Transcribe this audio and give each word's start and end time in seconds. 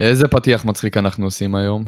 איזה 0.00 0.28
פתיח 0.28 0.64
מצחיק 0.64 0.96
אנחנו 0.96 1.24
עושים 1.24 1.54
היום? 1.54 1.84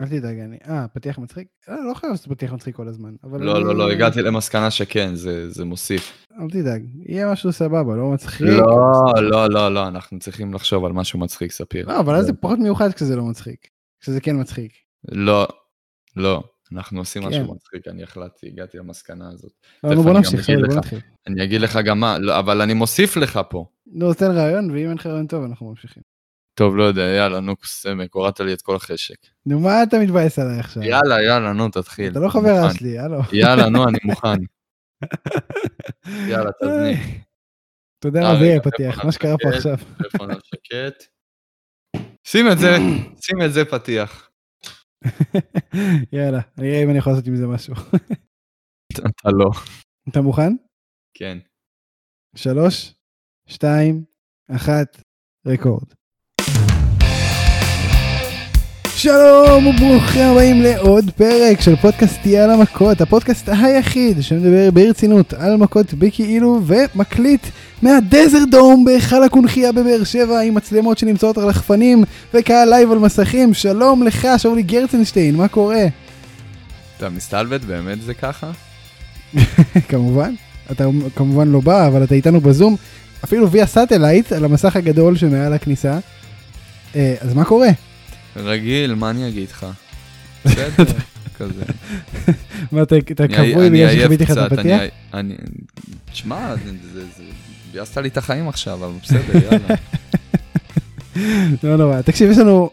אל 0.00 0.06
תדאג, 0.08 0.38
אני... 0.38 0.56
אה, 0.68 0.88
פתיח 0.88 1.18
מצחיק? 1.18 1.48
לא, 1.68 1.88
לא 1.88 1.94
חייב 1.94 2.10
לעשות 2.10 2.28
פתיח 2.28 2.52
מצחיק 2.52 2.76
כל 2.76 2.88
הזמן. 2.88 3.14
לא, 3.24 3.36
אני- 3.56 3.64
לא, 3.64 3.76
לא, 3.76 3.90
הגעתי 3.90 4.22
למסקנה 4.22 4.70
שכן, 4.70 5.14
זה 5.14 5.50
זה 5.50 5.64
מוסיף. 5.64 6.26
אל 6.40 6.50
תדאג, 6.50 6.82
יהיה 7.08 7.32
משהו 7.32 7.52
סבבה, 7.52 7.96
לא 7.96 8.10
מצחיק. 8.10 8.40
לא, 8.46 8.66
לא, 9.22 9.48
לא, 9.50 9.74
לא, 9.74 9.88
אנחנו 9.88 10.18
צריכים 10.18 10.54
לחשוב 10.54 10.84
על 10.84 10.92
משהו 10.92 11.18
מצחיק, 11.18 11.52
ספיר. 11.52 11.88
לא, 11.88 12.00
אבל 12.00 12.14
אז 12.14 12.26
זה 12.26 12.32
פחות 12.32 12.58
מיוחד 12.58 12.92
כשזה 12.92 13.16
לא 13.16 13.24
מצחיק. 13.24 13.68
כשזה 14.00 14.20
כן 14.20 14.40
מצחיק. 14.40 14.72
לא, 15.12 15.48
לא, 16.16 16.42
אנחנו 16.72 16.98
עושים 16.98 17.22
כן. 17.22 17.28
משהו 17.28 17.54
מצחיק, 17.54 17.88
אני 17.88 18.02
החלטתי, 18.02 18.46
הגעתי 18.46 18.78
למסקנה 18.78 19.28
הזאת. 19.32 19.52
לא, 19.84 19.94
נו, 19.94 20.02
בוא 20.02 20.12
נמשיך, 20.12 20.50
בוא. 20.50 20.76
נתחיל. 20.76 20.98
אני 21.26 21.44
אגיד 21.44 21.60
לך 21.60 21.78
גם 21.84 22.00
מה, 22.00 22.18
לא, 22.18 22.38
אבל 22.38 22.60
אני 22.60 22.74
מוסיף 22.74 23.16
לך 23.16 23.40
פה. 23.50 23.66
נו, 23.86 24.14
תן 24.14 24.30
רעיון, 24.30 24.70
ואם 24.70 24.88
אין 24.88 24.92
לך 24.98 25.06
רעיון 25.06 25.26
טוב, 25.26 25.44
אנחנו 25.44 25.68
ממשיכים. 25.70 26.02
טוב, 26.54 26.76
לא 26.76 26.82
יודע, 26.82 27.02
יאללה, 27.02 27.40
נו, 27.40 27.54
סמק, 27.64 28.14
הורדת 28.14 28.40
לי 28.40 28.52
את 28.52 28.62
כל 28.62 28.76
החשק. 28.76 29.16
נו, 29.46 29.60
מה 29.60 29.82
אתה 29.82 29.98
מתבאס 29.98 30.38
עליי 30.38 30.60
עכשיו? 30.60 30.82
יאללה, 30.82 31.22
יאללה, 31.22 31.52
נו, 31.52 31.68
תתחיל. 31.68 32.12
אתה 32.12 32.20
לא 32.20 32.28
חברה. 32.28 32.74
שלי, 32.74 32.88
יאללה. 32.88 33.18
יאללה, 33.32 33.68
נו, 33.68 33.88
אני 33.88 33.98
מוכן. 34.04 34.38
יאללה, 36.30 36.50
תזניק. 36.62 37.22
אתה 37.98 38.08
יודע 38.08 38.20
מה 38.20 38.38
זה 38.38 38.44
יהיה 38.44 38.60
פתיח, 38.60 39.04
מה 39.04 39.12
שקרה 39.12 39.34
פה 39.42 39.48
עכשיו. 39.48 39.76
טלפון 39.98 40.30
על 40.34 40.40
שקט. 40.44 41.04
שים 42.24 42.46
את 42.52 42.58
זה, 42.58 42.76
שים 43.20 43.42
את 43.44 43.52
זה 43.52 43.64
פתיח. 43.64 44.30
יאללה, 46.12 46.40
אני 46.58 46.68
אראה 46.68 46.82
אם 46.82 46.90
אני 46.90 46.98
יכול 46.98 47.12
לעשות 47.12 47.26
עם 47.26 47.36
זה 47.36 47.46
משהו. 47.46 47.74
אתה 48.92 49.30
לא. 49.38 49.50
אתה 50.08 50.20
מוכן? 50.20 50.52
כן. 51.14 51.38
שלוש, 52.36 52.94
שתיים, 53.46 54.04
אחת, 54.50 55.02
record. 55.46 56.01
שלום 59.02 59.66
וברוכים 59.66 60.22
הבאים 60.22 60.62
לעוד 60.62 61.10
פרק 61.10 61.60
של 61.60 61.76
פודקאסט 61.76 62.20
תהיה 62.22 62.44
על 62.44 62.50
המכות, 62.50 63.00
הפודקאסט 63.00 63.48
היחיד 63.48 64.22
שמדבר 64.22 64.70
ברצינות 64.70 65.34
על 65.34 65.56
מכות 65.56 65.94
בכאילו 65.94 66.60
ומקליט 66.66 67.46
מה 67.82 68.38
Thunderdome 68.50 68.84
בהיכל 68.84 69.22
הקונכייה 69.22 69.72
בבאר 69.72 70.04
שבע 70.04 70.40
עם 70.40 70.54
מצלמות 70.54 70.98
שנמצאות 70.98 71.38
על 71.38 71.44
רחפנים 71.44 72.04
וקהל 72.34 72.68
live 72.68 72.92
על 72.92 72.98
מסכים. 72.98 73.54
שלום 73.54 74.02
לך, 74.02 74.28
שאולי 74.38 74.62
גרצנשטיין, 74.62 75.36
מה 75.36 75.48
קורה? 75.48 75.86
אתה 76.96 77.08
מסתלבט, 77.08 77.60
באמת 77.60 78.02
זה 78.02 78.14
ככה? 78.14 78.50
כמובן, 79.88 80.34
אתה 80.70 80.84
כמובן 81.16 81.48
לא 81.48 81.60
בא, 81.60 81.86
אבל 81.86 82.04
אתה 82.04 82.14
איתנו 82.14 82.40
בזום, 82.40 82.76
אפילו 83.24 83.50
via 83.50 83.66
satellite 83.66 84.32
על 84.32 84.44
המסך 84.44 84.76
הגדול 84.76 85.16
שמעל 85.16 85.52
הכניסה. 85.52 85.98
אה, 86.96 87.14
אז 87.20 87.34
מה 87.34 87.44
קורה? 87.44 87.68
רגיל, 88.36 88.94
מה 88.94 89.10
אני 89.10 89.28
אגיד 89.28 89.48
לך? 89.50 89.66
בסדר, 90.44 90.84
כזה. 91.38 91.64
מה, 92.72 92.82
אתה 92.82 92.96
כבוי 93.28 93.70
בגלל 93.70 93.96
שחוויתי 94.00 94.24
לך 94.24 94.30
את 94.30 94.36
הפתיח? 94.52 94.80
אני-. 95.14 95.34
תשמע, 96.12 96.54
זה- 96.64 97.12
ביאסת 97.72 97.96
לי 97.98 98.08
את 98.08 98.16
החיים 98.16 98.48
עכשיו, 98.48 98.74
אבל 98.84 98.92
בסדר, 99.02 99.38
יאללה. 99.44 99.74
לא 101.62 101.76
נורא. 101.76 102.00
תקשיב, 102.02 102.30
יש 102.30 102.38
לנו 102.38 102.70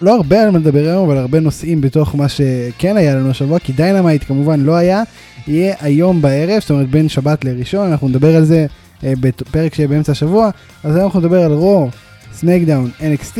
לא 0.00 0.16
הרבה 0.16 0.42
על 0.42 0.50
מה 0.50 0.58
לדבר 0.58 0.78
היום, 0.88 1.10
אבל 1.10 1.18
הרבה 1.18 1.40
נושאים 1.40 1.80
בתוך 1.80 2.14
מה 2.14 2.28
שכן 2.28 2.96
היה 2.96 3.14
לנו 3.14 3.30
השבוע, 3.30 3.58
כי 3.58 3.72
Dynamite 3.72 4.24
כמובן 4.24 4.60
לא 4.60 4.76
היה, 4.76 5.02
יהיה 5.46 5.74
היום 5.80 6.22
בערב, 6.22 6.60
זאת 6.60 6.70
אומרת 6.70 6.88
בין 6.90 7.08
שבת 7.08 7.44
לראשון, 7.44 7.90
אנחנו 7.90 8.08
נדבר 8.08 8.36
על 8.36 8.44
זה 8.44 8.66
אה, 9.04 9.12
בפרק 9.20 9.74
שיהיה 9.74 9.88
באמצע 9.88 10.12
השבוע, 10.12 10.50
אז 10.84 10.96
היום 10.96 11.04
אנחנו 11.06 11.20
נדבר 11.20 11.42
על 11.42 11.52
Raw, 11.52 11.90
SmackDown, 12.32 12.90
NXT, 13.00 13.38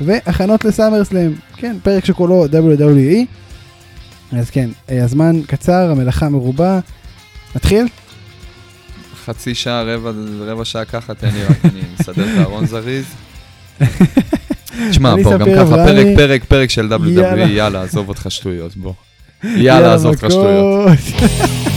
והכנות 0.00 0.64
ל 0.64 0.70
SummerSlam, 0.70 1.32
כן, 1.56 1.76
פרק 1.82 2.04
שכולו 2.04 2.46
WWE. 2.46 3.26
אז 4.38 4.50
כן, 4.50 4.70
אה, 4.90 5.04
הזמן 5.04 5.40
קצר, 5.46 5.90
המלאכה 5.90 6.28
מרובה. 6.28 6.80
נתחיל? 7.56 7.86
חצי 9.24 9.54
שעה, 9.54 9.82
רבע, 9.82 10.10
רבע 10.40 10.64
שעה 10.64 10.84
ככה, 10.84 11.14
תן 11.14 11.28
לי 11.34 11.44
רק, 11.44 11.56
אני 11.64 11.80
מסדר 12.00 12.24
את 12.24 12.38
הארון 12.38 12.66
זריז. 12.66 13.04
תשמע, 14.90 15.12
אני 15.12 15.22
בוא, 15.22 15.36
גם 15.36 15.46
ככה. 15.56 15.74
פרק, 15.74 16.06
פרק, 16.16 16.44
פרק 16.44 16.70
של 16.70 16.92
WWE, 16.92 17.08
יאללה. 17.08 17.50
יאללה, 17.50 17.82
עזוב 17.82 18.08
אותך 18.08 18.26
שטויות, 18.28 18.76
בוא. 18.76 18.92
יאללה, 19.44 19.94
עזוב 19.94 20.14
אותך 20.14 20.26
שטויות. 20.30 20.88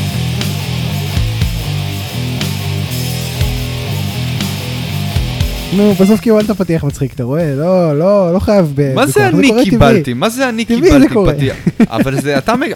נו, 5.76 5.94
בסוף 5.94 6.20
קיבלת 6.20 6.52
פתיח 6.52 6.84
מצחיק, 6.84 7.14
אתה 7.14 7.24
רואה? 7.24 7.56
לא, 7.56 8.00
לא, 8.00 8.34
לא 8.34 8.40
חייב 8.40 8.72
ב... 8.76 8.94
מה 8.96 9.08
זה 9.08 9.28
אני 9.28 9.50
טבעי. 9.52 9.64
קיבלתי? 9.70 10.14
מה 10.14 10.30
זה 10.30 10.50
אני 10.50 10.66
טבעי 10.66 10.82
קיבלתי. 11.08 11.36
פתיח? 11.38 11.58
אבל 11.98 12.22
זה, 12.22 12.38
אתה 12.38 12.56
מג... 12.56 12.72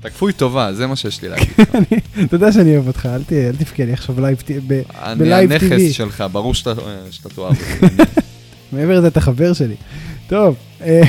אתה 0.00 0.10
כפוי 0.10 0.32
טובה, 0.32 0.72
זה 0.74 0.86
מה 0.86 0.96
שיש 0.96 1.22
לי 1.22 1.28
להגיד. 1.32 1.48
אני- 1.74 2.24
אתה 2.24 2.34
יודע 2.36 2.52
שאני 2.52 2.74
אוהב 2.76 2.86
אותך, 2.86 3.08
אל 3.14 3.22
תבכה 3.58 3.84
לי 3.84 3.92
עכשיו 3.92 4.14
בלייב 4.14 4.36
ט- 4.40 4.50
ב- 4.66 4.82
אני 5.02 5.34
הנכס 5.34 5.64
טבעי. 5.66 5.92
שלך, 5.92 6.24
ברור 6.32 6.54
שאתה 6.54 6.72
שאתה 7.10 7.28
תאהב 7.28 7.54
אותי. 7.80 8.02
מעבר 8.72 8.98
לזה 8.98 9.06
אתה 9.06 9.20
חבר 9.20 9.52
שלי. 9.52 9.74
טוב, 10.28 10.54
אה, 10.82 11.02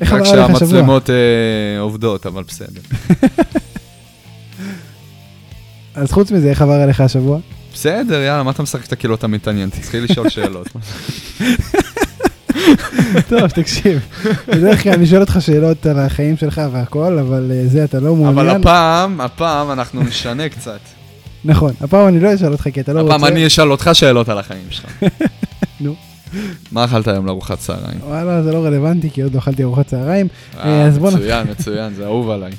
איך 0.00 0.12
רק 0.12 0.20
עבר 0.20 0.30
עליך 0.30 0.44
השבוע? 0.56 0.58
שהמצלמות 0.58 1.10
אה, 1.10 1.14
עובדות, 1.80 2.26
אבל 2.26 2.42
בסדר. 2.48 2.80
אז 5.94 6.12
חוץ 6.12 6.30
מזה, 6.30 6.50
איך 6.50 6.62
עבר 6.62 6.72
עליך 6.72 7.00
השבוע? 7.00 7.38
בסדר, 7.76 8.22
יאללה, 8.22 8.42
מה 8.42 8.50
אתה 8.50 8.62
משחק 8.62 8.84
את 8.84 8.94
כאילו 8.94 9.14
אתה 9.14 9.26
מתעניין? 9.26 9.70
תתחיל 9.70 10.04
לשאול 10.04 10.28
שאלות. 10.28 10.66
טוב, 13.28 13.46
תקשיב, 13.46 14.06
בדרך 14.48 14.82
כלל 14.82 14.92
אני 14.92 15.06
שואל 15.06 15.20
אותך 15.20 15.36
שאלות 15.40 15.86
על 15.86 15.98
החיים 15.98 16.36
שלך 16.36 16.60
והכל, 16.72 17.18
אבל 17.18 17.52
אה, 17.54 17.66
זה 17.66 17.84
אתה 17.84 18.00
לא 18.00 18.16
מעוניין. 18.16 18.38
אבל 18.38 18.48
הפעם, 18.48 19.20
הפעם 19.20 19.70
אנחנו 19.70 20.02
נשנה 20.02 20.48
קצת. 20.48 20.80
נכון, 21.44 21.72
הפעם 21.80 22.08
אני 22.08 22.20
לא 22.20 22.34
אשאל 22.34 22.52
אותך 22.52 22.68
כי 22.72 22.80
אתה 22.80 22.92
לא 22.92 23.00
רוצה. 23.00 23.14
הפעם 23.14 23.26
אני 23.26 23.46
אשאל 23.46 23.70
אותך 23.70 23.90
שאלות 23.92 24.28
על 24.28 24.38
החיים 24.38 24.66
שלך. 24.70 24.90
נו. 25.80 25.94
מה 26.72 26.84
אכלת 26.84 27.08
היום 27.08 27.26
לארוחת 27.26 27.58
צהריים? 27.58 27.98
וואלה, 28.06 28.42
זה 28.42 28.52
לא 28.52 28.64
רלוונטי, 28.64 29.10
כי 29.10 29.22
עוד 29.22 29.34
לא 29.34 29.38
אכלתי 29.38 29.62
ארוחת 29.62 29.86
צהריים. 29.86 30.28
אה, 30.58 30.82
אז 30.82 30.98
בוא 30.98 31.10
מצוין, 31.10 31.46
מצוין, 31.50 31.94
זה 31.94 32.04
אהוב 32.04 32.30
עליי. 32.30 32.52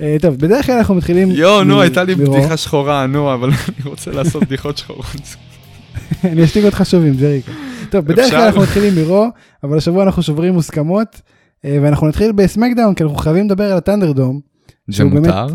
אה, 0.00 0.16
טוב, 0.20 0.34
בדרך 0.34 0.66
כלל 0.66 0.74
אנחנו 0.74 0.94
מתחילים... 0.94 1.30
יואו, 1.30 1.64
נו, 1.64 1.80
הייתה 1.80 2.04
לי. 2.04 2.14
בדיחה 2.14 2.56
שחורה, 2.56 3.06
נו, 3.06 3.34
אבל 3.34 3.50
אני 3.68 3.90
רוצה 3.90 4.10
לעשות 4.10 4.42
בדיחות 4.44 4.78
שחורות. 4.78 5.36
אני 6.24 6.44
אשתיק 6.44 6.64
אותך 6.64 6.82
שוב 6.84 7.04
עם 7.04 7.14
ג'ריקו. 7.14 7.52
טוב, 7.90 8.04
בדרך? 8.04 8.30
כלל 8.30 8.40
אנחנו 8.40 8.60
מתחילים 8.62 8.94
מרו, 8.94 9.26
אבל 9.64 9.76
השבוע 9.76 10.04
אנחנו 10.04 10.22
שוברים 10.22 10.54
מוסכמות, 10.54 11.20
אה, 11.64 11.78
ואנחנו 11.82 12.08
נתחיל 12.08 12.32
בסמקדאון, 12.32 12.94
כי 12.94 13.02
אנחנו 13.02 13.18
חייבים 13.18 13.46
לדבר 13.46 13.64
על 13.72 13.78
הטנדרדום, 13.78 14.40
זה 14.88 15.04
מותר? 15.04 15.46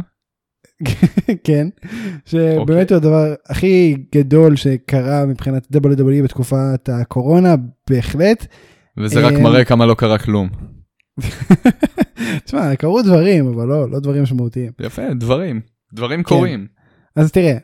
כן, 1.43 1.67
שבאמת 2.25 2.57
אוקיי. 2.57 2.85
הוא 2.89 2.97
הדבר 2.97 3.33
הכי 3.49 3.95
גדול 4.15 4.55
שקרה 4.55 5.25
מבחינת 5.25 5.67
WWE 5.75 6.23
בתקופת 6.23 6.89
הקורונה, 6.89 7.55
בהחלט. 7.89 8.45
וזה 8.97 9.27
רק 9.27 9.33
אה, 9.33 9.39
מראה 9.39 9.65
כמה 9.65 9.85
לא 9.85 9.93
קרה 9.93 10.17
כלום. 10.17 10.49
תשמע, 12.45 12.75
קרו 12.75 13.01
דברים, 13.01 13.47
אבל 13.47 13.67
לא, 13.67 13.89
לא 13.89 13.99
דברים 13.99 14.23
משמעותיים. 14.23 14.71
יפה, 14.79 15.13
דברים. 15.13 15.61
כן. 15.61 15.95
דברים 15.95 16.23
קורים. 16.23 16.67
אז 17.15 17.31
תראה, 17.31 17.57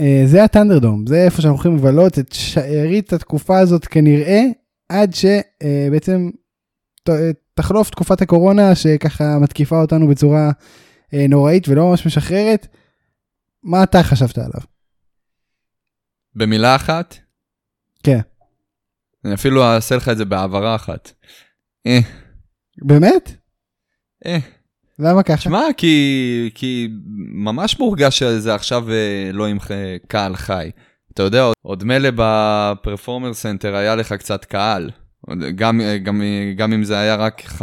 אה, 0.00 0.22
זה 0.26 0.44
הטנדרדום, 0.44 1.06
זה 1.06 1.24
איפה 1.24 1.42
שאנחנו 1.42 1.56
הולכים 1.56 1.76
לבלות 1.76 2.18
את 2.18 2.32
שארית 2.32 3.12
התקופה 3.12 3.58
הזאת 3.58 3.86
כנראה, 3.86 4.42
עד 4.88 5.14
שבעצם 5.14 6.30
תחלוף 7.54 7.90
תקופת 7.90 8.22
הקורונה 8.22 8.74
שככה 8.74 9.38
מתקיפה 9.38 9.80
אותנו 9.80 10.08
בצורה 10.08 10.50
אה, 11.14 11.26
נוראית 11.28 11.68
ולא 11.68 11.90
ממש 11.90 12.06
משחררת. 12.06 12.66
מה 13.62 13.82
אתה 13.82 14.02
חשבת 14.02 14.38
עליו? 14.38 14.60
במילה 16.34 16.76
אחת? 16.76 17.16
כן. 18.02 18.20
אני 19.24 19.34
אפילו 19.34 19.64
אעשה 19.64 19.96
לך 19.96 20.08
את 20.08 20.16
זה 20.16 20.24
בהעברה 20.24 20.74
אחת. 20.74 21.12
אה, 21.86 21.98
באמת? 22.82 23.30
אה. 24.26 24.38
למה 24.98 25.22
ככה? 25.22 25.36
שמע, 25.40 25.62
כי, 25.76 26.50
כי 26.54 26.88
ממש 27.34 27.78
מורגש 27.78 28.18
שזה 28.18 28.54
עכשיו 28.54 28.90
אה, 28.90 29.30
לא 29.32 29.46
עם 29.46 29.58
קהל 30.08 30.36
חי. 30.36 30.70
אתה 31.14 31.22
יודע, 31.22 31.44
עוד- 31.62 31.84
מילא 31.84 32.08
ב 32.16 32.26
Performance 32.26 33.34
Center 33.34 33.74
היה 33.74 33.96
לך 33.96 34.12
קצת 34.12 34.44
קהל. 34.44 34.90
גם, 35.54 35.80
אה, 35.80 35.98
גם, 35.98 36.22
אה, 36.22 36.52
גם 36.56 36.72
אם 36.72 36.84
זה 36.84 36.98
היה 36.98 37.14
רק 37.16 37.40
15-20 37.40 37.60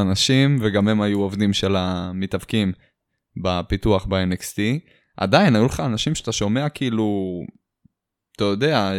אנשים, 0.00 0.58
וגם 0.60 0.88
הם 0.88 1.00
היו 1.02 1.20
עובדים 1.20 1.52
של 1.52 1.76
המתאבקים 1.76 2.72
בפיתוח 3.42 4.06
ב-NXT, 4.06 4.58
עדיין 5.16 5.56
היו 5.56 5.66
לך 5.66 5.80
אנשים 5.80 6.14
שאתה 6.14 6.32
שומע 6.32 6.68
כאילו, 6.68 7.40
אתה 8.36 8.44
יודע, 8.44 8.90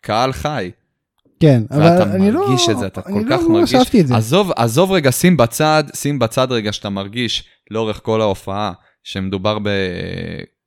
קהל 0.00 0.32
חי. 0.32 0.70
כן, 1.42 1.62
אבל 1.70 1.80
ואתה 1.82 2.02
אני 2.02 2.30
לא... 2.30 2.40
מרגיש 2.48 2.68
את 2.68 2.78
זה, 2.78 2.86
אתה 2.86 3.00
אני 3.06 3.14
כל 3.14 3.28
לא- 3.28 3.36
כך 3.36 3.42
לא 3.42 3.48
מרגיש. 3.48 3.74
חשבתי 3.74 4.00
את 4.00 4.06
זה. 4.06 4.16
עזוב, 4.16 4.50
עזוב 4.56 4.92
רגע, 4.92 5.12
שים 5.12 5.36
בצד, 5.36 5.84
שים 5.94 6.18
בצד 6.18 6.52
רגע 6.52 6.72
שאתה 6.72 6.90
מרגיש 6.90 7.44
לאורך 7.70 8.00
כל 8.02 8.20
ההופעה 8.20 8.72
שמדובר 9.04 9.58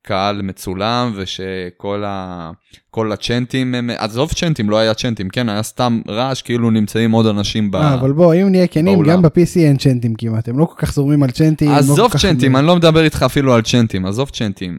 קהל 0.06 0.42
מצולם 0.42 1.14
ושכל 1.16 2.04
ה... 2.06 2.52
כל 2.92 3.12
הצ'נטים, 3.12 3.76
הם... 3.76 3.90
עזוב 3.98 4.32
צ'נטים, 4.34 4.70
לא 4.70 4.78
היה 4.78 4.94
צ'נטים, 4.94 5.30
כן, 5.30 5.50
היה 5.50 5.64
סתם 5.64 6.02
רעש, 6.08 6.42
כאילו 6.42 6.72
נמצאים 6.72 7.12
עוד 7.12 7.26
אנשים 7.26 7.72
ב... 7.72 7.76
אה, 7.76 7.94
אבל 7.94 8.12
בוא, 8.12 8.34
אם 8.34 8.50
נהיה 8.52 8.68
כנים. 8.68 9.04
גם 9.04 9.22
ב-PC 9.22 9.58
אין 9.60 9.78
צ'נטים 9.78 10.16
כמעט, 10.16 10.50
הם 10.50 10.60
לא 10.60 10.66
כל 10.66 10.74
כך 10.78 10.94
זורמים 10.94 11.24
על 11.24 11.32
צ'נטים. 11.32 11.70
לא 11.70 11.76
עזוב 11.76 12.12
כך- 12.12 12.22
צ'נטים, 12.22 12.56
אני 12.56 12.68
לא 12.68 12.76
מדבר 12.76 13.04
איתך 13.04 13.24
אפילו 13.24 13.54
על 13.54 13.62
צ'נטים, 13.62 14.06
עזוב 14.06 14.30
צ'נטים. 14.30 14.78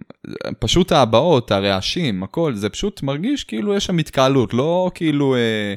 פשוט 0.59 0.93
ההבעות, 0.93 1.51
הרעשים, 1.51 2.23
הכל, 2.23 2.55
זה 2.55 2.69
פשוט 2.69 3.03
מרגיש 3.03 3.45
כאילו 3.45 3.75
יש 3.75 3.87
שם 3.87 3.99
התקהלות, 3.99 4.55
לא 4.55 4.91
כאילו 4.95 5.35
אה, 5.35 5.75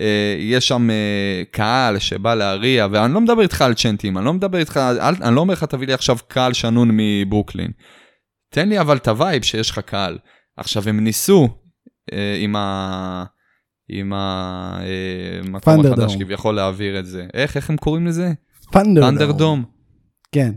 אה, 0.00 0.36
יש 0.38 0.68
שם 0.68 0.90
אה, 0.90 1.42
קהל 1.50 1.98
שבא 1.98 2.34
להריע, 2.34 2.86
ואני 2.90 3.14
לא 3.14 3.20
מדבר 3.20 3.42
איתך 3.42 3.62
על 3.62 3.74
צ'נטים, 3.74 4.18
אני 4.18 4.24
לא 4.26 4.32
מדבר 4.32 4.58
איתך, 4.58 4.80
אני 5.22 5.34
לא 5.34 5.40
אומר 5.40 5.54
לך 5.54 5.64
תביא 5.64 5.86
לי 5.86 5.92
עכשיו 5.92 6.16
קהל 6.28 6.52
שנון 6.52 6.90
מברוקלין. 6.92 7.70
תן 8.48 8.68
לי 8.68 8.80
אבל 8.80 8.96
את 8.96 9.08
ה 9.08 9.15
vibe 9.15 9.42
שיש 9.42 9.70
לך 9.70 9.78
קהל. 9.78 10.18
עכשיו 10.56 10.88
הם 10.88 11.00
ניסו 11.00 11.48
אה, 12.12 12.36
עם 12.40 12.56
ה... 12.56 13.24
עם 13.88 14.12
המקום 14.12 15.80
Thunderdome. 15.80 15.88
החדש 15.88 16.16
כביכול 16.16 16.54
להעביר 16.54 16.98
את 16.98 17.06
זה. 17.06 17.26
איך, 17.34 17.56
איך 17.56 17.70
הם 17.70 17.76
קוראים 17.76 18.06
לזה? 18.06 18.32
Thunderdome. 18.72 19.10
Thunderdome. 19.10 19.64
כן. 20.32 20.52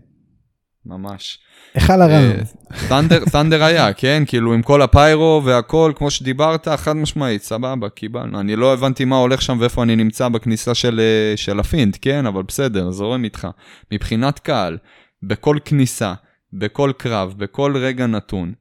ממש. 0.85 1.39
היכל 1.73 2.01
הרעם. 2.01 2.11
אה, 2.11 2.87
Thunder, 2.89 3.25
Thunder 3.25 3.63
היה, 3.63 3.93
כן? 3.93 4.23
כאילו 4.27 4.53
עם 4.53 4.61
כל 4.61 4.81
ה 4.81 4.93
pyro 4.93 5.41
והכל, 5.45 5.93
כמו 5.95 6.11
שדיברת, 6.11 6.67
חד 6.67 6.93
משמעית, 6.93 7.43
סבבה, 7.43 7.89
קיבלנו. 7.89 8.39
אני 8.39 8.55
לא 8.55 8.73
הבנתי 8.73 9.05
מה 9.05 9.17
הולך 9.17 9.41
שם 9.41 9.57
ואיפה 9.59 9.83
אני 9.83 9.95
נמצא 9.95 10.29
בכניסה 10.29 10.75
של, 10.75 10.99
אה, 10.99 11.37
של 11.37 11.59
ה 11.59 11.65
Fiend, 11.65 11.97
כן? 12.01 12.25
אבל 12.25 12.43
בסדר, 12.43 12.91
זורם 12.91 13.23
איתך. 13.23 13.47
מבחינת 13.91 14.39
קהל, 14.39 14.77
בכל 15.23 15.57
כניסה, 15.65 16.13
בכל 16.53 16.91
קרב, 16.97 17.33
בכל 17.37 17.77
רגע 17.77 18.07
נתון, 18.07 18.53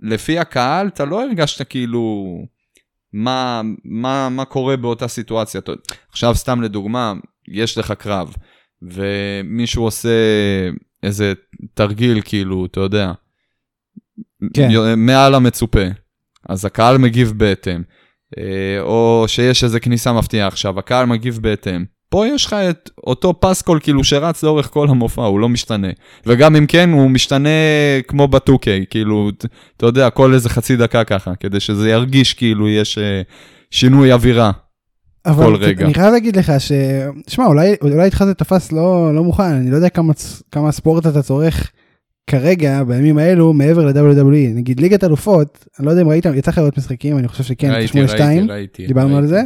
לפי 0.00 0.38
הקהל, 0.38 0.88
אתה 0.88 1.04
לא 1.04 1.24
הרגשת 1.24 1.68
כאילו... 1.68 2.24
מה, 3.12 3.62
מה, 3.84 4.28
מה 4.28 4.44
קורה 4.44 4.76
באותה 4.76 5.08
סיטואציה. 5.08 5.60
עכשיו, 6.10 6.34
סתם 6.34 6.62
לדוגמה, 6.62 7.14
יש 7.48 7.78
לך 7.78 7.92
קרב, 7.92 8.34
ומישהו 8.82 9.84
עושה 9.84 10.08
איזה 11.02 11.32
תרגיל, 11.74 12.20
כאילו, 12.24 12.66
אתה 12.66 12.80
יודע, 12.80 13.12
כן. 14.54 14.68
מעל 14.96 15.34
המצופה, 15.34 15.84
אז 16.48 16.64
הקהל 16.64 16.98
מגיב 16.98 17.32
בהתאם. 17.36 17.82
אה, 18.38 18.80
או 18.80 19.24
שיש 19.26 19.64
איזה 19.64 19.80
כניסה 19.80 20.12
מפתיעה 20.12 20.46
עכשיו, 20.46 20.78
הקהל 20.78 21.06
מגיב 21.06 21.38
בהתאם. 21.42 21.84
פה 22.08 22.26
יש 22.26 22.46
לך 22.46 22.52
את 22.52 22.90
אותו 23.06 23.40
פסקול 23.40 23.80
כאילו 23.82 24.04
שרץ 24.04 24.42
לאורך 24.42 24.70
כל 24.72 24.88
המופע, 24.88 25.22
הוא 25.22 25.40
לא 25.40 25.48
משתנה. 25.48 25.88
וגם 26.26 26.56
אם 26.56 26.66
כן, 26.66 26.90
הוא 26.90 27.10
משתנה 27.10 27.48
כמו 28.08 28.28
ב-2K, 28.28 28.86
כאילו, 28.90 29.30
אתה 29.76 29.86
יודע, 29.86 30.10
כל 30.10 30.34
איזה 30.34 30.48
חצי 30.48 30.76
דקה 30.76 31.04
ככה, 31.04 31.34
כדי 31.40 31.60
שזה 31.60 31.90
ירגיש 31.90 32.34
כאילו 32.34 32.68
יש 32.68 32.98
אה, 32.98 33.22
שינוי 33.70 34.12
אווירה. 34.12 34.50
אבל 35.26 35.44
כל 35.44 35.56
רגע. 35.56 35.84
אני 35.84 35.94
חייב 35.94 36.12
להגיד 36.12 36.36
לך 36.36 36.52
ש... 36.58 36.72
שמע, 37.26 37.46
אולי, 37.46 37.74
אולי 37.82 38.04
איתך 38.04 38.24
זה 38.24 38.34
תפס 38.34 38.72
לא, 38.72 39.14
לא 39.14 39.24
מוכן, 39.24 39.42
אני 39.42 39.70
לא 39.70 39.76
יודע 39.76 39.88
כמה, 39.88 40.12
כמה 40.52 40.72
ספורט 40.72 41.06
אתה 41.06 41.22
צורך 41.22 41.70
כרגע, 42.26 42.84
בימים 42.84 43.18
האלו, 43.18 43.52
מעבר 43.52 43.86
ל-WWE. 43.86 44.54
נגיד 44.54 44.80
ליגת 44.80 45.04
אלופות, 45.04 45.66
אני 45.78 45.86
לא 45.86 45.90
יודע 45.90 46.02
אם 46.02 46.08
ראית, 46.08 46.26
יצא 46.34 46.50
לך 46.50 46.58
לראות 46.58 46.78
משחקים, 46.78 47.18
אני 47.18 47.28
חושב 47.28 47.44
שכן, 47.44 47.70
ראיתי, 47.70 47.88
8 47.88 48.06
ראיתי, 48.06 48.16
2 48.16 48.50
ראיתי. 48.50 48.86
דיברנו 48.86 49.16
על 49.16 49.24
ראיתי. 49.24 49.28
זה. 49.28 49.42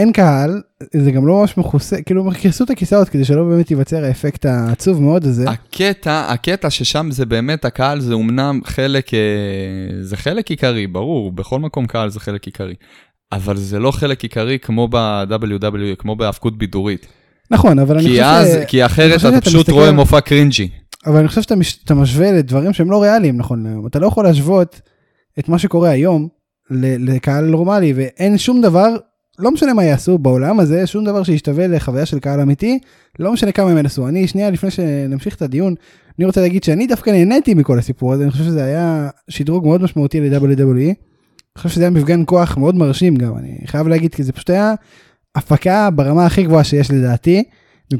אין 0.00 0.12
קהל, 0.12 0.60
זה 0.96 1.10
גם 1.10 1.26
לא 1.26 1.40
ממש 1.40 1.58
מכוסה, 1.58 2.02
כאילו 2.02 2.30
כיסו 2.30 2.64
את 2.64 2.70
הכיסאות 2.70 3.08
כדי 3.08 3.24
שלא 3.24 3.44
באמת 3.44 3.70
ייווצר 3.70 4.04
האפקט 4.04 4.46
העצוב 4.46 5.02
מאוד 5.02 5.24
הזה. 5.24 5.50
הקטע, 5.50 6.32
הקטע 6.32 6.70
ששם 6.70 7.08
זה 7.10 7.26
באמת, 7.26 7.64
הקהל 7.64 8.00
זה 8.00 8.14
אומנם 8.14 8.60
חלק, 8.64 9.14
אה, 9.14 9.18
זה 10.02 10.16
חלק 10.16 10.50
עיקרי, 10.50 10.86
ברור, 10.86 11.32
בכל 11.32 11.58
מקום 11.58 11.86
קהל 11.86 12.10
זה 12.10 12.20
חלק 12.20 12.46
עיקרי. 12.46 12.74
אבל 13.32 13.56
זה 13.56 13.78
לא 13.78 13.90
חלק 13.90 14.22
עיקרי 14.22 14.58
כמו 14.58 14.88
ב-WWE, 14.88 15.96
כמו 15.98 16.16
בהאבקות 16.16 16.58
בידורית. 16.58 17.06
נכון, 17.50 17.78
אבל 17.78 17.98
אני 17.98 18.08
חושב 18.08 18.22
אז, 18.22 18.48
ש... 18.48 18.66
כי 18.68 18.86
אחרת 18.86 19.20
אתה 19.20 19.40
פשוט 19.40 19.56
מסתכל 19.56 19.72
רואה 19.72 19.92
מופע 19.92 20.20
קרינג'י. 20.20 20.68
אבל 21.06 21.16
אני 21.16 21.28
חושב 21.28 21.42
שאתה 21.42 21.54
מש... 21.54 21.84
משווה 21.90 22.32
לדברים 22.32 22.72
שהם 22.72 22.90
לא 22.90 23.02
ריאליים 23.02 23.36
נכון. 23.36 23.86
אתה 23.86 23.98
לא 23.98 24.06
יכול 24.06 24.24
להשוות 24.24 24.80
את 25.38 25.48
מה 25.48 25.58
שקורה 25.58 25.90
היום. 25.90 26.28
לקהל 26.70 27.44
נורמלי, 27.44 27.92
ואין 27.96 28.38
שום 28.38 28.60
דבר, 28.60 28.88
לא 29.40 29.50
משנה 29.50 29.74
מה 29.74 29.84
יעשו 29.84 30.18
בעולם 30.18 30.60
הזה, 30.60 30.86
שום 30.86 31.04
דבר 31.04 31.22
שישתווה 31.22 31.66
לחוויה 31.66 32.06
של 32.06 32.18
קהל 32.18 32.40
אמיתי, 32.40 32.78
לא 33.18 33.32
משנה 33.32 33.52
כמה 33.52 33.70
הם 33.70 33.78
ינסו. 33.78 34.08
אני, 34.08 34.26
שנייה 34.26 34.50
לפני 34.50 34.70
שנמשיך 34.70 35.34
את 35.36 35.42
הדיון, 35.42 35.74
אני 36.18 36.26
רוצה 36.26 36.40
להגיד 36.40 36.64
שאני 36.64 36.86
דווקא 36.86 37.10
נהניתי 37.10 37.54
מכל 37.54 37.78
הסיפור 37.78 38.12
הזה, 38.12 38.22
אני 38.22 38.30
חושב 38.30 38.44
שזה 38.44 38.64
היה 38.64 39.08
שדרוג 39.28 39.66
מאוד 39.66 39.82
משמעותי 39.82 40.20
ל-WWE. 40.20 40.74
אני 40.76 40.94
חושב 41.58 41.68
שזה 41.68 41.82
היה 41.82 41.90
מפגן 41.90 42.22
כוח 42.26 42.56
מאוד 42.56 42.74
מרשים 42.74 43.16
גם, 43.16 43.36
אני 43.36 43.58
חייב 43.66 43.88
להגיד, 43.88 44.14
כי 44.14 44.22
זה 44.22 44.32
פשוט 44.32 44.50
היה 44.50 44.74
הפקה 45.34 45.90
ברמה 45.90 46.26
הכי 46.26 46.42
גבוהה 46.42 46.64
שיש 46.64 46.90
לדעתי. 46.90 47.42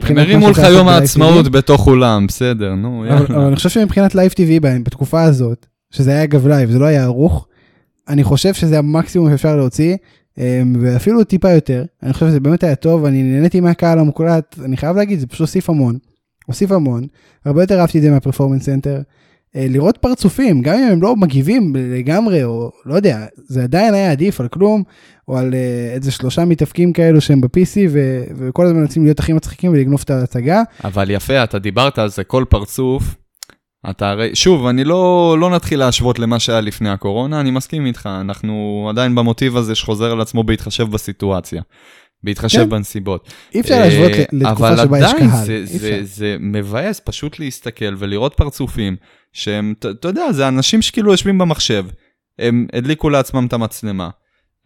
הם 0.02 0.18
הרימו 0.18 0.50
לך 0.50 0.62
יום 0.70 0.88
העצמאות 0.88 1.46
TV. 1.46 1.50
בתוך 1.50 1.86
אולם, 1.86 2.26
בסדר, 2.26 2.74
נו, 2.74 3.04
אבל, 3.08 3.16
אבל 3.16 3.34
יאללה. 3.34 3.48
אני 3.48 3.56
חושב 3.56 3.68
שמבחינת 3.68 4.14
live 4.14 4.32
טבעי 4.32 4.60
בהם 4.60 4.84
בתקופה 4.84 5.22
הזאת 5.22 5.66
שזה 5.90 6.10
היה 6.10 6.24
אגב 6.24 6.46
live 6.46 6.70
זה 6.70 6.78
לא 6.78 6.84
היה 6.84 7.02
ערוך 7.02 7.46
אני 8.08 8.24
חושב 8.24 8.54
שזה 8.54 8.78
המקסימום 8.78 9.30
שאפשר 9.30 9.56
להוציא 9.56 9.96
ואפילו 10.80 11.24
טיפה 11.24 11.50
יותר 11.50 11.84
אני 12.02 12.12
חושב 12.12 12.26
שזה 12.26 12.40
באמת 12.40 12.64
היה 12.64 12.74
טוב 12.74 13.04
אני 13.04 13.22
נהניתי 13.22 13.60
מהקהל 13.60 13.98
המוקלט 13.98 14.58
אני 14.64 14.76
חייב 14.76 14.96
להגיד 14.96 15.18
זה 15.18 15.26
פשוט 15.26 15.40
הוסיף 15.40 15.70
המון 15.70 15.98
הוסיף 16.50 16.72
המון 16.72 17.06
הרבה 17.44 17.62
יותר 17.62 17.80
אהבתי 17.80 17.98
את 17.98 18.02
זה 18.02 18.10
מה 18.10 18.18
Performance 18.18 18.62
Center. 18.64 19.00
אה, 19.56 19.66
לראות 19.68 19.96
פרצופים 19.96 20.62
גם 20.62 20.74
אם 20.74 20.88
הם 20.92 21.02
לא 21.02 21.16
מגיבים 21.16 21.72
לגמרי 21.76 22.44
או 22.44 22.70
לא 22.86 22.94
יודע 22.94 23.26
זה 23.36 23.62
עדיין 23.62 23.94
היה 23.94 24.10
עדיף 24.10 24.40
על 24.40 24.48
כלום 24.48 24.82
או 25.28 25.38
על 25.38 25.54
אה, 25.54 25.92
איזה 25.94 26.10
שלושה 26.10 26.44
מתאבקים 26.44 26.92
כאלו 26.92 27.20
שהם 27.20 27.40
ב-PC 27.40 27.76
ו- 27.90 28.22
וכל 28.36 28.66
הזמן 28.66 28.82
רוצים 28.82 29.04
להיות 29.04 29.18
הכי 29.18 29.32
מצחיקים 29.32 29.72
ולגנוב 29.72 30.00
את 30.04 30.10
ההצגה. 30.10 30.62
אבל 30.84 31.10
יפה, 31.10 31.44
אתה 31.44 31.58
דיברת 31.58 31.98
על 31.98 32.08
זה, 32.08 32.24
כל 32.24 32.44
פרצוף. 32.48 33.14
אתה 33.90 34.10
הרי, 34.10 34.34
שוב, 34.34 34.66
אני 34.66 34.84
לא, 34.84 35.36
לא 35.40 35.50
נתחיל 35.50 35.78
להשוות 35.78 36.18
למה 36.18 36.38
שהיה 36.38 36.60
לפני 36.60 36.90
הקורונה, 36.90 37.40
אני 37.40 37.50
מסכים 37.50 37.86
איתך, 37.86 38.08
אנחנו 38.20 38.86
עדיין 38.90 39.14
במוטיב 39.14 39.56
הזה 39.56 39.74
שחוזר 39.74 40.12
על 40.12 40.20
עצמו 40.20 40.44
בהתחשב 40.44 40.90
בסיטואציה, 40.90 41.62
בהתחשב 42.22 42.58
כן. 42.58 42.68
בנסיבות. 42.68 43.28
אי 43.54 43.60
אפשר 43.60 43.78
להשוות 43.78 44.12
אה, 44.12 44.24
לתקופה 44.32 44.76
שבה 44.76 44.98
יש 44.98 45.04
אבל 45.04 45.04
עדיין 45.04 45.30
קהל. 45.30 45.46
זה, 45.64 46.00
זה, 46.02 46.36
מבאס 46.40 47.00
פשוט 47.04 47.38
להסתכל 47.38 47.94
ולראות 47.98 48.34
פרצופים 48.34 48.96
שהם, 49.32 49.74
אתה 49.78 50.08
יודע, 50.08 50.32
זה 50.32 50.48
אנשים 50.48 50.82
שכאילו 50.82 51.10
יושבים 51.10 51.38
במחשב, 51.38 51.86
הם 52.38 52.66
הדליקו 52.72 53.10
לעצמם 53.10 53.46
את 53.46 53.52
המצלמה. 53.52 54.10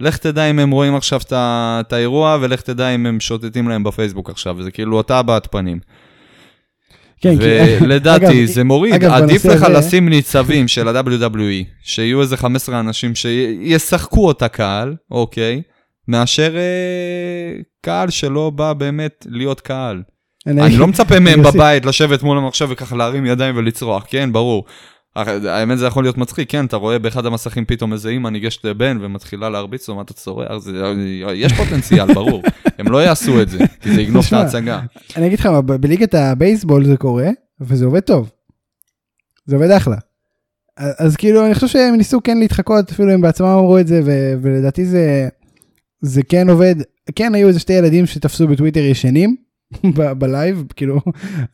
לך 0.00 0.17
תדע 0.17 0.50
אם 0.50 0.59
הם 0.59 0.71
רואים 0.71 0.95
עכשיו 0.95 1.21
את 1.31 1.93
האירוע, 1.93 2.38
ולך 2.41 2.61
תדע 2.61 2.88
אם 2.88 3.07
הם 3.07 3.21
שוטטים 3.21 3.69
להם 3.69 3.85
בפייסבוק 3.85 4.31
עכשיו, 4.31 4.62
זה 4.62 4.71
כאילו 4.71 5.00
אתה 5.00 5.19
הבעת 5.19 5.49
פנים. 5.50 5.79
כן, 7.21 7.35
ולדעתי 7.80 8.26
אגב, 8.26 8.44
זה 8.44 8.64
מוריד, 8.64 8.94
אגב, 8.94 9.11
עדיף 9.12 9.44
לך 9.44 9.62
הזה- 9.62 9.68
לשים 9.78 10.09
ניצבים 10.09 10.68
של 10.68 10.88
ה-WWE, 10.88 11.64
שיהיו 11.83 12.21
איזה 12.21 12.37
15 12.37 12.80
אנשים 12.80 13.14
שישחקו 13.14 14.26
אותה 14.26 14.49
קהל, 14.49 14.94
אוקיי, 15.11 15.62
מאשר 16.09 16.56
אה, 16.56 16.62
קהל 17.85 18.11
שלא 18.11 18.50
בא 18.50 18.73
באמת 18.73 19.26
להיות 19.30 19.61
קהל. 19.61 20.02
אני 20.47 20.76
לא 20.76 20.87
מצפה 20.87 21.21
מהם. 21.21 21.42
בבית 21.42 21.85
לשבת 21.87 22.23
מול 22.23 22.38
המחשב 22.38 22.66
וככה 22.71 22.97
להרים 22.97 23.26
ידיים 23.26 23.56
ולצרוח, 23.56 24.04
כן, 24.09 24.33
ברור. 24.33 24.64
האמת 25.16 25.78
זה 25.78 25.87
יכול 25.87 26.04
להיות 26.04 26.18
מצחיק, 26.18 26.50
כן, 26.50 26.64
אתה 26.64 26.76
רואה 26.76 26.99
באחד 26.99 27.26
המסכים 27.26 27.64
פתאום 27.64 27.92
איזה 27.92 28.09
אימא 28.09 28.28
ניגשת 28.28 28.64
לבן 28.64 28.99
ומתחילה 29.00 29.50
להרביץ 29.50 29.88
לו, 29.88 29.94
מה 29.94 30.02
אתה 30.02 30.14
צורח? 30.14 30.50
יש 31.35 31.52
פוטנציאל, 31.52 32.12
ברור. 32.14 32.42
הם 32.78 32.88
לא 32.92 33.02
יעשו 33.02 33.42
את 33.42 33.49
זה, 33.49 33.59
כי 33.80 33.94
זה 33.94 34.00
יגנוב 34.00 34.25
את 34.28 34.33
ההצגה. 34.33 34.80
אני 35.16 35.26
אגיד 35.26 35.38
לך, 35.38 35.47
בליגת 35.66 36.14
הבייסבול 36.14 36.85
זה 36.85 36.97
קורה, 36.97 37.28
וזה 37.61 37.85
עובד 37.85 38.00
טוב. 38.00 38.30
זה 39.47 39.56
עובד 39.56 39.71
אחלה. 39.71 39.97
אז 40.76 41.16
כאילו, 41.16 41.47
אני 41.47 41.54
חושב 41.54 41.66
שהם 41.66 41.94
ניסו 41.94 42.21
כן 42.23 42.38
להתחקות, 42.38 42.90
אפילו 42.90 43.11
הם 43.12 43.21
בעצמם 43.21 43.47
אמרו 43.47 43.78
את 43.78 43.87
זה, 43.87 44.00
ולדעתי 44.42 44.85
זה, 44.85 45.28
זה 46.00 46.23
כן 46.23 46.50
עובד. 46.50 46.75
כן, 47.14 47.35
היו 47.35 47.49
איזה 47.49 47.61
שתי 47.61 47.73
ילדים 47.73 48.06
שתפסו 48.06 48.49
בטוויטר 48.49 48.80
ישנים, 48.80 49.37
בלייב, 50.19 50.64
כאילו, 50.76 51.00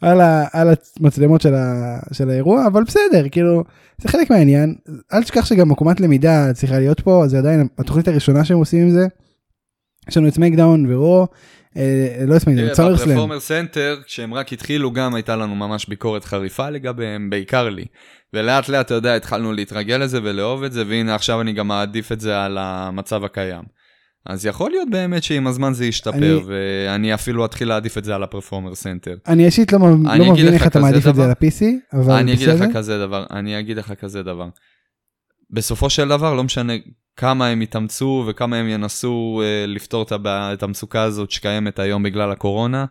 על, 0.00 0.20
ה, 0.20 0.44
על 0.52 0.68
המצלמות 1.00 1.40
של, 1.40 1.54
ה, 1.54 1.98
של 2.12 2.30
האירוע, 2.30 2.66
אבל 2.66 2.84
בסדר, 2.84 3.28
כאילו, 3.30 3.64
זה 3.98 4.08
חלק 4.08 4.30
מהעניין. 4.30 4.74
אל 5.12 5.22
תשכח 5.22 5.44
שגם 5.44 5.72
עקומת 5.72 6.00
למידה 6.00 6.52
צריכה 6.52 6.78
להיות 6.78 7.00
פה, 7.00 7.24
זה 7.26 7.38
עדיין 7.38 7.68
התוכנית 7.78 8.08
הראשונה 8.08 8.44
שהם 8.44 8.58
עושים 8.58 8.82
עם 8.82 8.90
זה. 8.90 9.06
יש 10.08 10.16
לנו 10.16 10.28
את 10.28 10.34
SmackDown 10.34 10.92
ו 10.92 10.99
Raw, 10.99 11.26
אה, 11.76 12.24
לא 12.26 12.36
את 12.36 12.42
SmackDown, 12.42 12.68
את 12.68 12.74
SummerSlam. 12.74 13.08
ב 13.08 13.11
Performance 13.11 13.40
Center, 13.40 13.96
כשהם 14.06 14.34
רק 14.34 14.52
התחילו, 14.52 14.92
גם 14.92 15.14
הייתה 15.14 15.36
לנו 15.36 15.54
ממש 15.54 15.88
ביקורת 15.88 16.24
חריפה 16.24 16.70
לגביהם, 16.70 17.30
בעיקר 17.30 17.68
לי. 17.68 17.84
ולאט 18.34 18.68
לאט, 18.68 18.86
אתה 18.86 18.94
יודע, 18.94 19.14
התחלנו 19.14 19.52
להתרגל 19.52 19.96
לזה 19.96 20.20
ולאהוב 20.22 20.62
את 20.62 20.72
זה, 20.72 20.84
והנה 20.86 21.14
עכשיו 21.14 21.40
אני 21.40 21.52
גם 21.52 21.68
מעדיף 21.68 22.12
את 22.12 22.20
זה 22.20 22.44
על 22.44 22.58
המצב 22.60 23.24
הקיים. 23.24 23.79
אז 24.26 24.46
יכול 24.46 24.70
להיות 24.70 24.90
באמת 24.90 25.22
שעם 25.22 25.46
הזמן 25.46 25.72
זה 25.72 25.86
ישתפר, 25.86 26.16
אני- 26.18 26.40
ואני 26.86 27.14
אפילו 27.14 27.44
אתחיל 27.44 27.68
להעדיף 27.68 27.98
את 27.98 28.04
זה 28.04 28.14
על 28.14 28.22
ה 28.22 28.26
Performance 28.26 28.74
Center. 28.74 29.16
אני 29.26 29.46
אישית 29.46 29.72
לא 30.18 30.26
לא 30.26 30.32
אגיד 30.32 30.44
מבין 30.44 30.54
איך 30.54 30.66
אתה 30.66 30.80
מעדיף 30.80 30.98
את 30.98 31.02
זה 31.02 31.12
דבר. 31.12 31.22
על 31.22 31.30
ה-PC, 31.30 31.64
אבל 31.92 32.12
אני 32.14 32.32
אגיד 32.32 32.48
בסדר. 32.48 32.66
לך 32.68 32.76
כזה 32.76 32.98
דבר, 32.98 33.24
אני 33.30 33.58
אגיד 33.58 33.76
לך 33.76 33.92
כזה 33.92 34.22
דבר. 34.22 34.48
בסופו 35.50 35.90
של 35.90 36.08
דבר, 36.08 36.34
לא 36.34 36.44
משנה 36.44 36.72
כמה 37.16 37.46
הם 37.46 37.62
יתאמצו 37.62 38.24
וכמה 38.28 38.56
הם 38.56 38.68
ינסו 38.68 39.42
אה, 39.44 39.64
לפתור 39.66 40.02
את, 40.02 40.12
הבעיה, 40.12 40.52
את 40.52 40.62
המצוקה 40.62 41.02
הזאת 41.02 41.30
שקיימת 41.30 41.78
היום 41.78 42.02
בגלל 42.02 42.30
הקורונה, 42.32 42.84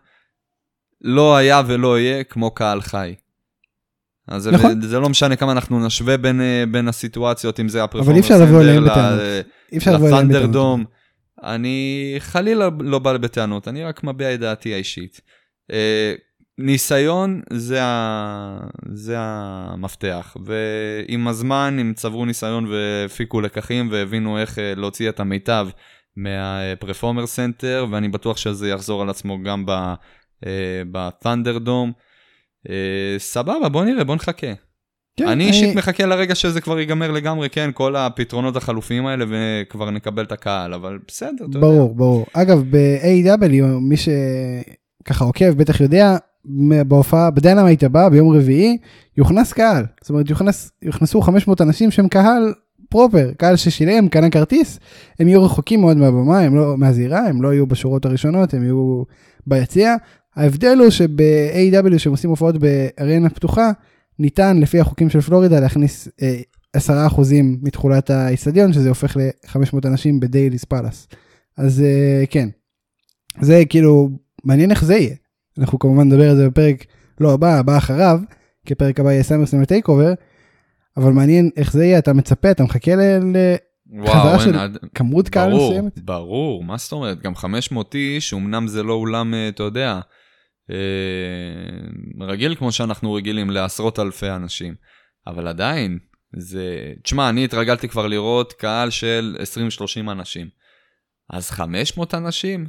לא 1.00 1.36
היה 1.36 1.62
ולא 1.66 1.98
יהיה 1.98 2.24
כמו 2.24 2.50
קהל 2.50 2.80
חי. 2.80 3.14
אז 4.28 4.42
זה, 4.42 4.50
נכון. 4.50 4.80
זה 4.82 4.98
לא 5.00 5.08
משנה 5.08 5.36
כמה 5.36 5.52
אנחנו 5.52 5.86
נשווה 5.86 6.16
בין, 6.16 6.40
אה, 6.40 6.64
בין 6.70 6.88
הסיטואציות, 6.88 7.60
אם 7.60 7.68
זה 7.68 7.78
אבל 7.78 7.88
אי 7.94 8.00
ה 8.00 8.02
Performance 8.02 8.20
אפשר 8.20 8.34
לבוא 8.34 8.46
Center, 8.46 8.60
אליהם 8.60 8.84
בטענות. 8.84 9.20
אי 9.72 9.78
אפשר 9.78 9.92
לבוא 9.94 10.08
אליהם 10.08 10.28
בטענות. 10.28 10.36
ל 10.42 10.45
Thunderdome. 10.45 10.84
אני 11.42 12.14
חלילה 12.18 12.68
לא 12.80 12.98
בא 12.98 13.16
בטענות, 13.16 13.68
אני 13.68 13.84
רק 13.84 14.04
מביע 14.04 14.34
את 14.34 14.40
דעתי 14.40 14.74
האישית. 14.74 15.20
אה, 15.72 16.14
ניסיון 16.58 17.42
זה, 17.52 17.82
ה... 17.82 18.60
זה 18.92 19.14
המפתח, 19.18 20.36
ועם 20.44 21.28
הזמן 21.28 21.76
הם 21.80 21.92
צברו 21.94 22.24
ניסיון 22.24 22.66
והפיקו 22.66 23.40
לקחים 23.40 23.88
והבינו 23.92 24.38
איך 24.38 24.58
אה, 24.58 24.74
להוציא 24.76 25.08
את 25.08 25.20
המיטב 25.20 25.68
מה 26.16 26.33
Performance 26.33 27.26
Center, 27.26 27.86
ואני 27.90 28.08
בטוח 28.08 28.36
שזה 28.36 28.68
יחזור 28.68 29.02
על 29.02 29.10
עצמו 29.10 29.42
גם 29.42 29.66
ב... 29.66 29.70
אה, 30.46 30.82
ב 30.92 31.00
Thunderdome. 31.00 31.92
סבבה, 33.18 33.68
בוא 33.68 33.84
נראה, 33.84 34.04
בוא 34.04 34.14
נחכה. 34.14 34.69
כן, 35.16 35.28
אני 35.28 35.46
אישית 35.46 35.76
מחכה 35.76 36.06
לרגע 36.06 36.34
שזה 36.34 36.60
כבר 36.60 36.78
ייגמר 36.78 37.10
לגמרי, 37.10 37.48
כן, 37.50 37.70
כל 37.74 37.96
הפתרונות 37.96 38.56
החלופיים 38.56 39.06
האלה, 39.06 39.24
וכבר 39.28 39.90
נקבל 39.90 40.24
את 40.24 40.32
הקהל, 40.32 40.74
אבל 40.74 40.98
בסדר, 41.08 41.30
אתה 41.34 41.44
יודע. 41.44 41.60
ברור, 41.60 41.94
ברור. 41.94 42.26
אגב, 42.32 42.64
ב-AEW, 42.70 43.64
מי 43.80 43.96
שככה 43.96 45.24
עוקב 45.24 45.50
בטח 45.50 45.80
יודע, 45.80 46.16
בהופעה, 46.86 47.30
ב 47.30 47.36
Dynamite 47.36 47.84
הבא, 47.84 48.08
ביום 48.08 48.36
רביעי, 48.36 48.78
יוכנס 49.16 49.52
קהל. 49.52 49.84
זאת 50.00 50.10
אומרת, 50.10 50.30
יוכנס, 50.30 50.70
יוכנסו 50.82 51.20
500 51.20 51.60
אנשים 51.60 51.90
שהם 51.90 52.08
קהל 52.08 52.54
proper, 52.88 53.30
קהל 53.36 53.56
ששילם, 53.56 54.08
קנה 54.08 54.30
כרטיס, 54.30 54.78
הם 55.20 55.28
יהיו 55.28 55.44
רחוקים 55.44 55.80
מאוד 55.80 55.96
מהבמה, 55.96 56.38
הם 56.38 56.56
לא, 56.56 56.76
מהזירה, 56.76 57.26
הם 57.26 57.42
לא 57.42 57.52
יהיו 57.52 57.66
בשורות 57.66 58.04
הראשונות, 58.04 58.54
הם 58.54 58.62
יהיו 58.62 59.02
ביציע. 59.46 59.94
ההבדל 60.36 60.78
הוא 60.78 60.90
שב-AEW, 60.90 61.98
שהם 61.98 62.12
עושים 62.12 62.30
הופעות 62.30 62.54
בארנה 62.58 63.30
פתוחה, 63.30 63.70
ניתן 64.20 64.58
לפי 64.60 64.80
החוקים 64.80 65.10
של 65.10 65.20
פלורידה 65.20 65.60
להכניס 65.60 66.08
אה, 66.22 66.40
10% 66.76 66.80
מתכולת 67.62 68.10
האיצטדיון, 68.10 68.72
שזה 68.72 68.88
הופך 68.88 69.16
ל-500 69.16 69.54
אנשים 69.86 70.20
ב 70.20 70.25
Daily's 70.25 70.64
Place. 70.64 71.08
אז 71.56 71.80
אה, 71.82 72.24
כן, 72.30 72.48
זה 73.40 73.62
כאילו, 73.68 74.08
מעניין 74.44 74.70
איך 74.70 74.84
זה 74.84 74.94
יהיה. 74.96 75.14
אנחנו 75.58 75.78
כמובן 75.78 76.06
נדבר 76.08 76.30
על 76.30 76.36
זה 76.36 76.48
בפרק, 76.48 76.84
לא 77.20 77.32
הבא, 77.32 77.58
הבא 77.58 77.78
אחריו, 77.78 78.20
כי 78.66 78.72
הפרק 78.72 79.00
הבא 79.00 79.12
יהיה 79.12 79.22
SummerSlam 79.22 79.64
TakeOver, 79.64 80.12
אבל 80.96 81.12
מעניין 81.12 81.50
איך 81.56 81.72
זה 81.72 81.84
יהיה, 81.84 81.98
אתה 81.98 82.12
מצפה, 82.12 82.50
אתה 82.50 82.64
מחכה 82.64 82.94
ל- 82.96 83.56
חזרה 84.06 84.24
וואו, 84.24 84.40
של 84.40 84.56
עד- 84.58 84.76
לכמות 84.82 85.28
קהל 85.28 85.50
ברור, 85.50 85.70
מסוימת? 85.70 85.98
ברור, 85.98 86.64
מה 86.64 86.76
זאת 86.78 86.92
אומרת? 86.92 87.22
גם 87.22 87.34
500 87.34 87.94
איש, 87.94 88.34
אמנם 88.34 88.68
זה 88.68 88.82
לא 88.82 88.92
אולם, 88.92 89.34
אה, 89.34 89.48
אתה 89.48 89.62
יודע, 89.62 90.00
רגיל 92.20 92.54
כמו 92.54 92.72
שאנחנו 92.72 93.12
רגילים 93.12 93.50
לעשרות 93.50 93.98
אלפי 93.98 94.30
אנשים, 94.30 94.74
אבל 95.26 95.48
עדיין, 95.48 95.98
זה... 96.36 96.92
תשמע, 97.02 97.28
אני 97.28 97.44
התרגלתי 97.44 97.88
כבר 97.88 98.06
לראות 98.06 98.52
קהל 98.52 98.90
של 98.90 99.36
20-30 100.06 100.10
אנשים. 100.10 100.46
אז 101.30 101.50
500 101.50 102.14
אנשים? 102.14 102.66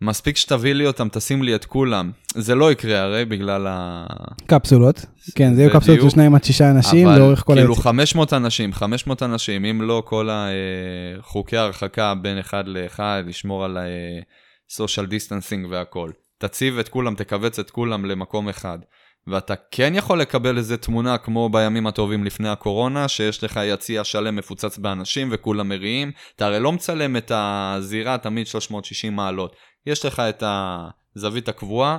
מספיק 0.00 0.36
שתביא 0.36 0.72
לי 0.72 0.86
אותם, 0.86 1.08
תשים 1.12 1.42
לי 1.42 1.54
את 1.54 1.64
כולם. 1.64 2.10
זה 2.34 2.54
לא 2.54 2.72
יקרה 2.72 3.00
הרי 3.00 3.24
בגלל 3.24 3.66
ה... 3.66 4.06
קפסולות, 4.46 5.06
כן, 5.34 5.54
זה 5.54 5.62
יהיו. 5.62 5.72
קפסולות 5.72 6.00
של 6.00 6.10
שניים 6.10 6.34
עד 6.34 6.44
שישה 6.44 6.70
אנשים 6.70 7.08
אבל 7.08 7.18
לאורך 7.18 7.42
כל 7.44 7.54
כאילו 7.54 7.68
היציע. 7.68 7.82
500 7.82 8.32
אנשים, 8.32 8.72
500 8.72 9.22
אנשים, 9.22 9.64
אם 9.64 9.82
לא 9.82 10.02
כל 10.06 10.28
החוקי 10.32 11.56
ההרחקה 11.56 12.14
בין 12.14 12.38
אחד 12.38 12.68
לאחד, 12.68 13.22
לשמור 13.26 13.64
על 13.64 13.76
ה-social 13.76 15.06
distancing 15.06 15.66
והכל. 15.70 16.10
תציב 16.38 16.78
את 16.78 16.88
כולם, 16.88 17.14
תכווץ 17.14 17.58
את 17.58 17.70
כולם 17.70 18.04
למקום 18.04 18.48
אחד. 18.48 18.78
ואתה 19.26 19.54
כן 19.70 19.92
יכול 19.94 20.20
לקבל 20.20 20.58
איזה 20.58 20.76
תמונה 20.76 21.18
כמו 21.18 21.48
בימים 21.48 21.86
הטובים 21.86 22.24
לפני 22.24 22.48
הקורונה, 22.48 23.08
שיש 23.08 23.44
לך 23.44 23.60
יציע 23.64 24.04
שלם 24.04 24.36
מפוצץ 24.36 24.78
באנשים 24.78 25.28
וכולם 25.32 25.68
מריעים. 25.68 26.12
אתה 26.36 26.46
הרי 26.46 26.60
לא 26.60 26.72
מצלם 26.72 27.16
את 27.16 27.32
הזירה 27.34 28.18
תמיד 28.18 28.46
360 28.46 29.16
מעלות. 29.16 29.56
יש 29.86 30.04
לך 30.04 30.20
את 30.20 30.42
הזווית 31.16 31.48
הקבועה, 31.48 31.98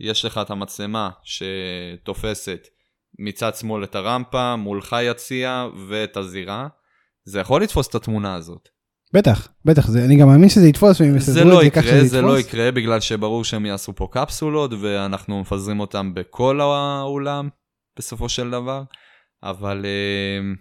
יש 0.00 0.24
לך 0.24 0.40
את 0.42 0.50
המצלמה 0.50 1.10
שתופסת 1.22 2.66
מצד 3.18 3.54
שמאל 3.54 3.84
את 3.84 3.94
הרמפה, 3.94 4.56
מולך 4.56 4.96
יציע 5.02 5.66
ואת 5.88 6.16
הזירה. 6.16 6.68
זה 7.24 7.40
יכול 7.40 7.62
לתפוס 7.62 7.88
את 7.88 7.94
התמונה 7.94 8.34
הזאת. 8.34 8.68
בטח, 9.14 9.48
בטח, 9.64 9.86
זה- 9.88 10.04
אני 10.04 10.16
גם 10.16 10.28
מאמין 10.28 10.48
שזה 10.48 10.68
יתפוס, 10.68 11.00
והם 11.00 11.18
זה 11.18 11.32
יסדרו 11.32 11.48
לא 11.50 11.58
את 11.60 11.64
זה 11.64 11.70
ככה 11.70 11.88
שזה 11.88 12.04
זה 12.06 12.20
לא 12.22 12.38
יתפוס. 12.38 12.52
יקרה 12.54 12.70
בגלל 12.72 13.00
שברור 13.00 13.44
שהם 13.44 13.66
יעשו 13.66 13.92
פה 13.94 14.08
קפסולות 14.10 14.70
ואנחנו 14.80 15.40
מפזרים 15.40 15.80
אותם 15.80 16.10
בכל 16.14 16.60
האולם 16.60 17.48
בסופו 17.98 18.28
של 18.28 18.50
דבר, 18.50 18.82
אבל 19.42 19.84
אה, 19.84 20.54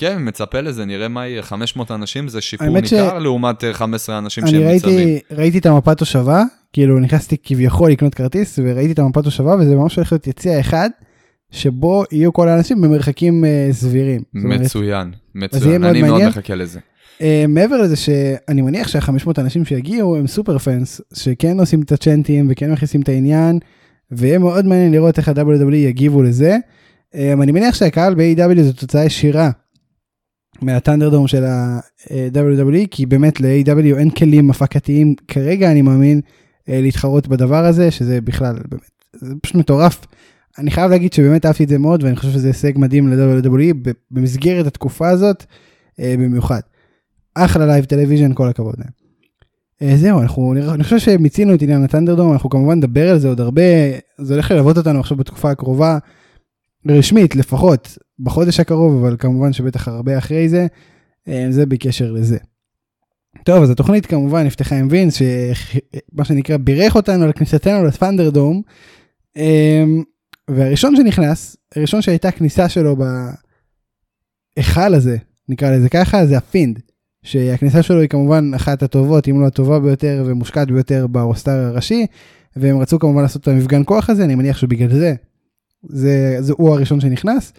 כן, 0.00 0.16
מצפה 0.20 0.60
לזה, 0.60 0.84
נראה 0.84 1.08
מה 1.08 1.26
יהיה, 1.28 1.42
500 1.42 1.90
אנשים 1.90 2.28
זה 2.28 2.40
שיפור 2.40 2.66
האמת 2.66 2.86
ש- 2.86 2.92
ניכר 2.92 3.18
לעומת 3.18 3.64
אה, 3.64 3.74
15 3.74 4.18
אנשים 4.18 4.44
אני 4.44 4.50
שהם 4.52 4.62
ניצבים. 4.62 4.94
ראיתי, 4.98 5.20
ראיתי 5.30 5.58
את 5.58 5.66
המפת 5.66 5.98
תושבה, 5.98 6.42
כאילו 6.72 7.00
נכנסתי 7.00 7.36
כביכול 7.42 7.90
לקנות 7.90 8.14
כרטיס, 8.14 8.58
וראיתי 8.62 8.92
את 8.92 8.98
המפת 8.98 9.24
תושבה, 9.24 9.54
וזה 9.60 9.74
ממש 9.76 9.96
הולך 9.96 10.12
להיות 10.12 10.26
יציע 10.26 10.60
אחד, 10.60 10.90
שבו 11.50 12.04
יהיו 12.12 12.32
כל 12.32 12.48
האנשים 12.48 12.80
במרחקים 12.80 13.44
אה, 13.44 13.68
סבירים. 13.72 14.22
אומרת, 14.44 14.60
מצוין, 14.60 15.12
מצוין, 15.34 15.84
אני 15.84 16.00
מאוד 16.00 16.10
מעניין. 16.10 16.28
מחכה 16.28 16.54
לזה. 16.54 16.80
אה, 17.20 17.44
מעבר 17.48 17.82
לזה 17.82 17.96
שאני 17.96 18.62
מניח 18.62 18.88
שה-500 18.88 19.30
אנשים 19.38 19.64
שיגיעו 19.64 20.16
הם 20.16 20.26
סופר 20.26 20.58
פאנס, 20.58 21.00
שכן 21.14 21.60
עושים 21.60 21.82
את 21.82 21.92
הצ'נטים 21.92 22.46
וכן 22.50 22.72
מכניסים 22.72 23.00
את 23.00 23.08
העניין, 23.08 23.58
ויהיה 24.10 24.38
מאוד 24.38 24.66
מעניין 24.66 24.92
לראות 24.92 25.18
איך 25.18 25.28
ה-WWE 25.28 25.74
יגיבו 25.74 26.22
לזה. 26.22 26.56
אה, 27.14 27.32
אני 27.32 27.52
מניח 27.52 27.74
שהקהל 27.74 28.14
ב-AW 28.14 28.62
זו 28.62 28.72
תוצאה 28.72 29.04
ישירה 29.04 29.50
מה 30.62 30.72
ThunderDome 30.72 31.28
של 31.28 31.44
ה-WWE, 31.44 32.86
כי 32.90 33.06
באמת 33.06 33.40
ל-AEW 33.40 33.98
אין 33.98 34.10
כלים 34.10 34.50
הפקתיים 34.50 35.14
כרגע, 35.28 35.70
אני 35.70 35.82
מאמין, 35.82 36.20
אה, 36.68 36.80
להתחרות 36.80 37.28
בדבר 37.28 37.64
הזה, 37.64 37.90
שזה 37.90 38.20
בכלל, 38.20 38.54
באמת, 38.68 38.90
זה 39.12 39.34
פשוט 39.42 39.56
מטורף. 39.56 40.06
אני 40.58 40.70
חייב 40.70 40.90
להגיד 40.90 41.12
שבאמת 41.12 41.46
אהבתי 41.46 41.64
את 41.64 41.68
זה 41.68 41.78
מאוד, 41.78 42.02
ואני 42.02 42.16
חושב 42.16 42.32
שזה 42.32 42.46
הישג 42.46 42.72
מדהים 42.76 43.08
ל-WWE 43.08 43.92
במסגרת 44.10 44.66
התקופה 44.66 45.08
הזאת, 45.08 45.44
במיוחד. 45.98 46.60
אחלה 47.34 47.66
live 47.66 47.84
television, 47.84 48.34
כל 48.34 48.48
הכבוד 48.48 48.74
להם. 48.78 49.02
אה, 49.82 49.96
זהו, 49.96 50.20
אנחנו, 50.20 50.54
אני 50.74 50.84
חושב 50.84 50.98
שמיצינו 50.98 51.54
את 51.54 51.62
עניין 51.62 51.84
ה 51.84 51.88
ThunderDome, 51.88 52.32
אנחנו 52.32 52.50
כמובן 52.50 52.78
נדבר 52.78 53.10
על 53.10 53.18
זה 53.18 53.28
עוד 53.28 53.40
הרבה, 53.40 53.62
זה 54.18 54.34
הולך 54.34 54.50
ללוות 54.50 54.76
אותנו 54.76 55.00
עכשיו 55.00 55.16
בתקופה 55.16 55.50
הקרובה, 55.50 55.98
רשמית 56.88 57.36
לפחות, 57.36 57.98
בחודש 58.18 58.60
הקרוב, 58.60 59.04
אבל 59.04 59.16
כמובן 59.18 59.52
שבטח 59.52 59.88
הרבה 59.88 60.18
אחרי 60.18 60.48
זה, 60.48 60.66
אה, 61.28 61.46
זה 61.50 61.66
בקשר 61.66 62.12
לזה. 62.12 62.38
טוב, 63.44 63.62
אז 63.62 63.70
התוכנית 63.70 64.06
כמובן 64.06 64.46
נפתחה 64.46 64.78
עם 64.78 64.88
וינס, 64.90 65.14
שמה 65.14 66.24
שנקרא 66.24 66.56
בירך 66.56 66.96
אותנו 66.96 67.24
על 67.24 67.32
כניסתנו 67.32 67.84
ל 67.84 67.90
ThunderDome, 67.90 68.62
אה, 69.36 69.84
והראשון 70.50 70.96
שנכנס, 70.96 71.56
הראשון 71.76 72.02
שהייתה 72.02 72.30
כניסה 72.30 72.68
שלו 72.68 72.96
בהיכל 74.56 74.94
הזה, 74.94 75.16
נקרא 75.48 75.70
לזה 75.70 75.88
ככה, 75.88 76.26
זה 76.26 76.36
ה 76.36 76.42
Fiend. 76.42 76.80
שהכניסה 77.22 77.82
שלו 77.82 78.00
היא 78.00 78.08
כמובן 78.08 78.50
אחת 78.56 78.82
הטובות, 78.82 79.28
אם 79.28 79.40
לא 79.40 79.46
הטובה 79.46 79.80
ביותר 79.80 80.24
ומושקעת 80.26 80.70
ביותר 80.70 81.06
ב 81.06 81.12
roster 81.12 81.50
הראשי, 81.50 82.06
והם 82.56 82.78
רצו 82.78 82.98
כמובן 82.98 83.22
לעשות 83.22 83.42
את 83.42 83.48
המפגן 83.48 83.82
כוח 83.84 84.10
הזה, 84.10 84.24
אני 84.24 84.34
מניח 84.34 84.56
שבגלל 84.56 84.88
זה, 84.88 85.14
זה, 85.82 86.36
זה 86.40 86.52
הוא 86.56 86.74
הראשון 86.74 87.00
שנכנס. 87.00 87.52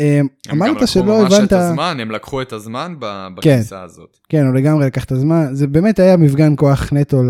אה, 0.00 0.20
הם 0.20 0.26
גם 0.48 0.62
אמרת 0.62 0.76
לקחו 0.76 0.86
שלא 0.86 1.22
ממש 1.22 1.32
הבנת, 1.32 1.48
את 1.48 1.52
הזמן, 1.52 1.96
הם 2.00 2.10
לקחו 2.10 2.42
את 2.42 2.52
הזמן 2.52 2.94
בכניסה 3.34 3.82
הזאת. 3.82 4.18
כן, 4.28 4.46
הוא 4.46 4.54
לגמרי 4.54 4.86
לקח 4.86 5.04
את 5.04 5.12
הזמן, 5.12 5.48
זה 5.52 5.66
באמת 5.66 5.98
היה 5.98 6.16
מפגן 6.16 6.52
כוח 6.56 6.92
נטו 6.92 7.22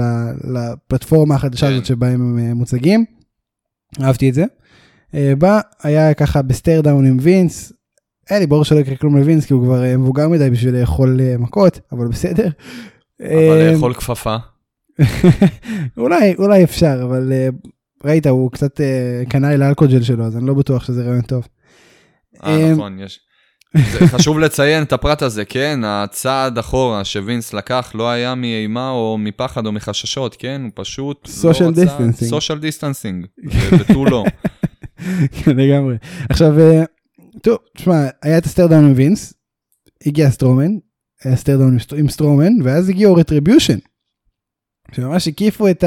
לפלטפורמה 0.45 1.35
החדשה 1.35 1.67
כן. 1.67 1.73
הזאת 1.73 1.87
שבהם 1.87 2.21
הם 2.21 2.39
אה, 2.39 2.55
מוצגים. 2.55 3.05
אהבתי 4.03 4.29
את 4.29 4.35
זה. 4.35 4.45
אה, 5.15 5.33
בא, 5.39 5.61
היה 5.83 6.15
ככה 6.15 6.43
ב 6.43 6.49
stare 6.49 6.81
down 6.81 7.07
עם 7.07 7.17
וינס, 7.21 7.73
היה 8.31 8.41
לי 8.41 8.47
ברור 8.47 8.65
שלא 8.65 8.79
יקרה 8.79 8.97
כלום 8.97 9.17
לווינס, 9.17 9.47
כי 9.47 9.53
הוא 9.53 9.65
כבר 9.65 9.85
אה, 9.85 9.97
מבוגר 9.97 10.29
מדי 10.29 10.51
בשביל 10.51 10.81
לאכול 10.81 11.21
אה, 11.21 11.35
מכות, 11.39 11.81
אבל 11.93 12.09
בסדר. 12.09 12.49
אבל 13.21 13.29
אה, 13.31 13.73
לאכול 13.73 13.95
כאפה. 13.95 14.37
אולי, 15.97 16.35
אולי 16.39 16.65
אפשר, 16.65 17.01
אבל 17.03 17.33
ראית, 18.05 18.27
הוא 18.27 18.51
קצת 18.51 18.81
קנאי 19.29 19.57
לאלכוג'ל 19.57 20.03
שלו, 20.03 20.25
אז 20.25 20.37
אני 20.37 20.47
לא 20.47 20.55
בטוח 20.55 20.85
שזה 20.85 21.03
רעיון 21.03 21.23
טוב. 21.23 21.49
אה, 22.45 22.73
נכון, 22.73 22.99
יש. 22.99 23.21
חשוב 24.15 24.39
לציין 24.39 24.83
את 24.83 24.93
הפרט 24.93 25.23
הזה, 25.23 25.45
כן? 25.45 25.81
הצעד 25.85 26.59
אחורה 26.59 27.05
שווינס 27.05 27.55
לקח 27.55 27.93
לא 27.95 28.11
היה 28.11 28.35
מאימה 28.35 28.91
או 28.91 29.17
מפחד 29.19 29.67
או 29.67 29.73
מחששות, 29.73 30.37
כן? 30.39 30.61
הוא 30.65 30.71
פשוט... 30.75 31.29
Social 31.29 31.77
distancing. 31.77 32.25
social 32.25 32.59
distancing, 32.59 33.27
ותו 33.73 34.05
לא. 34.05 34.25
לגמרי. 35.47 35.97
עכשיו, 36.31 36.55
טוב, 37.45 37.59
תשמע, 37.77 38.07
היה 38.23 38.39
את 38.39 38.45
ה 38.45 38.49
stare 38.49 38.69
down 38.69 38.85
עם 38.85 38.93
וינס, 38.97 39.35
הגיע 40.07 40.31
סטרומן, 40.31 40.71
היה 41.25 41.37
stare 41.37 41.57
down 41.57 41.73
עם 41.73 41.79
סט- 41.79 41.99
עם 41.99 42.09
סטרומן, 42.09 42.53
ואז 42.65 42.89
הגיעו 42.89 43.15
Retribution. 43.15 43.79
שממש 44.93 45.29
הקיפו 45.29 45.69
את 45.69 45.85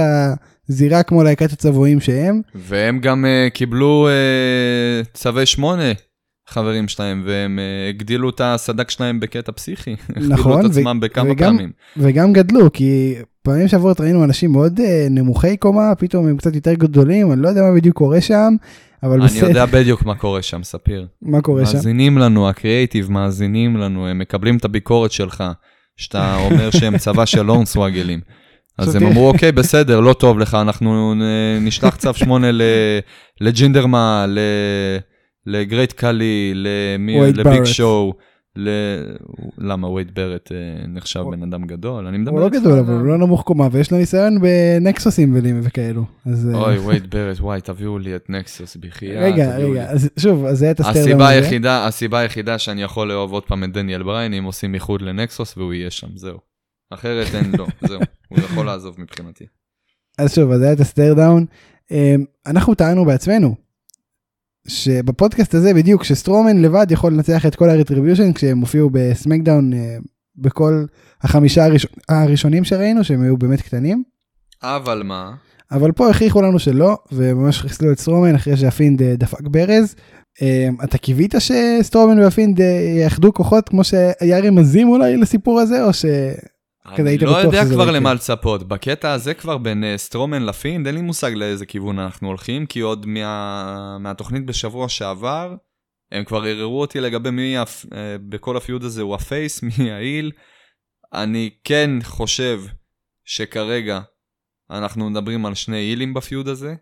הזירה 0.69 1.03
כמו 1.03 1.23
להקת 1.23 1.51
הצבועים 1.51 1.99
שהם. 1.99 2.41
והם 2.55 2.99
גם 2.99 3.25
אה, 3.25 3.49
קיבלו 3.53 4.07
אה, 4.09 5.07
צווי 5.13 5.45
שמונה, 5.45 5.91
חברים 6.49 6.87
שלהם, 6.87 7.23
והם 7.25 7.59
אה, 7.59 7.89
הגדילו 7.89 8.29
את 8.29 8.41
הסד"כ 8.43 8.89
שלהם 8.91 9.19
בקטע 9.19 9.51
פסיכי. 9.51 9.95
נכון, 10.09 10.31
הכפילו 10.31 10.59
את 10.59 10.65
עצמם 10.65 10.99
בכמה 10.99 11.31
וגם- 11.31 11.55
פעמים. 11.57 11.71
וגם 11.97 12.33
גדלו, 12.33 12.71
כי 12.73 13.15
פעמים 13.41 13.67
שעברות 13.67 14.01
ראינו 14.01 14.23
אנשים 14.23 14.51
מאוד 14.51 14.79
אה, 14.79 15.07
נמוכי 15.09 15.57
קומה, 15.57 15.95
פתאום 15.97 16.27
הם 16.27 16.37
קצת 16.37 16.55
יותר 16.55 16.73
גדולים, 16.73 17.31
אני 17.31 17.41
לא 17.41 17.49
יודע 17.49 17.61
מה 17.61 17.75
בדיוק 17.75 17.95
קורה 17.97 18.21
שם, 18.21 18.55
אבל 19.03 19.13
אני 19.21 19.25
בסדר, 19.25 19.47
יודע 19.47 19.65
בדיוק 19.65 20.05
מה 20.05 20.15
קורה 20.15 20.41
שם, 20.41 20.63
ספיר. 20.63 21.07
מה 21.21 21.41
קורה 21.41 21.65
שם. 21.65 21.75
מאזינים 21.75 22.17
לנו, 22.17 22.49
הקריאייטיב 22.49 23.11
מאזינים 23.11 23.77
לנו, 23.77 24.07
הם 24.07 24.19
מקבלים 24.19 24.57
את 24.57 24.65
הביקורת 24.65 25.11
שלך, 25.11 25.43
שאתה 25.97 26.35
אומר 26.35 26.69
שהם 26.69 26.97
צבא 27.03 27.25
של 27.25 27.47
הורנסוואגלים. 27.47 28.19
אז 28.77 28.95
הם. 28.95 29.05
אמרו, 29.05 29.27
אוקיי, 29.27 29.51
בסדר, 29.51 29.99
לא 29.99 30.13
טוב 30.13 30.39
לך, 30.39 30.57
אנחנו 30.61 31.13
נשלח 31.61 31.95
צו 31.95 32.13
8 32.13 32.51
ל- 32.51 32.61
לג'ינדרמה, 33.41 34.25
לגרייט 35.45 35.91
קאלי, 35.91 36.53
לביג. 37.33 37.63
שואו. 37.63 38.13
ל... 38.57 38.69
למה 39.57 39.89
וייד 39.89 40.15
ברט 40.15 40.51
אה, 40.51 40.87
נחשב 40.87 41.23
בן 41.31 41.43
אדם 41.43 41.65
גדול? 41.65 42.07
אני 42.07 42.17
מדבר 42.17 42.31
הוא 42.31 42.39
לא 42.39 42.49
גדול, 42.49 42.79
אבל 42.79 42.93
הוא 42.93 43.05
לא 43.05 43.17
נמוך 43.17 43.43
קומה, 43.43 43.67
ויש 43.71 43.91
לו 43.91 43.97
ניסיון 43.97 44.41
בנקסוסים 44.41 45.35
וכאלו. 45.63 46.03
אה, 46.27 46.33
אוי, 46.53 46.77
וייד 46.77 47.09
ברט, 47.15 47.39
וואי, 47.39 47.61
תביאו 47.61 47.99
לי 47.99 48.15
את 48.15 48.29
Nexus, 48.29 48.75
בחייאת. 48.75 49.33
רגע. 49.33 49.57
רגע, 49.57 49.91
שוב, 50.19 50.45
אז 50.45 50.57
זה 50.57 50.71
את 50.71 50.79
הסיבה 50.79 51.25
הזה. 51.25 51.27
היחידה, 51.27 51.87
הסיבה 51.87 52.19
היחידה 52.19 52.57
שאני 52.57 52.83
יכול 52.83 53.07
לאהוב 53.07 53.31
עוד 53.31 53.43
פעם 53.43 53.63
את 53.63 53.73
דניאל 53.73 54.03
בריין, 54.03 54.33
אם 54.33 54.43
עושים 54.43 54.73
איחוד 54.73 55.01
ל 55.01 55.11
Nexus 55.11 55.57
והוא 55.57 55.73
יהיה 55.73 55.91
שם, 55.91 56.07
זהו. 56.15 56.37
אחרת 56.89 57.27
אין 57.35 57.51
לו, 57.57 57.67
זהו. 57.89 57.99
הוא 58.27 58.39
יכול 58.39 58.65
לעזוב 58.65 58.95
מבחינתי. 59.01 59.45
אז 60.17 60.35
שוב, 60.35 60.51
אז 60.51 60.61
היה 60.61 60.73
את 60.73 60.79
ה 60.79 60.85
stare 60.85 61.15
down. 61.15 61.45
אמ, 61.91 62.25
אנחנו 62.45 62.75
טענו 62.75 63.05
בעצמנו, 63.05 63.55
שבפודקאסט 64.67 65.53
הזה 65.55 65.73
בדיוק, 65.73 66.03
שסטרומן 66.03 66.61
לבד 66.61 66.87
יכול 66.89 67.13
לנצח 67.13 67.45
את 67.45 67.55
כל 67.55 67.69
ה 67.69 67.75
Retribution 67.75 68.33
כשהם 68.33 68.59
הופיעו 68.59 68.89
ב 68.93 69.01
SmackDown 69.01 69.73
אה, 69.73 69.97
בכל 70.35 70.85
החמישה 71.21 71.65
הראשון, 71.65 71.91
הראשונים 72.09 72.63
שראינו, 72.63 73.03
שהם 73.03 73.21
היו 73.21 73.37
באמת 73.37 73.61
קטנים. 73.61 74.03
אבל 74.63 75.03
מה? 75.03 75.31
אבל 75.71 75.91
פה 75.91 76.09
הוכיחו 76.09 76.41
לנו 76.41 76.59
שלא, 76.59 76.97
וממש 77.11 77.61
חיסלו 77.61 77.91
את 77.91 77.99
סטרומן 77.99 78.35
אחרי 78.35 78.57
שה 78.57 78.74
Fiend 78.74 79.01
אה, 79.01 79.15
דפק 79.15 79.41
ברז. 79.41 79.95
אמ, 80.41 80.75
אתה 80.83 80.97
קיווית 80.97 81.35
שסטרומן 81.39 82.19
וה 82.19 82.31
Fiend 82.31 82.61
אה, 82.61 82.65
יאחדו 83.03 83.33
כוחות 83.33 83.69
כמו 83.69 83.83
שהיה 83.83 84.39
רמזים 84.39 84.89
אולי 84.89 85.17
לסיפור 85.17 85.59
הזה, 85.59 85.83
או 85.83 85.93
ש... 85.93 86.05
כזה 86.93 87.01
אני 87.01 87.09
היית 87.09 87.21
לא 87.21 87.31
בטוח 87.31 87.43
יודע 87.43 87.61
שזה 87.61 87.73
כבר 87.73 87.85
לא 87.85 87.91
למה 87.91 87.99
יקרה. 87.99 88.13
לצפות. 88.13 88.67
בקטע 88.67 89.11
הזה 89.11 89.33
כבר 89.33 89.57
בין 89.57 89.83
אה, 89.83 89.97
סטרומן 89.97 90.43
ל 90.43 90.50
Fiend, 90.50 90.87
אין 90.87 90.95
לי 90.95 91.01
מושג 91.01 91.31
לאיזה 91.33 91.65
כיוון 91.65 91.99
אנחנו 91.99 92.27
הולכים, 92.27 92.65
כי 92.65 92.79
עוד 92.79 93.05
מה... 93.05 93.97
מהתוכנית 93.99 94.45
בשבוע 94.45 94.89
שעבר, 94.89 95.55
הם 96.11 96.23
כבר 96.23 96.43
ערערו 96.43 96.81
אותי 96.81 96.99
לגבי 96.99 97.31
מי 97.31 97.57
הפ... 97.57 97.85
אה, 97.93 98.15
בכל 98.29 98.57
ה 98.57 98.63
feud 98.63 98.83
הזה 98.83 99.01
הוא 99.01 99.15
ה 99.15 99.23
face, 99.23 99.63
מי 99.79 99.91
ה 99.91 99.98
heel. 99.98 100.31
אני 101.13 101.49
כן 101.63 101.89
חושב 102.03 102.61
שכרגע 103.25 103.99
אנחנו 104.69 105.09
מדברים 105.09 105.45
על 105.45 105.55
שני 105.55 105.77
הילים 105.77 106.13
ב 106.13 106.20
feud 106.20 106.47
הזה. 106.47 106.75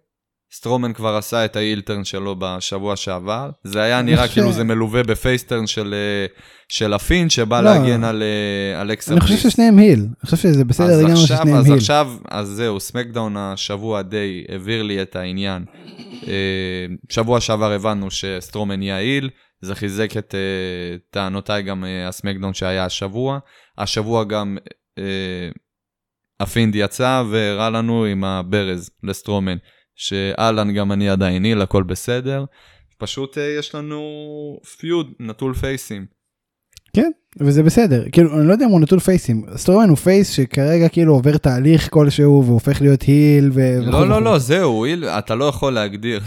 סטרומן 0.56 0.94
כבר 0.94 1.16
עשה 1.16 1.46
את 1.46 1.56
ה 1.56 1.61
heel 1.61 1.82
turn 1.82 2.04
שלו 2.04 2.36
בשבוע 2.40 2.96
שעבר. 2.96 3.50
זה 3.64 3.82
היה 3.82 4.02
נראה 4.02 4.22
חושב- 4.28 4.34
כאילו 4.34 4.52
זה 4.52 4.64
מלווה 4.64 5.04
ב 5.04 5.11
face 5.11 5.39
turn 5.39 5.68
של, 5.68 5.94
אה, 5.94 6.26
של 6.70 6.94
ה 6.94 6.99
Fiend, 6.99 7.30
שבא 7.30 7.62
לא. 7.62 7.70
להגן 7.72 8.04
על 8.04 8.24
אה, 8.24 8.82
אלכסה 8.82 9.12
אני 9.12 9.22
חושב. 9.22 9.38
ששניהם 9.50 9.78
heel, 9.80 10.00
אני 10.00 10.10
חושב 10.26 10.38
שזה 10.38 10.64
בסדר 10.66 10.86
אז 10.88 11.00
לגמרי 11.02 11.18
ששניהם 11.18 11.58
אז 11.58 11.66
heel. 11.66 11.76
עכשיו, 11.78 12.12
אז 12.30 12.48
זהו, 12.48 12.80
SmackDown 12.80 13.38
השבוע 13.38 14.02
די 14.02 14.46
העביר 14.50 14.84
לי 14.84 15.02
את 15.02 15.16
העניין. 15.16 15.66
אה, 16.28 16.34
שבוע 17.10 17.42
שעבר 17.42 17.72
הבנו 17.72 18.12
שסטרומן 18.12 18.82
יהיה 18.82 18.96
heel, 18.98 19.30
זה 19.62 19.76
חיזק 19.76 20.18
את 20.18 20.36
טענותיי 21.10 21.64
גם 21.64 21.84
ה 22.08 22.12
SmackDown 22.12 22.54
שהיה 22.54 22.86
השבוע. 22.86 23.40
השבוע 23.78 24.24
גם 24.24 24.58
ה 26.40 26.46
Fiend 26.46 26.76
יצא 26.76 27.24
והראה 27.32 27.70
לנו 27.70 28.06
עם 28.06 28.24
הברז 28.24 28.90
לסטרומן, 29.04 29.58
שאהלן 29.96 30.74
גם 30.74 30.92
אני 30.92 31.10
עדיין 31.10 31.44
heel, 31.44 31.62
הכל 31.62 31.84
בסדר. 31.84 32.46
פשוט 32.98 33.38
אה, 33.38 33.56
יש 33.60 33.76
לנו 33.76 34.02
feud 34.78 35.12
נטול 35.20 35.54
פייסים. 35.54 36.06
כן, 36.96 37.12
וזה 37.40 37.64
בסדר. 37.64 38.04
כאילו, 38.12 38.40
אני 38.40 38.48
לא 38.48 38.54
יודע 38.54 38.66
אם 38.66 38.72
הוא 38.72 38.82
נטול 38.82 39.00
פייסים. 39.00 39.46
סטרומן 39.56 39.90
הוא 39.90 39.98
face 39.98 40.32
שכרגע 40.32 40.90
כאילו 40.90 41.14
עובר 41.14 41.38
תהליך 41.38 41.90
כלשהו 41.90 42.44
והופך 42.46 42.82
להיות 42.82 43.02
heel 43.02 43.52
ו... 43.54 43.60
לא, 43.82 44.10
לא. 44.10 44.22
לא, 44.22 44.40
זהו, 44.40 44.86
heel, 44.86 45.06
אתה 45.06 45.36
לא 45.36 45.46
יכול 45.46 45.74
להגדיר 45.74 46.22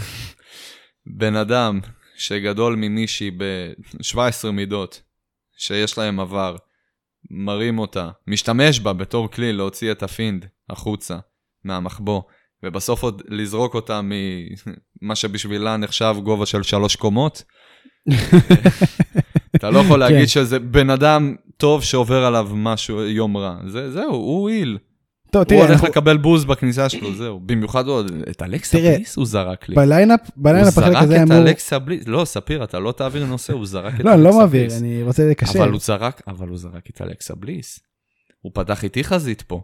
בן 1.05 1.35
אדם 1.35 1.79
שגדול 2.17 2.75
ממישהי 2.75 3.31
ב-17 3.31 4.51
מידות, 4.51 5.01
שיש 5.57 5.97
להם 5.97 6.19
עבר, 6.19 6.55
מרים 7.31 7.79
אותה, 7.79 8.09
משתמש 8.27 8.79
בה 8.79 8.93
בתור 8.93 9.31
כלי 9.31 9.53
להוציא 9.53 9.91
את 9.91 10.03
ה 10.03 10.10
Fiend 10.10 10.45
החוצה 10.69 11.17
מהמחבוא, 11.63 12.21
ובסוף 12.63 13.03
עוד 13.03 13.21
לזרוק 13.27 13.75
אותה 13.75 14.01
ממה 14.03 15.15
שבשבילה 15.21 15.77
נחשב 15.77 16.15
גובה 16.23 16.45
של 16.45 16.63
שלוש 16.63 16.95
קומות. 16.95 17.43
אתה 19.55 19.69
לא 19.69 19.79
יכול 19.79 19.93
כן. 20.07 20.13
להגיד 20.13 20.27
שזה 20.29 20.59
בן 20.59 20.89
אדם 20.89 21.35
טוב 21.57 21.83
שעובר 21.83 22.25
עליו 22.25 22.49
משהו, 22.53 23.01
יום 23.01 23.37
רע. 23.37 23.55
זה, 23.67 23.91
זהו, 23.91 24.13
הוא 24.15 24.49
heel. 24.49 24.77
טוב, 25.31 25.39
הוא 25.41 25.49
תראה, 25.49 25.59
הולך 25.59 25.71
אנחנו- 25.71 25.87
לקבל 25.87 26.17
בוז 26.17 26.45
בכניסה 26.45 26.89
שלו, 26.89 27.15
זהו. 27.15 27.39
במיוחד 27.39 27.87
עוד, 27.87 28.11
את 28.29 28.41
אלכסה 28.41 28.77
תראה, 28.77 28.93
בליס 28.95 29.15
הוא 29.15 29.25
זרק 29.25 29.69
לי. 29.69 29.75
ב 29.75 29.81
lineup, 29.81 30.19
הוא 30.35 30.43
ב 30.43 30.48
lineup 30.48 30.77
החלק 30.77 30.93
זרק 30.93 31.03
הזה 31.03 31.23
את 31.23 31.31
אמור... 31.31 31.37
אלכסה 31.37 31.79
בליס, 31.79 32.07
לא, 32.07 32.25
ספיר, 32.25 32.63
אתה 32.63 32.79
לא 32.79 32.91
תעביר 32.91 33.25
נושא, 33.25 33.53
הוא 33.53 33.65
זרק 33.65 33.93
את 33.93 33.99
אלכסה 33.99 34.09
לא, 34.09 34.11
בליס. 34.15 34.25
אני 34.25 34.33
לא 34.33 34.39
מעביר, 34.39 34.67
אני 34.77 35.03
רוצה 35.03 35.29
לקשר. 35.29 35.59
אבל 35.59 35.71
הוא 35.71 35.79
זרק, 35.79 36.21
אבל 36.27 36.47
הוא 36.47 36.57
זרק 36.57 36.89
את 36.89 37.01
אלכסה 37.01 37.35
בליס. 37.35 37.79
הוא 38.41 38.51
פתח 38.55 38.83
איתי 38.83 39.03
חזית 39.03 39.41
פה. 39.41 39.61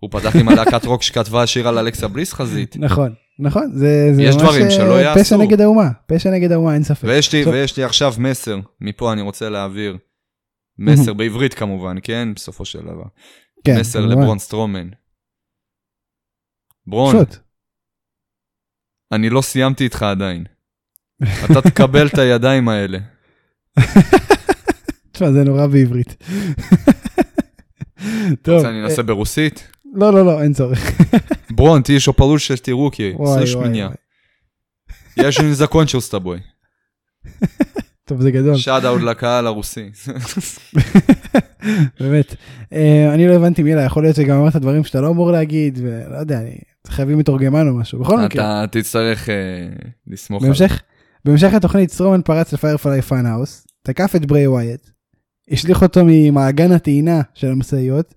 הוא 0.00 0.10
פתח 0.10 0.36
עם 0.36 0.48
הלהקת 0.48 0.84
רוק 0.84 1.02
שכתבה 1.02 1.46
שיר 1.46 1.68
על 1.68 1.78
אלכסה 1.78 2.08
בליס 2.08 2.32
חזית. 2.32 2.76
נכון, 2.78 3.14
נכון, 3.38 3.70
זה 3.74 4.10
זה 4.14 4.22
יש 4.22 4.34
ממש 4.34 4.44
דברים 4.44 4.70
שלא 4.70 4.96
אה, 4.96 5.02
יעשו. 5.02 5.20
פשע 5.20 5.36
נגד 5.36 5.60
האומה, 5.60 5.90
פשע 6.06 6.30
נגד 6.30 6.52
האומה, 6.52 6.74
אין 6.74 6.82
ספק. 6.82 7.04
ויש 7.08 7.32
לי, 7.32 7.44
ויש 7.44 7.76
לי 7.76 7.84
עכשיו 7.84 8.14
מסר, 8.18 8.58
מפה 8.80 9.12
אני 9.12 9.20
רוצה 9.22 9.48
להעביר. 9.48 9.96
מסר 10.78 11.12
בעברית 11.12 11.54
כמובן, 11.54 11.96
כן? 12.02 12.28
בסופו 12.34 12.64
של 12.64 12.80
דבר. 12.80 13.04
כן, 13.64 13.80
מסר. 13.80 14.06
לברון 14.06 14.38
סטרומן. 14.38 14.88
ברון, 16.86 17.16
פשוט. 17.16 17.36
אני 19.12 19.30
לא 19.30 19.42
סיימתי 19.42 19.84
איתך 19.84 20.02
עדיין. 20.02 20.44
אתה 21.22 21.62
תקבל 21.70 22.06
את 22.06 22.18
הידיים 22.18 22.68
האלה. 22.68 22.98
תשמע, 25.12 25.32
זה 25.32 25.44
נורא 25.44 25.66
בעברית. 25.66 26.24
טוב, 28.42 28.54
רוצה 28.54 28.70
אני 28.70 28.82
אנסה 28.82 29.02
ברוסית? 29.02 29.75
אה, 29.95 29.99
לא, 29.99 30.13
לא, 30.13 30.25
לא, 30.25 30.41
אין 30.41 30.53
צורך. 30.53 30.91
Брон, 31.51 31.83
ты 31.83 31.93
еще 31.93 32.13
получишь 32.13 32.51
эти 32.51 32.71
руки, 32.71 33.13
וואי, 33.15 33.39
слышь 33.39 33.55
וואי, 33.55 33.69
меня? 33.69 33.87
וואי. 33.87 33.97
Я 35.17 35.31
же 35.31 35.43
не 35.43 35.53
закончил 35.53 36.01
с 36.01 36.09
тобой. 36.09 36.41
טוב, 38.05 38.21
זה 38.21 38.31
גדול. 38.31 38.57
שאט-אאוט 38.57 39.01
לקהל 39.01 39.47
הרוסי. 39.47 39.89
באמת. 41.99 42.35
אה, 42.73 43.13
אני 43.13 43.27
לא 43.27 43.33
הבנתי 43.33 43.63
מילה, 43.63 43.81
יכול 43.81 44.03
להיות 44.03 44.15
שגם 44.15 44.37
אמרת 44.37 44.55
דברים 44.55 44.83
שאתה 44.83 45.01
לא 45.01 45.09
אמור 45.09 45.31
להגיד, 45.31 45.79
ולא 45.81 46.17
יודע, 46.17 46.39
אני... 46.39 46.57
חייבים 46.87 47.17
מתורגמן 47.17 47.67
או 47.67 47.73
משהו. 47.73 47.99
בכל 47.99 48.19
מקרה, 48.19 48.63
אתה 48.63 48.79
תצטרך 48.79 49.29
אה, 49.29 49.35
לסמוך 50.07 50.43
עליו. 50.43 50.55
בהמשך, 50.55 50.81
בהמשך 51.25 51.53
התוכנית, 51.53 51.91
סטרומן 51.91 52.21
פרץ 52.21 52.53
לפיירפליי 52.53 53.01
פאנהאוס, 53.01 53.67
תקף 53.83 54.15
את 54.15 54.25
ברי 54.25 54.47
ווייט, 54.47 54.89
השליך 55.51 55.81
אותו 55.81 56.01
ממעגן 56.05 56.71
הטעינה 56.71 57.21
של 57.33 57.51
המשאיות, 57.51 58.13
אה, 58.13 58.15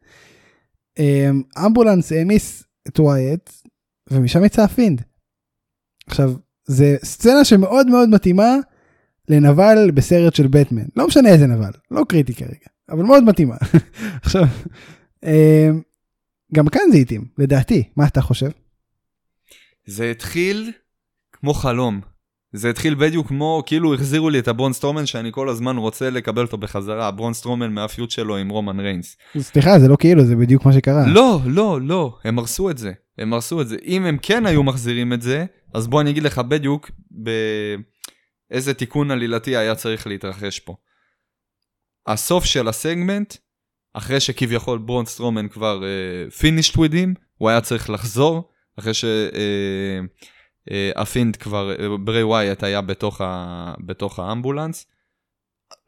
אמבולנס 1.65 2.12
העמיס 2.12 2.63
את 2.88 2.99
ווייט, 2.99 3.49
ומשם 4.10 4.45
יצא 4.45 4.63
ה 4.63 4.69
Fiend. 4.69 5.01
עכשיו, 6.08 6.34
זה 6.65 6.97
סצנה 7.04 7.45
שמאוד 7.45 7.88
מאוד 7.88 8.10
מתאימה 8.10 8.56
לנבל 9.30 9.91
בסרט 9.91 10.36
של 10.36 10.47
בטמן. 10.47 10.86
לא 10.95 11.08
משנה 11.08 11.30
איזה 11.30 11.47
נבל, 11.47 11.71
לא 11.91 12.04
קריטי 12.10 12.34
כרגע, 12.34 12.67
אבל 12.89 13.04
מאוד 13.04 13.23
מתאימה. 13.23 13.56
עכשיו, 14.23 14.43
אה, 15.23 15.69
גם 16.54 16.67
כאן 16.67 16.82
זה 16.91 16.97
התאים, 16.97 17.28
לדעתי, 17.38 17.89
מה 17.95 18.08
אתה 18.08 18.21
חושב? 18.21 18.49
זה 19.86 20.12
התחיל 20.12 20.71
כמו 21.34 21.54
חלום. 21.54 22.02
זה 22.53 22.69
התחיל 22.69 22.95
בדיוק 22.95 23.27
כמו, 23.27 23.63
כאילו 23.65 23.93
החזירו 23.93 24.29
לי 24.29 24.39
את 24.39 24.47
הברון 24.47 24.73
סטרומן 24.73 25.05
שאני 25.05 25.31
כל 25.31 25.49
הזמן 25.49 25.77
רוצה 25.77 26.09
לקבל 26.09 26.41
אותו 26.41 26.57
בחזרה, 26.57 27.07
הברון 27.07 27.33
סטרומן 27.33 27.71
מה 27.71 27.85
feud 27.85 28.12
שלו 28.12 28.38
עם 28.38 28.49
רומן 28.49 28.79
ריינס. 28.79 29.17
סליחה, 29.39 29.79
זה 29.79 29.88
לא 29.88 29.95
כאילו, 29.99 30.25
זה 30.25 30.35
בדיוק 30.35 30.65
מה 30.65 30.73
שקרה. 30.73 31.07
לא, 31.07 31.39
לא, 31.45 31.79
לא, 31.81 32.17
הם 32.23 32.39
הרסו 32.39 32.69
את 32.69 32.77
זה. 32.77 32.91
הם 33.17 33.33
הרסו 33.33 33.62
את 33.62 33.67
זה. 33.67 33.77
אם 33.85 34.05
הם 34.05 34.17
כן 34.21 34.45
היו 34.45 34.63
מחזירים 34.63 35.13
את 35.13 35.21
זה, 35.21 35.45
אז 35.73 35.88
בוא 35.88 36.01
אני 36.01 36.09
אגיד 36.09 36.23
לך 36.23 36.39
בדיוק 36.39 36.91
באיזה 38.51 38.73
תיקון 38.73 39.12
עלילתי 39.12 39.57
היה 39.57 39.75
צריך 39.75 40.07
להתרחש 40.07 40.59
פה. 40.59 40.75
הסוף 42.07 42.45
של 42.45 42.67
הסגמנט, 42.67 43.35
אחרי 43.93 44.19
שכביכול 44.19 44.79
ברון 44.79 45.05
סטרומן 45.05 45.47
כבר 45.47 45.83
finished 46.39 46.75
אה, 46.75 46.77
with 46.77 46.95
him, 46.95 47.13
הוא 47.38 47.49
היה 47.49 47.62
צריך 47.62 47.89
לחזור, 47.89 48.49
אחרי 48.79 48.93
שהפינד 48.93 50.09
אה, 50.21 50.38
אה, 50.69 51.38
כבר, 51.39 51.71
אה, 51.77 51.81
ברי 51.99 52.23
ווייט 52.23 52.63
היה 52.63 52.81
בתוך, 52.81 53.21
ה, 53.21 53.73
בתוך 53.79 54.19
האמבולנס. 54.19 54.85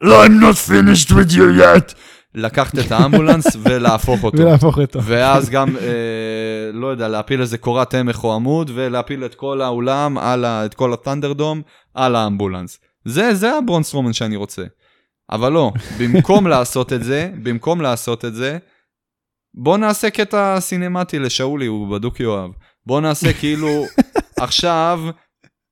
לא, 0.01 0.25
I'm 0.25 0.29
not 0.29 0.69
finished 0.69 1.09
with 1.09 1.31
you 1.31 1.61
yet. 1.61 1.93
לקחת 2.35 2.79
את 2.79 2.91
האמבולנס 2.91 3.45
ולהפוך 3.63 4.23
אותו. 4.23 4.37
ולהפוך 4.37 4.79
אותו. 4.79 5.03
ואז 5.03 5.49
גם, 5.49 5.77
אה, 5.77 6.71
לא 6.73 6.87
יודע, 6.87 7.07
להפיל 7.07 7.41
איזה 7.41 7.57
קורת 7.57 7.93
עמך 7.93 8.23
או 8.23 8.35
עמוד, 8.35 8.71
ולהפיל 8.73 9.25
את 9.25 9.35
כל 9.35 9.61
האולם, 9.61 10.17
על 10.17 10.45
ה, 10.45 10.65
את 10.65 10.73
כל 10.73 10.93
הת'אנדרדום, 10.93 11.61
על 11.93 12.15
האמבולנס. 12.15 12.79
זה, 13.05 13.33
זה 13.33 13.57
הברון 13.57 13.83
שאני 14.11 14.35
רוצה. 14.35 14.63
אבל 15.31 15.51
לא, 15.51 15.71
במקום 15.99 16.47
לעשות 16.53 16.93
את 16.93 17.03
זה, 17.03 17.31
במקום 17.43 17.81
לעשות 17.81 18.25
את 18.25 18.33
זה, 18.33 18.57
בוא 19.53 19.77
נעשה 19.77 20.09
קטע 20.09 20.59
סינמטי 20.59 21.19
לשאולי, 21.19 21.65
הוא 21.65 21.91
בדוק 21.91 22.19
יואב. 22.19 22.51
בוא 22.85 23.01
נעשה 23.01 23.33
כאילו, 23.33 23.85
עכשיו, 24.41 24.99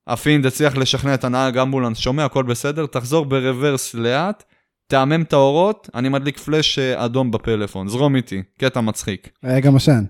הפינד 0.07 0.45
הצליח 0.45 0.77
לשכנע 0.77 1.13
את 1.13 1.23
הנהג 1.23 1.57
אמבולנס, 1.57 1.97
שומע, 1.97 2.25
הכל 2.25 2.43
בסדר, 2.43 2.85
תחזור 2.85 3.25
ברוורס 3.25 3.93
לאט, 3.93 4.43
תעמעם 4.87 5.21
את 5.21 5.33
האורות, 5.33 5.89
אני 5.95 6.09
מדליק 6.09 6.37
פלאש 6.37 6.79
אה, 6.79 7.05
אדום 7.05 7.31
בפלאפון, 7.31 7.87
זרום 7.87 8.15
איתי, 8.15 8.43
קטע 8.59 8.81
מצחיק. 8.81 9.29
היה 9.43 9.59
גם 9.59 9.75
עשן. 9.75 10.03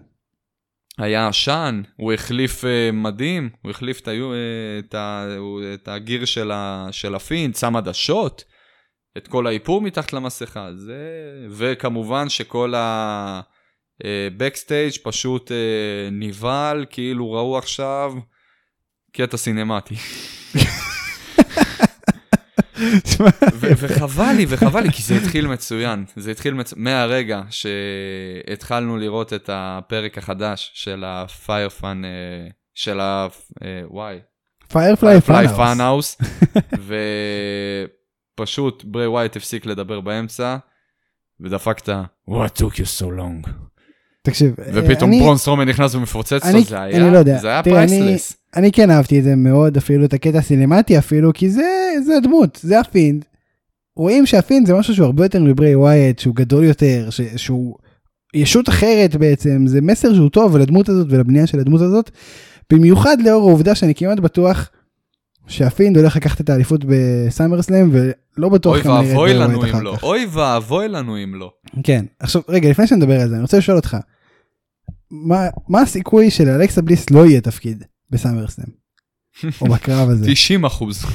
היה 0.97 1.27
עשן, 1.27 1.81
הוא 1.95 2.13
החליף 2.13 2.63
אה, 2.63 2.67
מדים, 2.93 3.49
הוא 3.61 3.71
החליף 3.71 3.99
את, 3.99 4.07
אה, 4.07 4.11
את, 4.79 4.95
ה, 4.95 5.25
את 5.73 5.87
ה 5.87 5.95
gear 5.95 6.25
של, 6.25 6.51
ה, 6.51 6.87
של 6.91 7.15
הפינד, 7.15 7.55
שם 7.55 7.75
עדשות, 7.75 8.43
את 9.17 9.27
כל 9.27 9.47
האיפור 9.47 9.81
מתחת 9.81 10.13
למסכה, 10.13 10.69
זה... 10.75 10.97
וכמובן 11.49 12.29
שכל 12.29 12.75
ה-Backstage 12.75 13.58
אה, 13.99 15.03
פשוט 15.03 15.51
אה, 15.51 15.53
נבהל, 16.11 16.85
כאילו 16.89 17.31
ראו 17.31 17.57
עכשיו 17.57 18.13
קטע 19.11 19.37
סינמטי. 19.37 19.95
וחבל 23.59 24.31
לי, 24.37 24.45
וחבל 24.47 24.81
לי, 24.81 24.91
כי 24.91 25.01
זה 25.01 25.15
התחיל 25.15 25.47
מצוין. 25.47 26.05
זה 26.15 26.31
התחיל 26.31 26.53
מצוין, 26.53 26.83
מהרגע 26.83 27.41
שהתחלנו 27.49 28.97
לראות 28.97 29.33
את 29.33 29.49
הפרק 29.53 30.17
החדש 30.17 30.71
של 30.73 31.03
הפיירפאן, 31.07 32.01
של 32.73 32.99
ה... 32.99 33.27
וואי. 33.89 34.19
פיירפליי 34.67 35.21
פאנהאוס. 35.47 36.17
ופשוט 38.35 38.83
ברי 38.83 39.07
ווייט 39.07 39.35
הפסיק 39.35 39.65
לדבר 39.65 40.01
באמצע, 40.01 40.57
ודפק 41.39 41.68
את, 41.68 41.89
What 42.29 42.61
took 42.61 42.75
you 42.75 42.85
so 42.99 43.05
long? 43.05 43.49
תקשיב, 44.29 44.55
ופתאום 44.73 45.09
אני, 45.09 45.19
ברון 45.19 45.37
סטרומן 45.37 45.69
נכנס 45.69 45.95
ומפוצץ 45.95 46.39
אני, 46.45 46.59
אותו, 46.59 46.69
זה 46.69 46.81
היה, 46.81 46.97
אני 47.05 47.13
לא 47.13 47.17
יודע. 47.17 47.37
זה 47.41 47.47
היה 47.47 47.63
תראה, 47.63 47.83
אני- 47.83 47.99
priceless. 47.99 48.33
אני 48.55 48.71
כן 48.71 48.91
אהבתי 48.91 49.19
את 49.19 49.23
זה 49.23 49.35
מאוד, 49.35 49.77
אפילו 49.77 50.05
את 50.05 50.13
הקטע 50.13 50.37
הסינמטי 50.37 50.97
אפילו, 50.97 51.33
כי 51.33 51.49
זה, 51.49 51.67
זה 52.05 52.17
הדמות, 52.17 52.59
זה 52.63 52.79
הפינד. 52.79 53.25
רואים 53.95 54.25
שהפינד 54.25 54.67
זה 54.67 54.73
משהו 54.73 54.95
שהוא 54.95 55.05
הרבה 55.05 55.25
יותר 55.25 55.43
מברי 55.43 55.75
ווייט, 55.75 56.19
שהוא 56.19 56.35
גדול 56.35 56.63
יותר, 56.63 57.07
ש, 57.09 57.21
שהוא 57.35 57.75
ישות 58.33 58.69
אחרת 58.69 59.15
בעצם, 59.15 59.67
זה 59.67 59.81
מסר 59.81 60.13
שהוא 60.13 60.29
טוב 60.29 60.57
לדמות 60.57 60.89
הזאת 60.89 61.07
ולבנייה 61.09 61.47
של 61.47 61.59
הדמות 61.59 61.81
הזאת, 61.81 62.11
במיוחד 62.73 63.17
לאור 63.25 63.49
העובדה 63.49 63.75
שאני 63.75 63.95
כמעט 63.95 64.19
בטוח 64.19 64.69
שהפינד 65.47 65.97
הולך 65.97 66.15
לקחת 66.15 66.41
את 66.41 66.49
האליפות 66.49 66.81
בסאמרסלאם, 66.87 67.89
ולא 67.91 68.49
בטוח 68.49 68.75
אוי 68.75 68.83
כמה 68.83 68.93
נראה 69.01 69.05
את 69.11 69.17
ואבוי 69.17 69.29
ברי 69.33 69.39
לנו 69.39 69.57
ווייט 69.59 69.73
אם 69.73 69.75
אחר 69.75 69.83
לא, 69.83 69.93
כך. 69.97 70.03
אוי 70.03 70.27
ואבוי 70.31 70.87
לנו 70.87 71.23
אם 71.23 71.35
לא. 71.35 71.51
כן, 71.83 72.05
עכשיו 72.19 72.41
רגע 72.49 72.69
לפני 72.69 72.87
שנדבר 72.87 73.21
על 73.21 73.29
זה 73.29 73.33
אני 73.35 73.41
רוצה 73.41 73.57
לשאול 73.57 73.77
אותך, 73.77 73.97
מה, 75.11 75.47
מה 75.69 75.81
הסיכוי 75.81 76.31
שלאלכסה 76.31 76.81
בליס 76.81 77.09
לא 77.09 77.25
יהיה 77.25 77.41
תפקיד 77.41 77.83
בסאמרסלאם? 78.09 78.67
או 79.61 79.67
בקרב 79.67 80.09
הזה, 80.09 80.31
90 80.31 80.65
אחוז, 80.65 81.05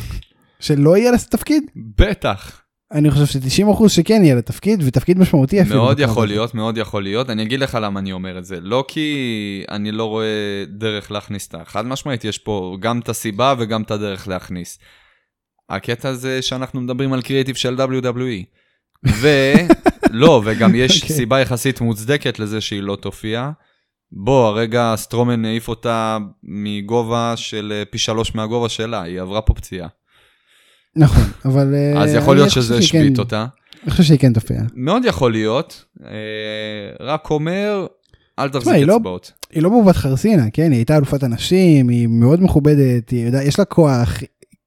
שלא 0.60 0.96
יהיה 0.96 1.10
לה 1.10 1.18
תפקיד? 1.18 1.62
בטח. 1.98 2.60
אני 2.92 3.10
חושב 3.10 3.26
ש-90 3.26 3.72
אחוז 3.72 3.92
שכן 3.92 4.20
יהיה 4.24 4.34
לה 4.34 4.42
תפקיד 4.42 4.82
ותפקיד 4.86 5.18
משמעותי 5.18 5.62
אפילו. 5.62 5.76
מאוד 5.76 6.00
יכול 6.00 6.24
הזה. 6.24 6.34
להיות, 6.34 6.54
מאוד 6.54 6.78
יכול 6.78 7.02
להיות. 7.02 7.30
אני 7.30 7.42
אגיד 7.42 7.60
לך 7.60 7.78
למה 7.82 8.00
אני 8.00 8.12
אומר 8.12 8.38
את 8.38 8.44
זה. 8.44 8.60
לא 8.60 8.84
כי 8.88 9.64
אני 9.70 9.92
לא 9.92 10.04
רואה 10.04 10.64
דרך 10.68 11.10
להכניס 11.10 11.48
את 11.48 11.54
ה... 11.54 11.64
חד 11.64 11.86
משמעית, 11.86 12.24
יש 12.24 12.38
פה 12.38 12.76
גם 12.80 12.98
את 12.98 13.08
הסיבה 13.08 13.54
וגם 13.58 13.82
את 13.82 13.90
הדרך 13.90 14.28
להכניס. 14.28 14.78
הקטע 15.70 16.12
זה 16.12 16.42
שאנחנו 16.42 16.80
מדברים 16.80 17.12
על 17.12 17.22
קריאיטיב 17.22 17.56
של 17.56 17.76
WWE. 17.80 18.44
ולא, 19.20 20.42
וגם 20.44 20.74
יש 20.74 21.02
אוקיי. 21.02 21.16
סיבה 21.16 21.40
יחסית 21.40 21.80
מוצדקת 21.80 22.38
לזה 22.38 22.60
שהיא 22.60 22.82
לא 22.82 22.96
תופיע. 22.96 23.50
בוא, 24.16 24.46
הרגע 24.48 24.94
סטרומן 24.96 25.44
העיף 25.44 25.68
אותה 25.68 26.18
מגובה 26.42 27.32
של 27.36 27.72
אה, 27.76 27.82
פי 27.90 27.98
שלוש 27.98 28.34
מהגובה 28.34 28.68
שלה, 28.68 29.02
היא 29.02 29.20
עברה 29.20 29.40
פה 29.40 29.54
פציעה. 29.54 29.88
נכון, 30.96 31.22
אבל... 31.44 31.74
אה, 31.74 32.02
אז 32.02 32.14
יכול 32.14 32.36
להיות 32.36 32.50
שזה 32.50 32.82
שהיא 32.82 32.92
כן- 32.92 32.98
השבית 33.06 33.18
אותה. 33.18 33.46
אני 33.82 33.90
חושב 33.90 34.02
שהיא 34.02 34.18
כן 34.18 34.32
תופיע. 34.32 34.60
מאוד 34.74 35.04
יכול 35.04 35.32
להיות, 35.32 35.84
אה, 36.04 36.10
רק 37.06 37.30
אומר, 37.30 37.86
אל 38.38 38.48
תחזיק 38.48 38.86
לא- 38.86 38.96
אצבעות. 38.96 39.32
היא 39.50 39.62
לא 39.62 39.68
בובת 39.68 39.96
חרסינה, 39.96 40.50
כן? 40.52 40.70
היא 40.70 40.78
הייתה 40.78 40.96
אלופת 40.96 41.22
הנשים, 41.22 41.88
היא 41.88 42.06
מאוד 42.08 42.42
מכובדת, 42.42 43.10
היא 43.10 43.26
יודע, 43.26 43.42
יש 43.42 43.58
לה 43.58 43.64
כוח, 43.64 44.10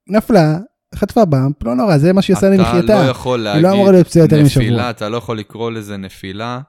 נפלה, 0.09 0.57
חטפה 0.95 1.25
באמפ, 1.25 1.63
לא 1.63 1.75
נורא, 1.75 1.97
זה 1.97 2.13
מה 2.13 2.21
שהיא 2.21 2.35
עושה 2.37 2.47
אתה 2.47 2.55
למחייתה. 2.55 3.03
לא 3.03 3.09
יכול 3.09 3.47
היא 3.47 3.61
לא 3.61 3.67
אמורה 3.67 3.77
להגיד 3.83 3.93
להיות 3.93 4.07
פציעה 4.07 4.25
יותר 4.25 4.43
משבוע. 4.43 4.63
נפילה, 4.63 4.89
אתה 4.89 5.09
לא 5.09 5.17
יכול 5.17 5.39
לקרוא 5.39 5.71
לזה 5.71 5.97
נפילה 5.97 6.59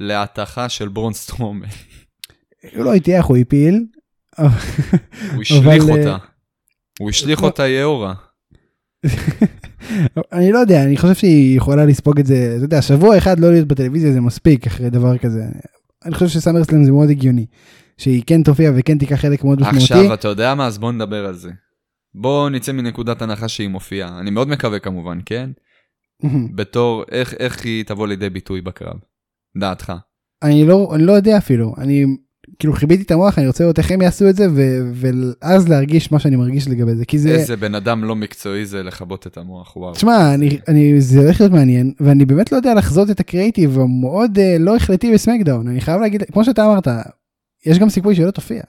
להטחה 0.00 0.68
של 0.68 0.88
ברון 0.88 1.12
סטרומן. 1.12 1.66
הוא 2.76 2.84
לא 2.84 2.94
הטיח, 2.94 3.24
הוא 3.24 3.36
הפיל. 3.36 3.84
הוא 4.38 4.48
השליך 5.42 5.82
אבל, 5.82 5.90
אותה. 5.90 6.10
אה, 6.10 6.16
הוא 6.98 7.10
השליך 7.10 7.42
לא. 7.42 7.46
אותה 7.46 7.68
יאורה. 7.68 8.14
אני 10.32 10.52
לא 10.52 10.58
יודע, 10.58 10.84
אני 10.84 10.96
חושב 10.96 11.14
שהיא 11.14 11.56
יכולה 11.56 11.84
לספוג 11.84 12.18
את 12.18 12.26
זה, 12.26 12.54
אתה 12.56 12.64
יודע, 12.64 12.82
שבוע 12.82 13.18
אחד 13.18 13.40
לא 13.40 13.52
להיות 13.52 13.68
בטלוויזיה 13.68 14.12
זה 14.12 14.20
מספיק 14.20 14.66
אחרי 14.66 14.90
דבר 14.90 15.18
כזה. 15.18 15.44
אני 16.04 16.14
חושב 16.14 16.28
שסאמרסלאם 16.28 16.84
זה 16.84 16.92
מאוד 16.92 17.10
הגיוני. 17.10 17.46
שהיא 17.98 18.22
כן 18.26 18.42
תופיע 18.42 18.70
וכן 18.76 18.98
תיקח 18.98 19.16
חלק 19.16 19.44
מאוד 19.44 19.60
משמעותי. 19.60 19.82
עכשיו, 19.82 20.14
אתה 20.14 20.28
יודע 20.28 20.54
מה? 20.54 20.66
אז 20.66 20.78
בוא 20.78 20.92
נדבר 20.92 21.26
על 21.26 21.34
זה. 21.34 21.50
בוא 22.14 22.50
נצא 22.50 22.72
מנקודת 22.72 23.22
הנחה 23.22 23.48
שהיא 23.48 23.68
מופיעה. 23.68 24.20
אני 24.20 24.30
מאוד 24.30 24.48
מקווה 24.48 24.78
כמובן, 24.78 25.18
כן? 25.26 25.50
בתור, 26.56 27.04
איך, 27.10 27.34
איך 27.34 27.64
היא 27.64 27.84
תבוא 27.84 28.06
לידי 28.06 28.30
ביטוי 28.30 28.60
בקרב? 28.60 28.96
דעתך. 29.60 29.92
אני 30.42 30.66
לא, 30.66 30.92
אני 30.94 31.02
לא 31.02 31.12
יודע 31.12 31.38
אפילו, 31.38 31.74
אני 31.78 32.04
כאילו 32.58 32.72
חיביתי 32.72 33.02
את 33.02 33.10
המוח, 33.10 33.38
אני 33.38 33.46
רוצה 33.46 33.64
לראות 33.64 33.78
איך 33.78 33.90
הם 33.90 34.02
יעשו 34.02 34.28
את 34.28 34.36
זה, 34.36 34.46
ו- 34.54 34.90
ואז 34.94 35.68
להרגיש 35.68 36.12
מה 36.12 36.18
שאני 36.18 36.36
מרגיש 36.36 36.68
לגבי 36.68 36.94
זה, 36.94 37.04
כי 37.04 37.18
זה, 37.18 37.30
איזה 37.30 37.56
בן 37.56 37.74
אדם 37.74 38.04
לא 38.04 38.16
מקצועי 38.16 38.66
זה 38.66 38.82
לכבות 38.82 39.26
את 39.26 39.36
המוח, 39.36 39.76
וואו. 39.76 39.94
תשמע, 39.94 40.34
אני, 40.34 40.58
אני, 40.68 41.00
זה 41.00 41.20
הולך 41.20 41.40
להיות 41.40 41.52
מעניין, 41.52 41.92
ואני 42.00 42.24
באמת 42.24 42.52
לא 42.52 42.56
יודע 42.56 42.74
לחזות 42.74 43.10
את 43.10 43.20
הקריאיטיב 43.20 43.78
המאוד 43.78 44.38
אה, 44.38 44.56
לא 44.58 44.76
החלטי 44.76 45.12
בסמקדאון, 45.12 45.68
אני 45.68 45.80
חייב 45.80 46.00
להגיד, 46.00 46.22
כמו 46.32 46.44
שאתה 46.44 46.66
אמרת, 46.66 46.88
יש 47.66 47.78
גם 47.78 47.88
סיכוי 47.88 48.14
שלא 48.14 48.30
תופיע. 48.30 48.62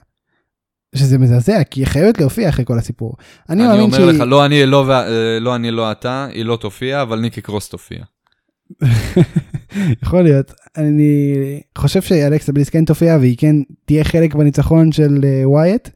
שזה 0.94 1.18
מזעזע, 1.18 1.64
כי 1.64 1.80
היא 1.80 1.86
חייבת 1.86 2.20
להופיע 2.20 2.48
אחרי 2.48 2.64
כל 2.64 2.78
הסיפור. 2.78 3.16
אני, 3.48 3.60
אני 3.60 3.68
מאמין 3.68 3.82
אומר 3.82 3.96
שהיא... 3.96 4.06
לך, 4.06 4.20
לא 4.26 4.44
אני, 4.44 4.66
לא, 4.66 4.90
אה, 4.90 5.38
לא 5.40 5.56
אני, 5.56 5.70
לא 5.70 5.92
אתה, 5.92 6.26
היא 6.32 6.44
לא 6.44 6.56
תופיע, 6.56 7.02
אבל 7.02 7.20
ניקי 7.20 7.40
קרוס 7.40 7.68
תופיע. 7.68 7.98
יכול 10.02 10.22
להיות. 10.22 10.52
אני 10.76 11.34
חושב 11.78 12.02
שאלכסה 12.02 12.52
בליס 12.52 12.68
כן 12.68 12.84
תופיע 12.84 13.16
והיא 13.20 13.36
כן 13.38 13.56
תהיה 13.84 14.04
חלק 14.04 14.34
בניצחון 14.34 14.92
של 14.92 15.20
אה, 15.24 15.48
ווייט. 15.48 15.88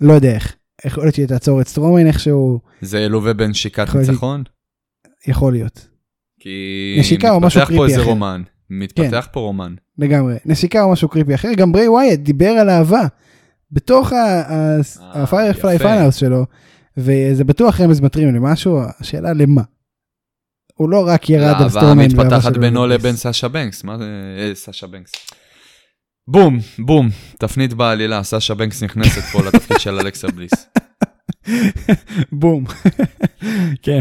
לא 0.00 0.12
יודע 0.12 0.34
איך. 0.34 0.56
יכול 0.84 1.04
להיות 1.04 1.14
שהיא 1.14 1.26
תעצור 1.26 1.60
את 1.60 1.68
סטרומן 1.68 2.06
איכשהו, 2.06 2.60
זה 2.80 3.00
ילווה 3.00 3.32
יכול 3.88 4.00
להיות. 4.00 4.10
ניצחון? 4.10 4.42
יכול 5.26 5.52
להיות. 5.52 5.88
כי 6.40 6.96
נשיקה 7.00 7.30
או 7.30 7.40
משהו 7.40 7.60
מתפתח 7.60 7.74
פה 7.74 7.76
creepy 7.76 7.92
איזה 7.92 8.02
אחר. 8.02 8.10
רומן. 8.10 8.42
מתפתח 8.70 9.28
פה 9.32 9.40
רומן. 9.40 9.74
לגמרי. 9.98 10.34
נשיקה 10.46 10.82
או 10.82 10.92
משהו 10.92 11.08
creepy 11.08 11.34
אחר. 11.34 11.54
גם 11.56 11.72
ברי 11.72 11.88
ווייט 11.88 12.20
דיבר 12.20 12.50
על 12.50 12.70
אהבה. 12.70 13.06
בתוך 13.72 14.12
אה, 14.12 14.80
הפיירפליי. 14.98 15.78
פאנהאוס 15.78 16.14
שלו. 16.14 16.46
וזה 16.96 17.44
בטוח 17.44 17.80
רמז 17.80 18.00
מטרים 18.00 18.34
למשהו, 18.34 18.80
השאלה 19.00 19.32
למה. 19.32 19.62
הוא 20.76 20.90
לא 20.90 21.04
רק 21.06 21.30
ירד 21.30 21.42
על 21.42 21.48
האהבה 21.54 21.68
סטרומן. 21.68 21.98
ואהבה 21.98 22.24
מתפתחת 22.24 22.56
בינו. 22.56 22.86
לבין 22.86 23.16
סאשה 23.16 23.48
בנקס. 23.48 23.84
מה 23.84 23.98
זה? 23.98 24.04
אה, 24.38 24.54
סאשה 24.54 24.86
בנקס. 24.86 25.12
בום, 26.28 26.58
בום, 26.78 27.08
תפנית 27.38 27.74
בעלילה, 27.74 28.22
סאשה 28.22 28.54
בנקס 28.54 28.82
נכנסת 28.82 29.22
פה 29.22 29.44
לתפקיד 29.44 29.80
של 29.80 29.98
אלכסה 30.00 30.28
בליס. 30.28 30.52
בום. 32.32 32.64
כן, 33.82 34.00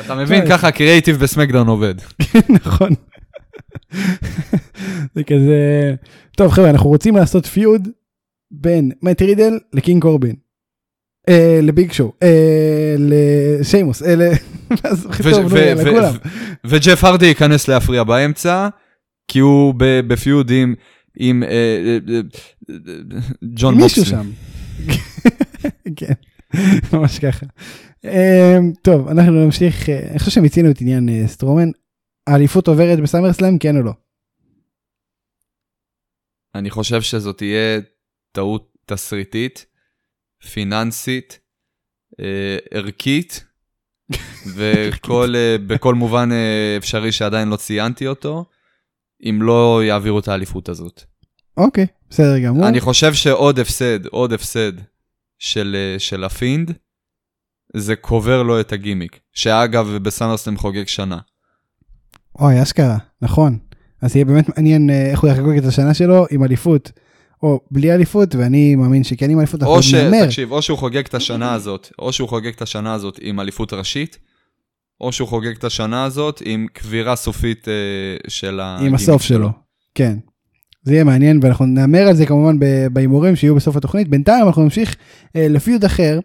אתה 0.00 0.14
מבין, 0.14 0.42
ככה 0.50 0.70
קריאיטיב 0.70 1.16
בסמקדאון 1.16 1.68
עובד. 1.68 1.94
נכון. 2.48 2.90
זה 5.14 5.24
כזה... 5.26 5.94
טוב 6.36 6.52
חבר'ה, 6.52 6.70
אנחנו 6.70 6.90
רוצים 6.90 7.16
לעשות 7.16 7.46
feud 7.46 7.88
בין 8.50 8.90
מאט 9.02 9.24
רידל 9.24 9.58
לקינג 9.72 10.02
קורבין. 10.02 10.34
אה, 11.28 11.58
לביג 11.62 11.92
שואו, 11.92 12.12
אה, 12.22 12.94
לשיימוס, 12.98 14.02
אה, 14.02 14.14
וג'ף 16.66 17.04
הרדי 17.04 17.26
ייכנס 17.26 17.68
להפריע 17.68 18.04
באמצע, 18.04 18.68
כי 19.28 19.38
הוא 19.38 19.74
בפיוד 20.08 20.50
עם, 21.16 21.42
ג'ון 23.54 23.74
מישהו 23.74 24.02
מוקסלי. 24.02 24.04
שם. 24.04 24.30
כן, 25.96 26.12
ממש 26.92 27.18
ככה. 27.18 27.46
אה, 28.04 28.58
טוב, 28.82 29.08
אנחנו 29.08 29.44
נמשיך, 29.44 29.88
אני 29.88 30.18
חושב 30.18 30.30
שמיצינו 30.30 30.70
את 30.70 30.80
עניין 30.80 31.26
סטרומן. 31.26 31.70
האליפות 32.26 32.68
עוברת 32.68 33.00
בסאמרסלאם, 33.00 33.58
כן 33.58 33.76
או 33.76 33.82
לא? 33.82 33.92
אני 36.54 36.70
חושב 36.70 37.02
שזאת 37.02 37.38
תהיה 37.38 37.80
טעות 38.32 38.72
תסריטית, 38.86 39.66
פיננסית, 40.50 41.38
אה, 42.20 42.56
ערכית, 42.70 43.44
וכל, 44.56 45.34
אה, 45.36 45.92
מובן 45.94 46.32
אה, 46.32 46.76
אפשרי 46.76 47.12
שעדיין 47.12 47.48
לא 47.48 47.56
ציינתי 47.56 48.06
אותו, 48.06 48.44
אם 49.22 49.38
לא 49.42 49.80
יעבירו 49.84 50.18
את 50.18 50.28
האליפות 50.28 50.68
הזאת. 50.68 51.02
אוקיי, 51.56 51.86
בסדר 52.10 52.38
גמור. 52.38 52.68
אני 52.68 52.80
חושב 52.80 53.14
שעוד 53.14 53.58
הפסד, 53.58 54.06
עוד 54.06 54.32
הפסד 54.32 54.72
של, 55.38 55.76
אה, 55.78 55.98
של 55.98 56.24
הפינד, 56.24 56.72
זה 57.76 57.96
קובר 57.96 58.42
לו 58.42 58.60
את 58.60 58.72
הגימיק, 58.72 59.20
שאגב 59.32 59.86
בסאמרסלם 60.02 60.56
חוגג 60.56 60.86
שנה. 60.86 61.18
אוי, 62.38 62.62
אשכרה, 62.62 62.98
נכון. 63.22 63.58
אז 64.02 64.16
יהיה 64.16 64.24
באמת 64.24 64.48
מעניין 64.48 64.90
אה, 64.90 65.10
איך 65.10 65.20
הוא 65.20 65.30
יחגוג 65.30 65.56
את 65.56 65.64
השנה 65.64 65.94
שלו 65.94 66.26
עם 66.30 66.44
אליפות, 66.44 66.92
או 67.42 67.60
בלי 67.70 67.94
אליפות, 67.94 68.34
ואני 68.34 68.74
מאמין 68.74 69.04
שכן 69.04 69.30
עם 69.30 69.38
אליפות, 69.38 69.62
אנחנו 69.62 69.82
ש... 69.82 69.94
נהמר. 69.94 70.26
תקשיב, 70.26 70.52
או 70.52 70.62
שהוא 70.62 70.78
חוגג 70.78 71.04
את 71.04 71.14
השנה 71.14 71.54
הזאת, 71.54 71.92
או 71.98 72.12
שהוא 72.12 72.28
חוגג 72.28 72.52
את 72.52 72.62
השנה 72.62 72.94
הזאת 72.94 73.18
עם 73.22 73.40
אליפות 73.40 73.72
ראשית, 73.72 74.18
או 75.00 75.12
שהוא 75.12 75.28
חוגג 75.28 75.56
את 75.58 75.64
השנה 75.64 76.04
הזאת 76.04 76.42
עם 76.44 76.66
קבירה 76.72 77.16
סופית 77.16 77.68
אה, 77.68 77.74
של 78.28 78.60
ה... 78.60 78.78
עם 78.80 78.94
הסוף 78.94 79.22
שלו. 79.22 79.50
כן. 79.94 80.18
זה 80.82 80.92
יהיה 80.92 81.04
מעניין 81.04 81.40
ואנחנו 81.42 81.66
נהמר 81.66 82.08
על 82.08 82.16
זה 82.16 82.26
כמובן 82.26 82.56
בהימורים 82.92 83.36
שיהיו 83.36 83.54
בסוף 83.54 83.76
התוכנית. 83.76 84.08
בינתיים 84.08 84.46
אנחנו 84.46 84.62
נמשיך 84.62 84.96
אה, 85.36 85.48
לפיוד 85.48 85.84
אחר. 85.84 86.20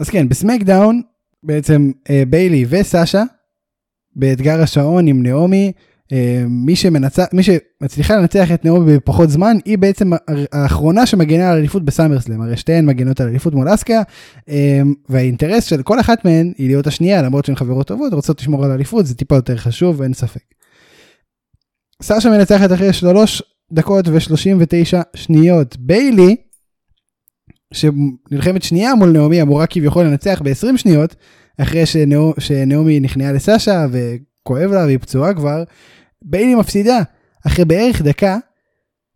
אז 0.00 0.10
כן, 0.10 0.28
בסמקדאון 0.28 1.02
בעצם 1.42 1.90
אה, 2.10 2.22
ביילי 2.28 2.64
וסאשה 2.68 3.22
באתגר 4.16 4.60
השעון 4.60 5.06
עם 5.06 5.22
נעמי. 5.22 5.72
אה, 6.12 6.44
מי, 6.48 6.76
שמנצח, 6.76 7.24
מי 7.32 7.42
שמצליחה 7.42 8.16
לנצח 8.16 8.52
את 8.52 8.64
נעמי 8.64 8.96
בפחות 8.96 9.30
זמן 9.30 9.56
היא 9.64 9.78
בעצם 9.78 10.10
האחרונה 10.52 11.06
שמגנה 11.06 11.50
על 11.50 11.58
אליפות 11.58 11.84
בסאמרסלם 11.84 12.40
הרי 12.40 12.56
שתיהן 12.56 12.86
מגנות 12.86 13.20
על 13.20 13.28
אליפות 13.28 13.54
מול 13.54 13.74
אסקה 13.74 14.02
אה, 14.48 14.80
והאינטרס 15.08 15.64
של 15.64 15.82
כל 15.82 16.00
אחת 16.00 16.24
מהן 16.24 16.52
היא 16.58 16.66
להיות 16.66 16.86
השנייה 16.86 17.22
למרות 17.22 17.44
שהן 17.44 17.56
חברות 17.56 17.86
טובות 17.86 18.12
רוצות 18.12 18.40
לשמור 18.40 18.64
על 18.64 18.70
אליפות 18.70 19.06
זה 19.06 19.14
טיפה 19.14 19.34
יותר 19.34 19.56
חשוב 19.56 20.02
אין 20.02 20.14
ספק. 20.14 20.42
סשה 22.02 22.30
מנצחת 22.30 22.72
אחרי 22.72 22.92
3 22.92 23.42
דקות 23.72 24.08
ו-39 24.08 25.02
שניות. 25.16 25.76
ביילי, 25.76 26.36
שנלחמת 27.74 28.62
שנייה 28.62 28.94
מול 28.94 29.10
נעמי, 29.10 29.42
אמורה 29.42 29.66
כביכול 29.66 30.04
לנצח 30.04 30.42
ב-20 30.44 30.76
שניות, 30.76 31.14
אחרי 31.58 31.82
שנעמי, 32.38 33.00
נכנעה 33.00 33.32
לסשה 33.32 33.86
וכואב 34.44 34.70
לה 34.70 34.84
והיא 34.84 34.98
פצועה 34.98 35.34
כבר, 35.34 35.64
ביילי 36.22 36.54
מפסידה 36.54 36.98
אחרי 37.46 37.64
בערך 37.64 38.02
דקה 38.02 38.38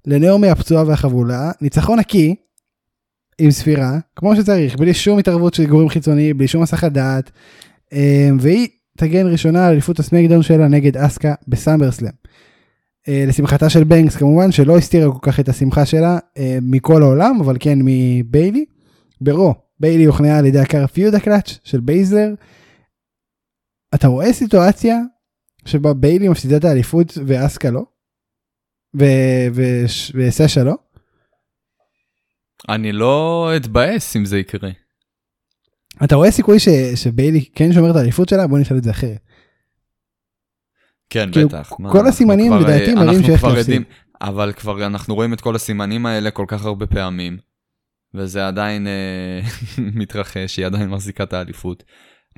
לנעמי 0.07 0.49
הפצועה 0.49 0.85
והחבולה, 0.87 1.51
ניצחון 1.61 1.99
נקי 1.99 2.35
עם 3.39 3.51
ספירה, 3.51 3.99
כמו 4.17 4.37
שצריך, 4.37 4.77
בלי 4.77 4.95
שום 4.95 5.19
התערבות 5.19 5.55
של 5.55 5.67
גורם 5.67 5.89
חיצוני, 5.89 6.35
בלי 6.35 6.49
שום 6.49 6.63
הסחת 6.63 6.93
דעת, 6.93 7.31
אה, 7.93 8.29
והיא 8.41 8.69
תגן 8.99 9.27
ראשונה 9.27 9.67
על 9.67 9.73
אליפות 9.73 9.99
הסמקדאון 9.99 10.43
שלה 10.43 10.69
נגד 10.69 10.97
אסקה 10.97 11.35
בסאמברסלאם. 11.49 12.13
אה, 13.09 13.25
לשמחתה 13.29 13.69
של 13.69 13.85
בנקס 13.85 14.17
כמובן 14.17 14.53
שלא 14.53 14.79
הסתירה 14.79 15.13
כל 15.13 15.19
כך 15.23 15.41
את 15.41 15.49
השמחה 15.49 15.87
שלה 15.87 16.19
אה, 16.39 16.59
מכל 16.63 17.03
העולם 17.03 17.41
אבל 17.41 17.57
כן 17.61 17.79
מביילי. 17.85 18.65
ברו 19.21 19.55
ביילי 19.81 20.05
הוכנעה 20.05 20.39
על 20.39 20.47
ידי 20.47 20.59
הקריפודה 20.59 21.15
קלאץ' 21.15 21.59
של 21.65 21.81
בייזלר. 21.81 22.35
אתה 23.95 24.09
רואה 24.09 24.33
סיטואציה 24.33 24.99
שבה 25.69 25.95
ביילי 25.95 26.29
מפסידה 26.29 26.57
את 26.57 26.65
האליפות 26.65 27.19
ואסקה 27.27 27.71
לא? 27.71 27.83
וסשה 30.15 30.65
לא? 30.65 30.75
אני 32.69 32.93
לא 32.93 33.51
אתבאס 33.57 34.17
אם 34.17 34.25
זה 34.25 34.39
יקרה. 34.39 34.71
אתה 36.05 36.17
רואה 36.17 36.31
סיכוי 36.31 36.59
ש- 36.59 36.69
שביילי 36.95 37.45
כן 37.55 37.73
שומר 37.73 37.91
את 37.91 37.97
האליפות 37.97 38.29
שלה? 38.29 38.47
בוא 38.47 38.59
נשאל 38.59 38.77
את 38.77 38.85
זה 38.85 38.91
אחרת. 38.91 39.19
כן, 41.11 41.33
כאילו, 41.33 41.49
בטח. 41.49 41.73
מה, 41.79 41.91
כל 41.91 41.97
אנחנו 41.99 42.09
הסימנים 42.09 42.53
לדעתי 42.53 42.91
אה, 42.91 42.95
מראים 42.95 43.23
שיש 43.23 43.45
להפסיד. 43.45 43.83
אבל 44.21 44.53
כבר 44.53 44.87
אנחנו 44.87 45.15
רואים 45.15 45.33
את 45.33 45.41
כל 45.41 45.57
הסימנים 45.57 46.07
האלה 46.07 46.31
כל 46.31 46.45
כך 46.49 46.65
הרבה 46.65 46.87
פעמים, 46.87 47.39
וזה 48.15 48.47
עדיין 48.47 48.87
אה, 48.87 49.41
מתרחש, 50.01 50.57
היא 50.57 50.67
עדיין 50.67 50.89
מחזיקה 50.91 51.25
את 51.25 51.33
האליפות. 51.33 51.85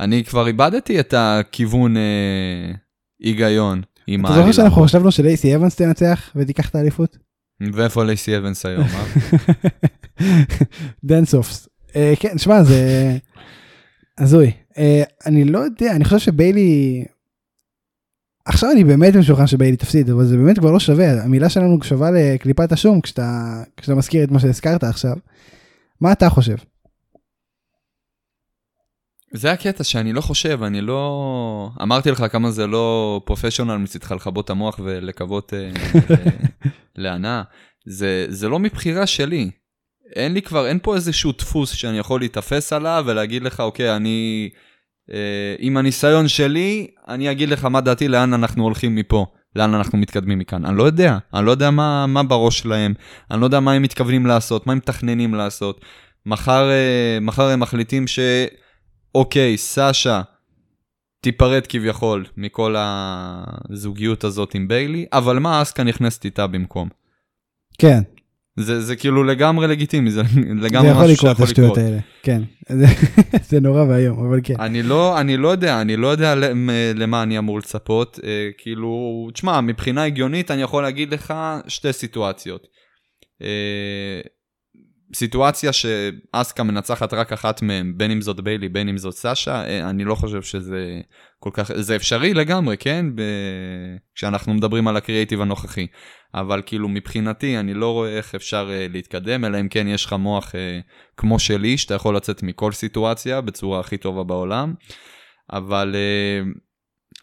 אני 0.00 0.24
כבר 0.24 0.46
איבדתי 0.46 1.00
את 1.00 1.14
הכיוון 1.16 1.96
אה, 1.96 2.72
היגיון 3.20 3.82
עם 4.06 4.20
אתה 4.20 4.28
זוכר 4.28 4.40
העלילה. 4.40 4.52
שאנחנו 4.52 4.82
חשבנו 4.82 5.12
שלייסי 5.12 5.56
אבנס 5.56 5.74
תנצח 5.74 6.30
ותיקח 6.36 6.68
את 6.68 6.74
האליפות? 6.74 7.18
ואיפה 7.72 8.04
לייסי 8.04 8.36
אבנס 8.36 8.66
היום, 8.66 8.84
אה? 8.84 9.04
dance-offs. 11.04 11.68
אה, 11.96 12.12
כן, 12.20 12.38
שמע, 12.38 12.62
זה 12.62 13.16
הזוי. 14.18 14.52
אה, 14.78 15.02
אני 15.26 15.44
לא 15.44 15.58
יודע, 15.58 15.92
אני 15.92 16.04
חושב 16.04 16.18
שביילי... 16.18 17.04
עכשיו 18.44 18.70
אני 18.70 18.84
באמת 18.84 19.16
משוכנע 19.16 19.46
שביילי 19.46 19.76
תפסיד, 19.76 20.10
אבל 20.10 20.24
זה 20.24 20.36
באמת 20.36 20.58
כבר 20.58 20.70
לא 20.70 20.80
שווה. 20.80 21.22
המילה 21.22 21.48
שלנו 21.48 21.82
שווה 21.82 22.10
לקליפת 22.10 22.72
השום 22.72 23.00
כשאתה, 23.00 23.62
כשאתה 23.76 23.94
מזכיר 23.94 24.24
את 24.24 24.30
מה 24.30 24.40
שהזכרת 24.40 24.84
עכשיו. 24.84 25.16
מה 26.00 26.12
אתה 26.12 26.28
חושב? 26.30 26.54
זה 29.32 29.52
הקטע 29.52 29.84
שאני 29.84 30.12
לא 30.12 30.20
חושב, 30.20 30.62
אני 30.62 30.80
לא... 30.80 31.70
אמרתי 31.82 32.10
לך 32.10 32.24
כמה 32.32 32.50
זה 32.50 32.66
לא 32.66 33.20
פרופשיונל 33.24 33.76
מצדך 33.76 34.12
לכבות 34.12 34.44
את 34.44 34.50
המוח 34.50 34.80
ולקוות 34.84 35.54
אה, 35.54 35.70
להנאה. 36.96 37.42
זה, 37.86 38.26
זה 38.28 38.48
לא 38.48 38.58
מבחירה 38.58 39.06
שלי. 39.06 39.50
אין 40.16 40.32
לי 40.32 40.42
כבר, 40.42 40.66
אין 40.66 40.78
פה 40.82 40.94
איזשהו 40.94 41.32
דפוס 41.32 41.72
שאני 41.72 41.98
יכול 41.98 42.20
להיתפס 42.20 42.72
עליו 42.72 43.04
ולהגיד 43.06 43.42
לך, 43.42 43.60
אוקיי, 43.60 43.96
אני... 43.96 44.50
אה, 45.12 45.54
עם 45.58 45.76
הניסיון 45.76 46.28
שלי, 46.28 46.86
אני 47.08 47.30
אגיד 47.30 47.48
לך 47.48 47.64
מה 47.64 47.80
דעתי, 47.80 48.08
לאן 48.08 48.34
אנחנו 48.34 48.64
הולכים 48.64 48.94
מפה, 48.94 49.26
לאן 49.56 49.74
אנחנו 49.74 49.98
מתקדמים 49.98 50.38
מכאן. 50.38 50.64
אני 50.64 50.76
לא 50.76 50.82
יודע, 50.82 51.18
אני 51.34 51.46
לא 51.46 51.50
יודע 51.50 51.70
מה, 51.70 52.06
מה 52.06 52.22
בראש 52.22 52.58
שלהם, 52.58 52.94
אני 53.30 53.40
לא 53.40 53.46
יודע 53.46 53.60
מה 53.60 53.72
הם 53.72 53.82
מתכוונים 53.82 54.26
לעשות, 54.26 54.66
מה 54.66 54.72
הם 54.72 54.78
מתכננים 54.78 55.34
לעשות. 55.34 55.80
מחר, 56.26 56.70
אה, 56.70 57.18
מחר 57.20 57.48
הם 57.48 57.60
מחליטים 57.60 58.06
ש... 58.06 58.18
אוקיי, 59.14 59.56
סאשה 59.56 60.22
תיפרד 61.20 61.66
כביכול 61.68 62.24
מכל 62.36 62.74
הזוגיות 62.78 64.24
הזאת 64.24 64.54
עם 64.54 64.68
ביילי, 64.68 65.06
אבל 65.12 65.38
מה 65.38 65.62
אסקה 65.62 65.82
נכנסת 65.84 66.24
איתה 66.24 66.46
במקום? 66.46 66.88
כן, 67.78 68.00
זה, 68.56 68.80
זה 68.80 68.96
כאילו 68.96 69.24
לגמרי 69.24 69.66
לגיטימי, 69.68 70.10
זה 70.10 70.22
זה 70.22 70.40
לגמרי 70.66 70.90
יכול 70.90 71.02
משהו 71.04 71.14
לקרות 71.14 71.30
שיכול 71.36 71.44
השטויות 71.44 71.70
לקרות. 71.72 71.78
האלה. 71.86 71.98
כן, 72.22 72.42
זה- 72.68 72.86
זה 73.50 73.60
נורא 73.60 73.82
ואיום, 73.84 74.26
אבל 74.26 74.40
כן. 74.44 74.54
אני 74.60 74.82
לא, 74.82 75.20
אני 75.20 75.36
לא 75.36 75.48
יודע, 75.48 75.80
אני 75.80 75.96
לא 75.96 76.06
יודע 76.06 76.34
למ- 76.34 76.70
למה 76.94 77.22
אני 77.22 77.38
אמור 77.38 77.58
לצפות. 77.58 78.18
אה, 78.24 78.48
כאילו, 78.58 78.90
תשמע, 79.34 79.60
מבחינה 79.60 80.04
הגיונית 80.04 80.50
אני 80.50 80.62
יכול 80.62 80.82
להגיד 80.82 81.14
לך 81.14 81.34
שתי 81.68 81.92
סיטואציות. 81.92 82.66
אה, 83.42 84.20
סיטואציה 85.14 85.70
שאסקה 85.72 86.62
מנצחת 86.62 87.14
רק 87.14 87.32
אחת 87.32 87.62
מהם, 87.62 87.94
בין 87.96 88.10
אם 88.10 88.20
זאת 88.20 88.40
ביילי, 88.40 88.68
בין 88.68 88.88
אם 88.88 88.98
זאת 88.98 89.14
סאשה, 89.14 89.64
אה, 89.64 89.90
אני 89.90 90.04
לא 90.04 90.14
חושב 90.14 90.42
שזה 90.42 91.00
כל 91.38 91.50
כך, 91.52 91.70
זה 91.74 91.96
אפשרי 91.96 92.34
לגמרי, 92.34 92.76
כן? 92.76 93.06
ב... 93.14 93.22
כשאנחנו 94.14 94.54
מדברים 94.54 94.88
על 94.88 94.96
הקריאיטיב 94.96 95.40
הנוכחי. 95.40 95.86
אבל 96.34 96.62
כאילו 96.66 96.88
מבחינתי 96.88 97.58
אני 97.58 97.74
לא 97.74 97.92
רואה 97.92 98.16
איך 98.16 98.34
אפשר 98.34 98.68
uh, 98.68 98.92
להתקדם, 98.92 99.44
אלא 99.44 99.60
אם 99.60 99.68
כן 99.68 99.88
יש 99.88 100.04
לך 100.04 100.12
מוח 100.12 100.52
uh, 100.52 100.56
כמו 101.16 101.38
שלי, 101.38 101.78
שאתה 101.78 101.94
יכול 101.94 102.16
לצאת 102.16 102.42
מכל 102.42 102.72
סיטואציה 102.72 103.40
בצורה 103.40 103.80
הכי 103.80 103.96
טובה 103.96 104.24
בעולם. 104.24 104.74
אבל 105.52 105.94
אה, 105.94 106.58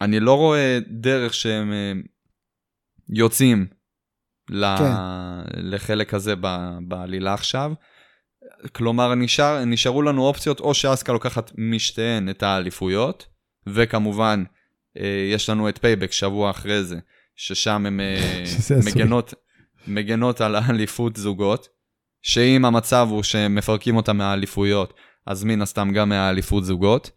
אני 0.00 0.20
לא 0.20 0.34
רואה 0.34 0.78
דרך 0.88 1.34
שהם 1.34 1.72
אה, 1.72 2.08
יוצאים. 3.08 3.77
כן. 4.48 4.92
לחלק 5.56 6.14
הזה. 6.14 6.34
בעלילה 6.80 7.34
עכשיו. 7.34 7.72
כלומר, 8.72 9.14
נשאר, 9.14 9.64
נשארו 9.64 10.02
לנו 10.02 10.26
אופציות, 10.26 10.60
או 10.60 10.74
שאסקה 10.74 11.12
לוקחת 11.12 11.52
משתיהן 11.58 12.28
את 12.28 12.42
האליפויות, 12.42 13.26
וכמובן, 13.66 14.44
אה, 14.98 15.28
יש 15.32 15.50
לנו 15.50 15.68
את 15.68 15.78
פייבק 15.78 16.12
שבוע 16.12 16.50
אחרי 16.50 16.84
זה, 16.84 16.98
ששם 17.36 17.86
הן 17.86 18.00
אה. 18.00 18.44
מגנות, 18.86 19.34
מגנות 19.86 20.40
על 20.40 20.54
האליפות 20.54 21.16
זוגות, 21.16 21.68
שאם 22.22 22.64
המצב 22.64 23.08
הוא 23.10 23.22
שמפרקים 23.22 23.96
אותה 23.96 24.12
מהאליפויות, 24.12 24.94
אז 25.26 25.44
מן 25.44 25.62
הסתם 25.62 25.90
גם 25.92 26.08
מהאליפות 26.08 26.64
זוגות, 26.64 27.10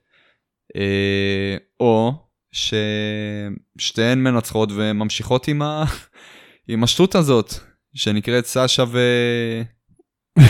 אה, 0.75 1.57
או 1.79 2.13
ששתיהן 2.51 4.19
מנצחות 4.23 4.69
וממשיכות 4.75 5.47
עם, 5.47 5.61
ה... 5.61 5.83
עם 6.71 6.83
השטות 6.83 7.15
הזאת, 7.15 7.53
שנקראת 7.93 8.45
סאשה 8.45 8.83
ו... 8.91 8.99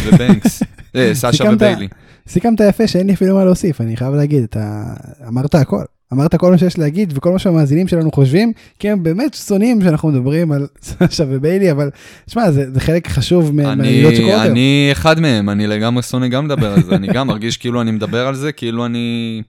ובנקס, 0.05 0.63
אה, 0.95 1.15
סאשה. 1.15 1.43
וביילי. 1.53 1.88
סיכמת 2.27 2.60
יפה 2.69 2.88
שאין 2.88 3.07
לי 3.07 3.13
אפילו 3.13 3.36
מה 3.36 3.45
להוסיף, 3.45 3.81
אני 3.81 3.97
חייב 3.97 4.13
להגיד, 4.13 4.43
אתה 4.43 4.84
אמרת 5.27 5.55
הכל. 5.55 5.84
אמרת 6.13 6.36
כל 6.36 6.51
מה 6.51 6.57
שיש 6.57 6.77
להגיד 6.79 7.13
וכל 7.17 7.31
מה 7.31 7.39
שהמאזינים 7.39 7.88
שלנו 7.88 8.12
חושבים, 8.12 8.53
כי 8.79 8.89
הם 8.89 9.03
באמת 9.03 9.34
שונאים 9.34 9.81
שאנחנו 9.81 10.10
מדברים 10.10 10.51
על 10.51 10.67
סשה 10.84 11.23
וביילי, 11.27 11.71
אבל 11.71 11.89
שמע, 12.27 12.51
זה, 12.51 12.71
זה 12.73 12.79
חלק 12.79 13.07
חשוב 13.07 13.51
מה- 13.55 13.75
מהעליות 13.75 14.15
שקורות 14.15 14.34
היום. 14.34 14.51
אני 14.51 14.89
אחד 14.91 15.19
מהם, 15.19 15.49
אני 15.49 15.67
לגמרי 15.67 16.03
שונא 16.03 16.27
גם 16.27 16.45
לדבר 16.45 16.73
על 16.73 16.84
זה, 16.84 16.95
אני 16.95 17.07
גם 17.07 17.27
מרגיש 17.27 17.57
כאילו 17.57 17.81
אני 17.81 17.91
מדבר 17.91 18.27
על 18.27 18.36
זה, 18.36 18.51
כאילו 18.51 18.86
אני... 18.86 19.41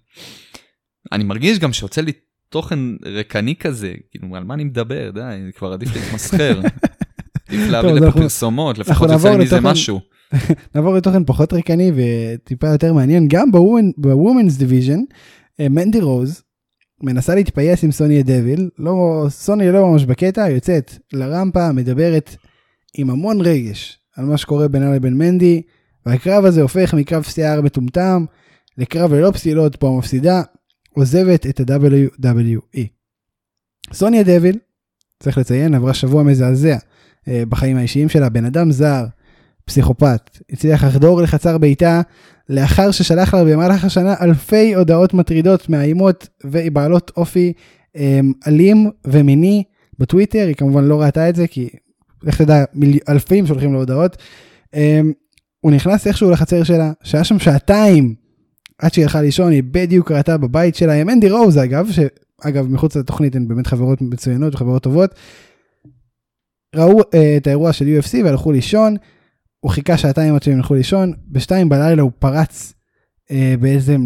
אני 1.13 1.25
מרגיש 1.25 1.59
גם 1.59 1.73
שיוצא 1.73 2.01
לי 2.01 2.13
תוכן 2.53 2.79
ריקני 3.05 3.57
כזה, 3.57 3.93
כאילו 4.11 4.37
על 4.37 4.45
מה 4.45 4.55
אני 4.55 4.65
מדבר, 4.65 5.11
די, 5.11 5.51
כבר 5.57 5.73
עדיף 5.73 5.89
להתמסחר. 5.97 6.61
עדיף 7.49 7.71
להביא 7.71 7.91
לפה 7.91 8.13
פרסומות, 8.13 8.79
לפחות 8.79 9.11
יוצא 9.11 9.37
מזה 9.37 9.61
משהו. 9.61 10.01
נעבור 10.75 10.95
לתוכן 10.95 11.25
פחות 11.25 11.53
ריקני 11.53 11.93
וטיפה 11.95 12.69
יותר 12.69 12.93
מעניין, 12.93 13.29
גם 13.29 13.49
ב 13.97 14.04
women's 14.04 14.57
division, 14.57 15.01
מנדי 15.61 16.01
רוז 16.01 16.43
מנסה 17.03 17.35
להתפייס 17.35 17.85
עם 17.85 17.93
סוניה 17.93 18.23
דוויל, 18.23 18.69
לא, 18.79 19.27
סוניה 19.29 19.73
לא 19.73 19.87
ממש 19.87 20.05
בקטע, 20.05 20.49
יוצאת 20.51 20.95
לרמפה, 21.13 21.73
מדברת 21.73 22.37
עם 22.95 23.11
המון 23.11 23.41
רגש 23.41 23.99
על 24.17 24.25
מה 24.25 24.37
שקורה 24.37 24.69
בינה 24.69 24.95
לבין 24.95 25.15
מנדי, 25.15 25.63
והקרב 26.07 26.45
הזה 26.45 26.63
הופך 26.63 26.95
מקרב 26.95 27.23
שיער 27.23 27.61
מטומטם 27.61 28.25
לקרב 28.79 29.13
ללא 29.15 29.31
פסילות, 29.31 29.77
פה 29.77 29.89
המפסידה 29.89 30.43
עוזבת 30.95 31.47
את 31.47 31.61
ה-WWE. 31.61 32.87
סוניה 33.93 34.23
דביל, 34.23 34.59
צריך 35.21 35.39
לציין, 35.39 35.75
עברה 35.75 35.95
שבוע 35.95 36.23
מזעזע 36.23 36.77
אה, 37.29 37.43
בחיים 37.49 37.77
האישיים 37.77 38.09
שלה, 38.09 38.29
בן 38.29 38.45
אדם 38.45 38.73
זר, 38.73 39.05
פסיכופת, 39.65 40.39
הצליח 40.51 40.85
לחדור 40.85 41.23
לחצר 41.23 41.59
ביתה 41.59 42.01
לאחר 42.49 42.91
ששלח 42.91 43.35
לה 43.35 43.45
במהלך 43.45 43.85
השנה 43.85 44.15
אלפי 44.21 44.75
הודעות 44.75 45.15
מטרידות, 45.15 45.69
מאיימות 45.69 46.29
ובעלות 46.45 47.13
אופי 47.17 47.53
אמ, 47.97 48.33
אלים 48.47 48.91
ומיני 49.07 49.65
בטוויטר, 49.99 50.45
היא 50.47 50.55
כמובן 50.55 50.85
לא 50.85 51.01
ראתה 51.01 51.29
את 51.29 51.37
זה 51.37 51.47
כי 51.47 51.69
לך 52.23 52.43
תדע 52.43 52.65
מיל... 52.75 52.99
אלפים 53.09 53.47
שולחים 53.47 53.73
לו 53.73 53.79
הודעות. 53.79 54.17
אמ, 54.75 55.13
הוא 55.61 55.73
נכנס 55.73 56.07
איכשהו 56.07 56.31
לחצר 56.31 56.63
שלה, 56.65 56.93
שהיה 57.03 57.25
שם 57.25 57.39
שעתיים 57.39 58.15
עד 58.83 58.93
שהיא 58.93 59.05
הלכה 59.05 59.23
לישון, 59.23 59.53
היא 59.53 59.63
בדיוק 59.71 60.13
ראתה 60.13 60.39
בבית 60.39 60.75
שלה, 60.75 60.93
עם 60.93 61.11
אנדי 61.11 61.31
רוז 61.31 61.59
אגב, 61.59 61.89
שאגב 61.91 62.67
מחוץ 62.69 62.97
לתוכנית 62.97 63.37
הן 63.37 63.49
באמת 63.49 63.67
חברות 63.67 64.03
מצוינות 64.03 64.55
וחברות 64.55 64.83
טובות. 64.83 65.15
ראו 66.77 67.01
uh, 67.01 67.05
את 67.37 67.47
האירוע 67.47 67.73
של 67.73 67.85
UFC 67.85 68.25
והלכו 68.25 68.53
לישון, 68.53 68.97
הוא 69.61 69.71
חיכה 69.71 69.97
שעתיים 69.97 70.35
עד 70.35 70.43
שהם 70.43 70.57
ילכו 70.57 70.75
לישון, 70.75 71.13
בשתיים 71.29 71.69
בלילה 71.69 72.03
הוא 72.03 72.11
פרץ 72.19 72.75
אה, 73.29 73.33
בעצם 73.61 74.05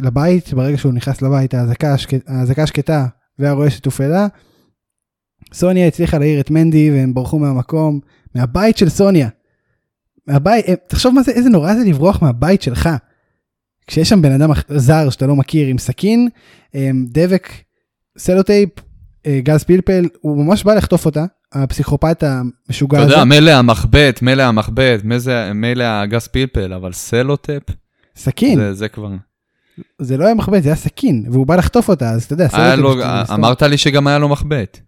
לבית, 0.00 0.54
ברגע 0.54 0.78
שהוא 0.78 0.92
נכנס 0.92 1.22
לבית 1.22 1.54
האזעקה 1.54 1.94
השק- 1.94 2.28
האזעקה 2.28 2.66
שקטה 2.66 3.06
והרועשת 3.38 3.84
הופעלה. 3.84 4.26
סוניה 5.52 5.86
הצליחה 5.86 6.18
להעיר 6.18 6.40
את 6.40 6.50
מנדי 6.50 6.90
והם 6.90 7.14
ברחו 7.14 7.38
מהמקום, 7.38 8.00
מהבית 8.34 8.76
של 8.76 8.88
סוניה. 8.88 9.28
מהבית, 10.26 10.64
אה, 10.68 10.74
תחשוב 10.88 11.14
מה 11.14 11.22
זה, 11.22 11.32
איזה 11.32 11.48
נורא 11.48 11.74
זה 11.74 11.84
לברוח 11.84 12.22
מהבית 12.22 12.62
שלך. 12.62 12.88
כשיש 13.88 14.08
שם 14.08 14.22
בן 14.22 14.32
אדם 14.32 14.50
זר 14.68 15.10
שאתה 15.10 15.26
לא 15.26 15.36
מכיר 15.36 15.66
עם 15.68 15.78
סכין, 15.78 16.28
אה, 16.74 16.90
דבק, 17.08 17.48
סלוטייפ, 18.18 18.68
אה, 19.26 19.40
גז 19.42 19.64
פלפל, 19.64 20.04
הוא 20.20 20.44
ממש 20.44 20.64
בא 20.64 20.74
לחטוף 20.74 21.06
אותה, 21.06 21.24
הפסיכופת 21.52 22.22
המשוגע 22.22 22.98
אתה 22.98 23.04
הזה. 23.06 23.12
יודע, 23.14 23.24
מילא 23.24 23.50
המחבט, 23.50 24.22
מילא 24.22 24.42
המחבט, 24.42 25.00
מילא 25.54 25.84
הגז 25.84 26.26
פלפל, 26.28 26.72
אבל 26.72 26.92
סלוטייפ, 26.92 27.62
סכין, 28.16 28.58
זה- 28.58 28.74
זה 28.74 28.88
כבר... 28.88 29.08
זה 29.98 30.16
לא 30.16 30.24
היה 30.26 30.34
מחבט, 30.34 30.62
זה 30.62 30.68
היה 30.68 30.76
סכין, 30.76 31.24
והוא 31.32 31.46
בא 31.46 31.56
לחטוף 31.56 31.88
אותה, 31.88 32.10
אז 32.10 32.24
אתה 32.24 32.32
יודע, 32.32 32.48
סלוטייפ 32.48 32.78
לו, 32.78 32.92
שאתה 32.92 33.20
מסתובב. 33.22 33.38
אמרת 33.40 33.62
לי 33.62 33.78
שגם 33.78 34.06
היה 34.06 34.18
לו 34.18 34.28
מחבט. 34.28 34.78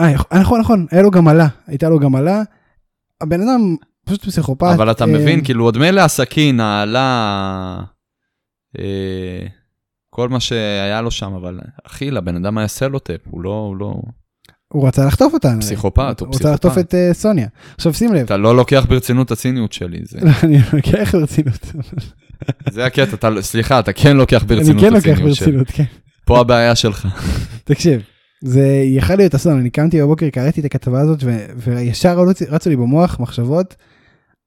אה, 0.00 0.12
נכון, 0.40 0.60
נכון, 0.60 0.86
היה 0.90 1.02
לו 1.02 1.10
גם 1.10 1.22
אלה, 1.22 1.46
הייתה 1.66 1.88
לו 1.88 1.98
גם 1.98 2.13
אלה. 2.13 2.42
הבן 3.20 3.40
אדם 3.40 3.76
פשוט 4.04 4.24
פסיכופת. 4.24 4.62
אבל 4.74 4.90
אתה 4.90 5.04
אה, 5.04 5.08
מבין, 5.10 5.44
כאילו, 5.44 5.64
עוד 5.64 5.78
מילא 5.78 6.00
הסכין, 6.00 6.60
האלה, 6.60 7.00
אה, 7.78 7.84
כל 10.10 10.28
מה 10.28 10.40
שהיה 10.40 11.00
לו 11.02 11.10
שם, 11.10 11.32
אבל 11.32 11.58
אחי, 11.86 12.10
לבן 12.10 12.36
אדם 12.36 12.58
היה 12.58 12.68
סלוטייפ, 12.68 13.16
הוא 13.30 13.40
לא, 13.42 13.50
הוא 13.68 13.76
לא 13.76 13.94
הוא 14.72 14.88
רצה 14.88 15.06
לחטוף 15.06 15.34
אותה. 15.34 15.54
פסיכופת, 15.60 16.20
הוא 16.20 16.28
הוא 16.28 16.36
רצה 16.36 16.50
לחטוף 16.52 16.72
פסיכופת. 16.72 16.88
את 16.88 16.94
אה, 16.94 17.14
סוניה. 17.14 17.48
עכשיו 17.76 17.94
שים 17.94 18.12
לב, 18.14 18.24
אתה 18.24 18.36
לא 18.36 18.56
לוקח 18.56 18.86
ברצינות 18.88 19.26
את 19.26 19.32
הציניות 19.32 19.72
שלי, 19.72 19.98
זה- 20.04 20.18
לא, 20.22 20.30
אני 20.44 20.58
לוקח 20.72 21.14
ברצינות. 21.14 21.66
זה 22.70 22.84
הקטע, 22.86 23.14
אתה, 23.14 23.30
לא- 23.30 23.40
סליחה, 23.42 23.78
אתה 23.80 23.92
כן 23.92 24.16
לוקח 24.16 24.42
אני 24.42 24.48
ברצינות 24.48 24.80
כן 24.80 24.88
את 24.88 24.92
לוקח 24.92 25.08
הציניות 25.10 25.36
שלי. 25.36 25.46
ברצינות, 25.46 25.70
כן. 25.70 25.84
פה 26.24 26.40
הבעיה 26.40 26.74
שלך. 26.76 27.08
תקשיב, 27.64 28.02
זה 28.44 28.66
יכל 28.86 29.14
להיות 29.16 29.34
אסון, 29.34 29.58
אני 29.58 29.70
קמתי 29.70 30.02
בבוקר, 30.02 30.28
קראתי 30.30 30.60
את 30.60 30.64
הכתבה 30.64 31.00
הזאת, 31.00 31.18
ו- 31.24 31.46
וישר 31.56 32.18
רצו 32.50 32.70
לי 32.70 32.76
במוח 32.76 33.20
מחשבות 33.20 33.74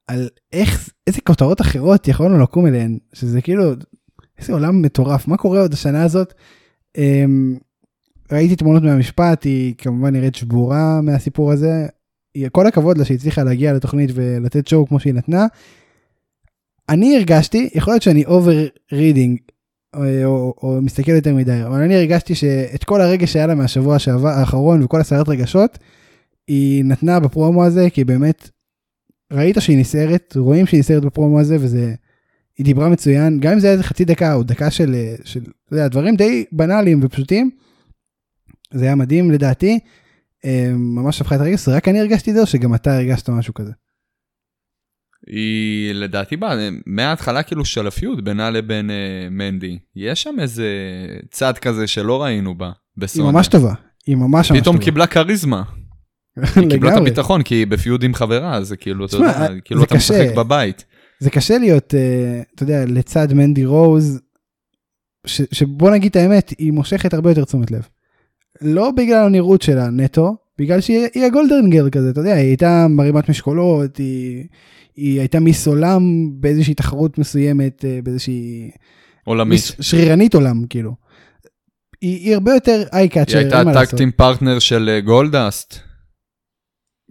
על 0.08 0.28
איך, 0.54 0.90
איזה 1.08 1.22
כותרות 1.22 1.62
אחרות 1.62 2.08
יכולנו 2.08 2.40
לקום 2.40 2.68
אליהן, 2.68 2.98
שזה 3.14 3.42
כאילו, 3.42 3.64
איזה 4.40 4.54
עולם 4.54 4.82
מטורף, 4.82 5.28
מה 5.28 5.38
קורה 5.38 5.62
עוד 5.62 5.74
השנה 5.74 6.04
הזאת? 6.04 6.34
אמ, 6.98 7.58
ראיתי 8.32 8.56
תמונות 8.56 8.84
מהמשפט, 8.84 9.44
היא 9.44 9.74
כמובן 9.78 10.14
נראית 10.14 10.36
שבורה 10.36 11.02
מהסיפור 11.02 11.52
הזה. 11.52 11.88
כל 12.52 12.68
הכבוד 12.68 12.98
לה 12.98 13.06
שהצליחה 13.06 13.44
להגיע 13.44 13.74
לתוכנית 13.74 14.10
ולתת 14.14 14.68
show 14.68 14.88
כמו 14.88 15.00
שהיא 15.00 15.14
נתנה. 15.14 15.46
אני 16.90 17.18
הרגשתי, 17.18 17.70
יכול 17.76 17.94
להיות 17.94 18.04
שאני 18.04 18.26
over 18.26 18.68
reading 18.92 19.38
או, 19.96 20.02
או, 20.26 20.54
או 20.64 20.82
מסתכל 20.82 21.12
יותר 21.12 21.36
מדי, 21.36 21.64
אבל 21.64 21.82
אני 21.82 21.96
הרגשתי 21.96 22.36
שאת 22.36 22.84
כל 22.84 23.02
הרגש 23.02 23.34
שהיה 23.34 23.48
לה 23.48 23.56
מהשבוע 23.56 24.00
שעבר, 24.00 24.28
האחרון 24.28 24.84
וכל 24.84 25.02
הסערת 25.02 25.30
רגשות, 25.30 25.80
היא 26.48 26.86
נתנה 26.86 27.20
בפרומו 27.20 27.66
הזה, 27.66 27.90
כי 27.90 28.04
באמת 28.04 28.50
ראית 29.34 29.56
שהיא 29.60 29.78
נסערת, 29.78 30.34
רואים 30.36 30.66
שהיא 30.66 30.80
נסערת 30.80 31.06
בפרומו 31.06 31.40
הזה, 31.40 31.58
וזה, 31.60 31.94
היא 32.58 32.66
דיברה 32.66 32.90
מצוין, 32.90 33.40
גם 33.40 33.54
אם 33.54 33.60
זה 33.60 33.68
היה 33.68 33.74
איזה 33.74 33.84
חצי 33.84 34.06
דקה 34.06 34.34
או 34.34 34.44
דקה 34.44 34.72
של, 34.72 34.96
של 35.24 35.40
אתה 35.40 35.74
יודע, 35.76 35.88
דברים 35.88 36.16
די 36.16 36.46
בנאליים 36.52 37.00
ופשוטים, 37.04 37.50
זה 38.74 38.86
היה 38.86 38.96
מדהים 38.96 39.32
לדעתי, 39.32 39.80
אה, 40.46 40.72
ממש 40.76 41.22
הפכה 41.22 41.36
את 41.36 41.40
הרגש, 41.42 41.68
רק 41.68 41.88
אני 41.88 42.00
הרגשתי 42.00 42.30
את 42.30 42.36
זה, 42.36 42.42
או 42.42 42.46
שגם 42.48 42.76
אתה 42.76 42.96
הרגשת 42.98 43.30
משהו 43.30 43.54
כזה. 43.54 43.72
היא 45.28 45.94
לדעתי 45.94 46.38
באה 46.38 46.70
מההתחלה 46.86 47.44
כאילו 47.44 47.66
של 47.66 47.88
הפיוד 47.88 48.26
בינה 48.26 48.50
לבין 48.50 48.90
אה, 48.90 49.28
מנדי. 49.32 49.80
יש 49.96 50.24
שם 50.24 50.36
איזה 50.40 50.68
צד 51.32 51.58
כזה 51.58 51.88
שלא 51.88 52.24
ראינו 52.24 52.56
בה, 52.56 52.66
היא 52.66 52.74
בסוניה. 52.98 53.32
ממש 53.32 53.48
טובה, 53.48 53.74
היא 54.08 54.16
ממש 54.16 54.52
ממש 54.52 54.62
פתאום 54.62 54.76
טובה. 54.76 54.86
קיבלה 54.86 55.08
כריזמה. 55.08 55.64
היא 56.56 56.70
קיבלה 56.70 56.94
את. 56.94 56.98
הביטחון 56.98 57.44
כי 57.44 57.56
היא 57.56 57.68
בפיוד 57.68 58.04
עם 58.04 58.14
חברה, 58.14 58.64
זה 58.64 58.78
כאילו, 58.78 59.06
אתה 59.06 59.16
יודע, 59.16 59.48
זה 59.54 59.62
כאילו 59.66 59.84
אתה. 59.84 59.96
משחק 59.96 60.28
בבית. 60.38 60.86
זה 61.24 61.30
קשה 61.30 61.58
להיות, 61.58 61.94
אה, 61.96 62.42
אתה 62.56 62.64
יודע, 62.64 62.86
לצד 62.86 63.34
מנדי 63.34 63.66
רוז, 63.66 64.20
ש, 65.28 65.42
שבוא 65.52 65.92
נגיד 65.92 66.10
את 66.10 66.16
האמת, 66.16 66.54
היא 66.58 66.72
מושכת 66.72 67.14
הרבה 67.14 67.32
יותר 67.32 67.46
תשומת 67.46 67.72
לב. 67.72 67.88
לא 68.62 68.92
בגלל 68.92 69.26
הנראות 69.26 69.62
שלה 69.62 69.90
נטו, 69.90 70.36
בגלל 70.60 70.82
שהיא 70.82 71.08
היא 71.14 71.26
ה 71.26 71.32
golden 71.32 71.66
girl 71.66 71.90
כזה, 71.90 72.10
אתה 72.10 72.20
יודע, 72.20 72.34
היא 72.34 72.48
הייתה 72.48 72.88
מרימת 72.90 73.30
משקולות, 73.30 73.98
היא, 73.98 74.44
היא 74.96 75.20
הייתה 75.20 75.40
מיס 75.40 75.68
עולם 75.68 76.02
באיזושהי 76.40 76.74
תחרות 76.74 77.18
מסוימת, 77.18 77.86
אה, 77.86 78.00
באיזושהי... 78.04 78.72
עולמית. 79.26 79.50
מיס 79.50 79.72
שרירנית 79.80 80.34
עולם, 80.34 80.66
כאילו. 80.70 80.96
היא, 82.02 82.18
היא 82.18 82.34
הרבה 82.34 82.54
יותר 82.54 82.84
eye-catcher, 82.94 83.38
היא 83.38 83.46
הייתה 83.46 83.86
tag 83.86 83.97
team 83.97 84.12
partner 84.12 84.60
של 84.60 84.90
אה, 84.90 85.00
גולדסט. 85.02 85.80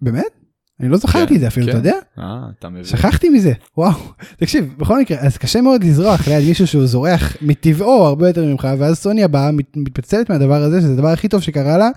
באמת? 0.02 0.41
אני 0.82 0.90
לא 0.90 0.96
זכרתי 0.96 1.26
כן, 1.28 1.34
את 1.34 1.40
זה 1.40 1.46
אפילו, 1.46 1.66
כן. 1.66 1.70
אתה 1.72 1.78
יודע? 1.78 1.96
אה. 2.18 2.84
שכחתי 2.84 3.28
מזה, 3.28 3.52
וואו. 3.76 3.92
תקשיב, 4.36 4.74
בכל 4.78 5.00
מקרה, 5.00 5.18
אז 5.18 5.36
קשה 5.36 5.60
מאוד 5.60 5.84
לזרוח 5.84 6.28
ליד 6.28 6.48
מישהו 6.48 6.66
שהוא 6.66 6.86
זורח 6.86 7.36
מטבעו 7.42 8.06
הרבה 8.06 8.28
יותר 8.28 8.44
ממך, 8.44 8.68
ואז 8.78 8.98
סוניה 8.98 9.28
באה, 9.28 9.52
מת- 9.52 9.76
מתפצלת 9.76 10.30
מהדבר 10.30 10.62
הזה, 10.62 10.80
שזה 10.80 10.92
הדבר 10.92 11.08
הכי 11.08 11.28
טוב 11.28 11.40
שקרה 11.40 11.78
לה, 11.78 11.88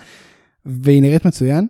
והיא 0.66 1.02
נראית 1.02 1.26
מצוין. 1.26 1.68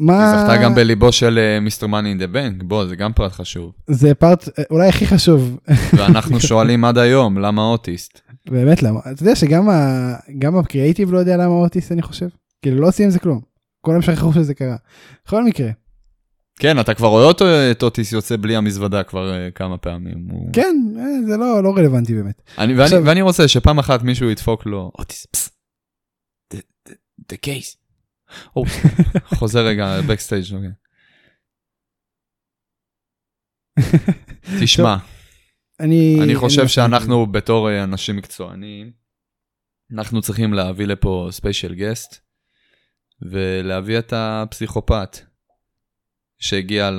מה... 0.00 0.32
היא 0.32 0.40
זכתה 0.40 0.56
גם 0.62 0.74
בליבו 0.74 1.12
של 1.12 1.38
אה, 1.38 1.60
מיסטר 1.60 1.86
מאני 1.86 2.08
אין 2.08 2.18
דה 2.18 2.26
בנק, 2.26 2.62
בוא, 2.62 2.86
זה 2.86 2.96
גם 2.96 3.12
פרט 3.12 3.32
חשוב. 3.32 3.72
זה 3.86 4.14
פארט 4.14 4.48
אה, 4.58 4.64
אולי 4.70 4.88
הכי 4.88 5.06
חשוב. 5.06 5.58
ואנחנו 5.96 6.40
שואלים 6.48 6.84
עד 6.84 6.98
היום, 6.98 7.38
למה 7.38 7.62
אוטיסט? 7.62 8.20
באמת 8.50 8.82
למה? 8.82 9.00
אתה 9.12 9.22
יודע 9.22 9.36
שגם 9.36 10.58
הקריאייטיב 10.58 11.12
לא 11.12 11.18
יודע 11.18 11.36
למה 11.36 11.52
אוטיס 11.52 11.92
אני 11.92 12.02
חושב. 12.02 12.28
כאילו 12.62 12.80
לא 12.80 12.88
עושים 12.88 13.04
עם 13.04 13.10
זה 13.10 13.18
כלום. 13.18 13.40
כולם 13.88 14.02
שכחו 14.02 14.32
שזה 14.32 14.54
קרה. 14.54 14.76
בכל 15.26 15.44
מקרה. 15.44 15.70
כן, 16.60 16.80
אתה 16.80 16.94
כבר 16.94 17.08
רואה 17.08 17.24
אותו, 17.24 17.44
את 17.70 17.82
אוטיס 17.82 18.12
יוצא 18.12 18.36
בלי 18.40 18.56
המזוודה 18.56 19.02
כבר 19.04 19.32
אה, 19.34 19.50
כמה 19.50 19.78
פעמים. 19.78 20.28
הוא... 20.30 20.50
כן, 20.52 20.76
אה, 20.98 21.02
זה 21.30 21.36
לא, 21.36 21.62
לא 21.62 21.74
רלוונטי 21.76 22.14
באמת. 22.14 22.42
אני, 22.58 22.72
ואני, 22.72 22.84
עכשיו- 22.84 23.02
ואני 23.06 23.22
רוצה 23.22 23.48
שפעם 23.48 23.78
אחת 23.78 24.02
מישהו 24.02 24.30
ידפוק 24.30 24.66
לו, 24.66 24.92
אוטיס, 24.98 25.26
פס, 25.26 25.50
the- 26.54 26.88
the- 26.88 26.92
the 27.32 27.36
case. 27.46 27.76
או, 28.56 28.64
חוזר 29.24 29.66
רגע, 29.66 30.00
בקסטייג' 30.08 30.44
אוקיי. 30.54 30.70
תשמע, 34.62 34.96
אני... 35.80 36.18
אני 36.24 36.34
חושב 36.34 36.62
מסכים. 36.64 36.68
שאנחנו 36.68 37.26
בתור 37.26 37.70
אה, 37.70 37.84
אנשים 37.84 38.16
מקצוענים, 38.16 38.92
אנחנו 39.92 40.22
צריכים 40.22 40.52
להביא 40.52 40.86
לפה 40.86 41.28
ספיישל 41.30 41.74
גסט, 41.74 42.20
ולהביא 43.22 43.98
את 43.98 44.12
הפסיכופת 44.16 45.18
שהגיע 46.38 46.90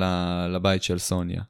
לבית 0.54 0.82
של 0.82 0.98
סוניה. 0.98 1.42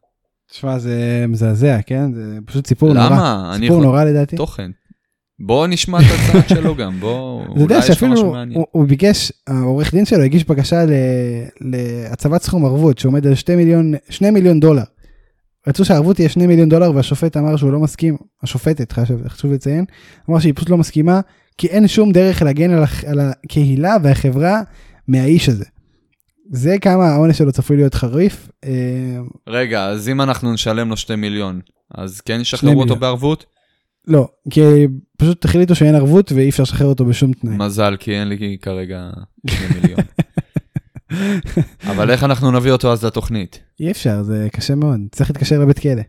תשמע, 0.50 0.78
זה 0.78 1.24
מזעזע, 1.28 1.78
כן? 1.86 2.12
זה 2.14 2.38
פשוט 2.46 2.66
סיפור 2.66 2.92
נורא. 2.92 3.06
למה? 3.06 3.50
אני 3.54 3.62
סיפור 3.66 3.76
יכול- 3.78 3.86
נורא 3.86 4.04
לדעתי. 4.04 4.36
תוכן. 4.36 4.70
בוא 5.46 5.66
נשמע 5.66 5.98
את 5.98 6.04
הצד 6.04 6.48
שלו 6.56 6.74
גם, 6.76 7.00
בוא, 7.00 7.42
אתה 7.42 7.50
אולי 7.50 7.62
יודע 7.62 7.76
יש 7.78 7.88
לו 7.88 7.94
שאפילו 7.94 8.12
משהו 8.12 8.32
מעניין. 8.32 8.58
הוא, 8.58 8.66
הוא 8.70 8.86
ביקש, 8.88 9.32
העורך 9.46 9.94
דין 9.94 10.04
שלו 10.04 10.22
הגיש 10.22 10.44
בקשה 10.44 10.84
ל- 10.84 10.90
להצבת 11.60 12.42
סכום 12.42 12.64
ערבות 12.64 12.98
שעומד 12.98 13.26
על 13.26 13.34
2 13.34 13.58
מיליון, 13.58 13.92
2 14.10 14.34
מיליון 14.34 14.60
דולר. 14.60 14.82
רצו 15.68 15.84
שהערבות 15.84 16.16
תהיה 16.16 16.28
2 16.28 16.48
מיליון 16.48 16.68
דולר 16.68 16.92
והשופט 16.94 17.36
אמר 17.36 17.56
שהוא 17.56 17.72
לא 17.72 17.80
מסכים, 17.80 18.16
השופטת 18.42 18.92
חשוב, 18.92 19.28
חשוב 19.28 19.52
לציין, 19.52 19.84
אמר 20.30 20.38
שהיא 20.38 20.52
פשוט 20.56 20.70
לא 20.70 20.76
מסכימה 20.78 21.20
כי 21.60 21.66
אין 21.66 21.88
שום 21.88 22.12
דרך 22.12 22.42
להגן 22.42 22.70
על, 22.70 22.82
הח- 22.82 23.04
על 23.04 23.20
הקהילה 23.20 23.96
והחברה 24.02 24.60
מהאיש 25.08 25.48
הזה. 25.48 25.64
זה 26.52 26.76
כמה 26.80 27.06
העונש 27.08 27.38
שלו 27.38 27.52
צפוי 27.52 27.76
להיות 27.76 27.94
חריף. 27.94 28.48
אה, 28.64 28.70
רגע, 29.46 29.84
אז 29.86 30.08
אם 30.08 30.20
אנחנו 30.20 30.52
נשלם 30.52 30.88
לו 30.88 30.96
2 30.96 31.20
מיליון, 31.20 31.60
אז 31.94 32.20
כן 32.20 32.38
ישחררו 32.40 32.80
אותו. 32.82 32.96
בערבות? 32.96 33.46
לא, 34.08 34.28
כי 34.50 34.60
פשוט 35.18 35.44
החליטו 35.44 35.74
שאין 35.74 35.94
ערבות 35.94 36.32
ואי 36.32 36.48
אפשר 36.48 36.62
לשחרר 36.62 36.86
אותו 36.86 37.04
בשום 37.04 37.32
תנאי. 37.32 37.56
מזל, 37.56 37.96
כי 38.00 38.14
אין 38.14 38.28
לי 38.28 38.56
כרגע 38.62 39.10
2 39.50 39.70
מיליון. 39.82 40.00
אבל 41.86 42.10
איך 42.10 42.24
אנחנו 42.24 42.50
נביא 42.50 42.72
אותו 42.72 42.92
אז 42.92 43.04
לתוכנית? 43.04 43.60
אי 43.80 43.90
אפשר, 43.90 44.22
זה 44.22 44.48
קשה 44.52 44.74
מאוד, 44.74 45.00
צריך 45.12 45.30
להתקשר 45.30 45.58
לבית 45.58 45.78
כלא. 45.78 46.02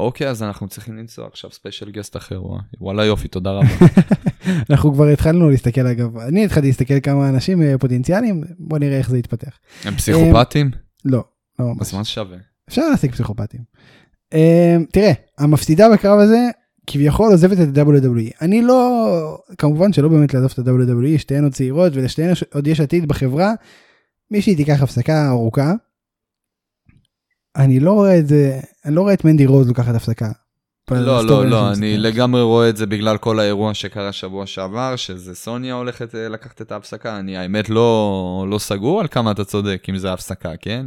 אוקיי, 0.00 0.28
אז 0.28 0.42
אנחנו 0.42 0.68
צריכים 0.68 0.96
לנסוע 0.96 1.26
עכשיו 1.26 1.50
ספיישל 1.50 1.90
גסט 1.90 2.16
אחר. 2.16 2.42
וואלה 2.80 3.04
יופי, 3.04 3.28
תודה 3.28 3.50
רבה. 3.50 3.68
אנחנו 4.70 4.94
כבר 4.94 5.06
התחלנו 5.06 5.50
להסתכל 5.50 5.86
אגב, 5.86 6.18
אני 6.18 6.44
התחלתי 6.44 6.66
להסתכל 6.66 7.00
כמה 7.00 7.28
אנשים 7.28 7.62
אה, 7.62 7.78
פוטנציאליים, 7.78 8.44
בוא 8.58 8.78
נראה 8.78 8.98
איך 8.98 9.10
זה 9.10 9.18
יתפתח. 9.18 9.58
הם 9.84 9.96
פסיכופטים? 9.96 10.70
לא, 11.04 11.24
לא 11.58 11.66
ממש. 11.66 11.80
אז 11.80 11.94
מה 11.94 12.02
זה 12.02 12.08
שווה? 12.08 12.36
אפשר 12.68 12.82
להשיג 12.90 13.12
פסיכופטים. 13.12 13.60
אה, 14.34 14.76
תראה, 14.92 15.12
המפסידה 15.38 15.88
בקרב 15.92 16.18
הזה 16.18 16.48
כביכול 16.86 17.30
עוזבת 17.32 17.60
את 17.60 17.78
ה-WWE. 17.78 18.36
אני 18.42 18.62
לא, 18.62 19.38
כמובן 19.58 19.92
שלא 19.92 20.08
באמת 20.08 20.34
לעזוב 20.34 20.50
את 20.52 20.58
ה-WWE, 20.58 21.18
שתיהן 21.18 21.44
עוד 21.44 21.52
צעירות 21.52 21.92
ולשתיהן 21.96 22.32
עוד 22.54 22.66
יש 22.66 22.80
עתיד 22.80 23.08
בחברה. 23.08 23.52
מישהי 24.30 24.56
תיקח 24.56 24.82
הפסקה 24.82 25.28
ארוכה. 25.28 25.72
אני 27.56 27.80
לא 27.80 27.92
רואה 27.92 28.18
את 28.18 28.26
זה, 28.26 28.60
אני 28.84 28.94
לא 28.94 29.00
רואה 29.00 29.14
את 29.14 29.24
מנדי 29.24 29.46
רוז 29.46 29.68
לוקחת 29.68 29.94
הפסקה. 29.94 30.30
לא, 30.90 31.24
לא, 31.24 31.46
לא, 31.46 31.72
אני 31.72 31.94
המשחק. 31.94 32.04
לגמרי 32.14 32.42
רואה 32.42 32.68
את 32.68 32.76
זה 32.76 32.86
בגלל 32.86 33.16
כל 33.16 33.40
האירוע 33.40 33.74
שקרה 33.74 34.12
שבוע 34.12 34.46
שעבר, 34.46 34.96
שזה 34.96 35.34
סוניה 35.34 35.74
הולכת 35.74 36.14
אה, 36.14 36.28
לקחת 36.28 36.62
את 36.62 36.72
ההפסקה. 36.72 37.18
אני 37.18 37.36
האמת 37.36 37.68
לא 37.68 38.46
לא 38.50 38.58
סגור 38.58 39.00
על 39.00 39.08
כמה 39.08 39.30
אתה 39.30 39.44
צודק, 39.44 39.86
אם 39.90 39.98
זה 39.98 40.12
הפסקה, 40.12 40.52
כן? 40.60 40.86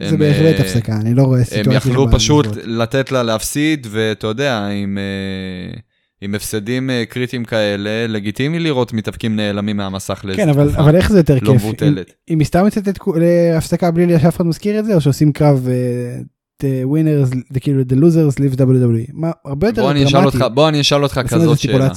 זה 0.00 0.08
הם, 0.08 0.18
בהחלט 0.18 0.60
אה, 0.60 0.60
הפסקה, 0.60 0.96
אני 1.00 1.14
לא 1.14 1.22
רואה 1.22 1.38
הם 1.38 1.44
סיטואציה. 1.44 1.72
יכלו 1.72 2.02
שבה 2.02 2.12
פשוט. 2.18 2.46
לתת 2.64 3.12
לה 3.12 3.22
להפסיד, 3.22 3.86
ואתה 3.90 4.26
יודע, 4.26 4.66
עם, 4.66 4.98
אה, 4.98 5.80
עם 6.20 6.34
הפסדים 6.34 6.90
אה, 6.90 7.04
קריטיים 7.08 7.44
כאלה, 7.44 8.06
לגיטימי 8.06 8.58
לראות 8.58 8.92
מתאבקים 8.92 9.36
נעלמים 9.36 9.76
מהמסך 9.76 10.20
לאיזה 10.24 10.42
כן, 10.42 10.48
אבל, 10.48 10.66
תקופה. 10.68 10.82
אבל 10.82 10.96
איך 10.96 11.12
זה 11.12 11.18
יותר 11.18 11.34
לא 11.34 11.40
כיף? 11.40 11.48
אם, 11.50 11.54
מבוטלת. 11.56 12.12
אם 12.30 12.38
היא 12.38 12.46
סתם 12.46 12.64
יוצאת 12.64 12.88
את- 12.88 12.98
להפסקה 13.16 13.90
בלי 13.90 14.20
שאף 14.20 14.36
אחד 14.36 14.46
מזכיר 14.46 14.78
את 14.78 14.84
זה, 14.84 14.94
או 14.94 15.00
שעושים 15.00 15.32
קרב 15.32 15.68
אה, 15.68 16.18
the 16.62 16.86
winners, 16.86 17.34
the, 17.54 17.60
כאילו 17.60 17.82
the 17.82 17.94
losers 17.94 18.38
leave 18.38 18.58
WWE? 18.58 19.10
מה, 19.12 19.30
הרבה 19.44 19.66
יותר 19.66 19.82
אותך, 20.24 20.44
בוא 20.54 20.68
אני 20.68 20.80
אשאל 20.80 21.02
אותך 21.02 21.20
כזאת 21.28 21.58
שאלה. 21.58 21.88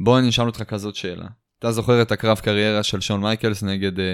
בוא 0.00 0.18
אני 0.18 0.28
אשאל 0.28 0.46
אותך 0.46 0.62
כזאת 0.62 0.94
שאלה. 0.94 1.26
אתה 1.58 1.72
זוכר 1.72 2.02
את 2.02 2.12
הקרב 2.12 2.38
קריירה 2.38 2.82
של 2.82 3.00
שון 3.00 3.20
מייקלס 3.20 3.62
נגד, 3.62 4.00
אה, 4.00 4.04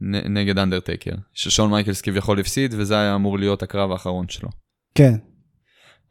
נ, 0.00 0.36
נגד 0.38 0.58
אנדרטייקר, 0.58 1.14
ששון 1.34 1.70
מייקלס 1.70 2.00
כביכול 2.00 2.40
הפסיד, 2.40 2.74
וזה 2.78 2.94
היה 2.98 3.14
אמור 3.14 3.38
להיות 3.38 3.62
הקרב 3.62 3.92
האחרון 3.92 4.28
שלו. 4.28 4.48
כן, 4.94 5.14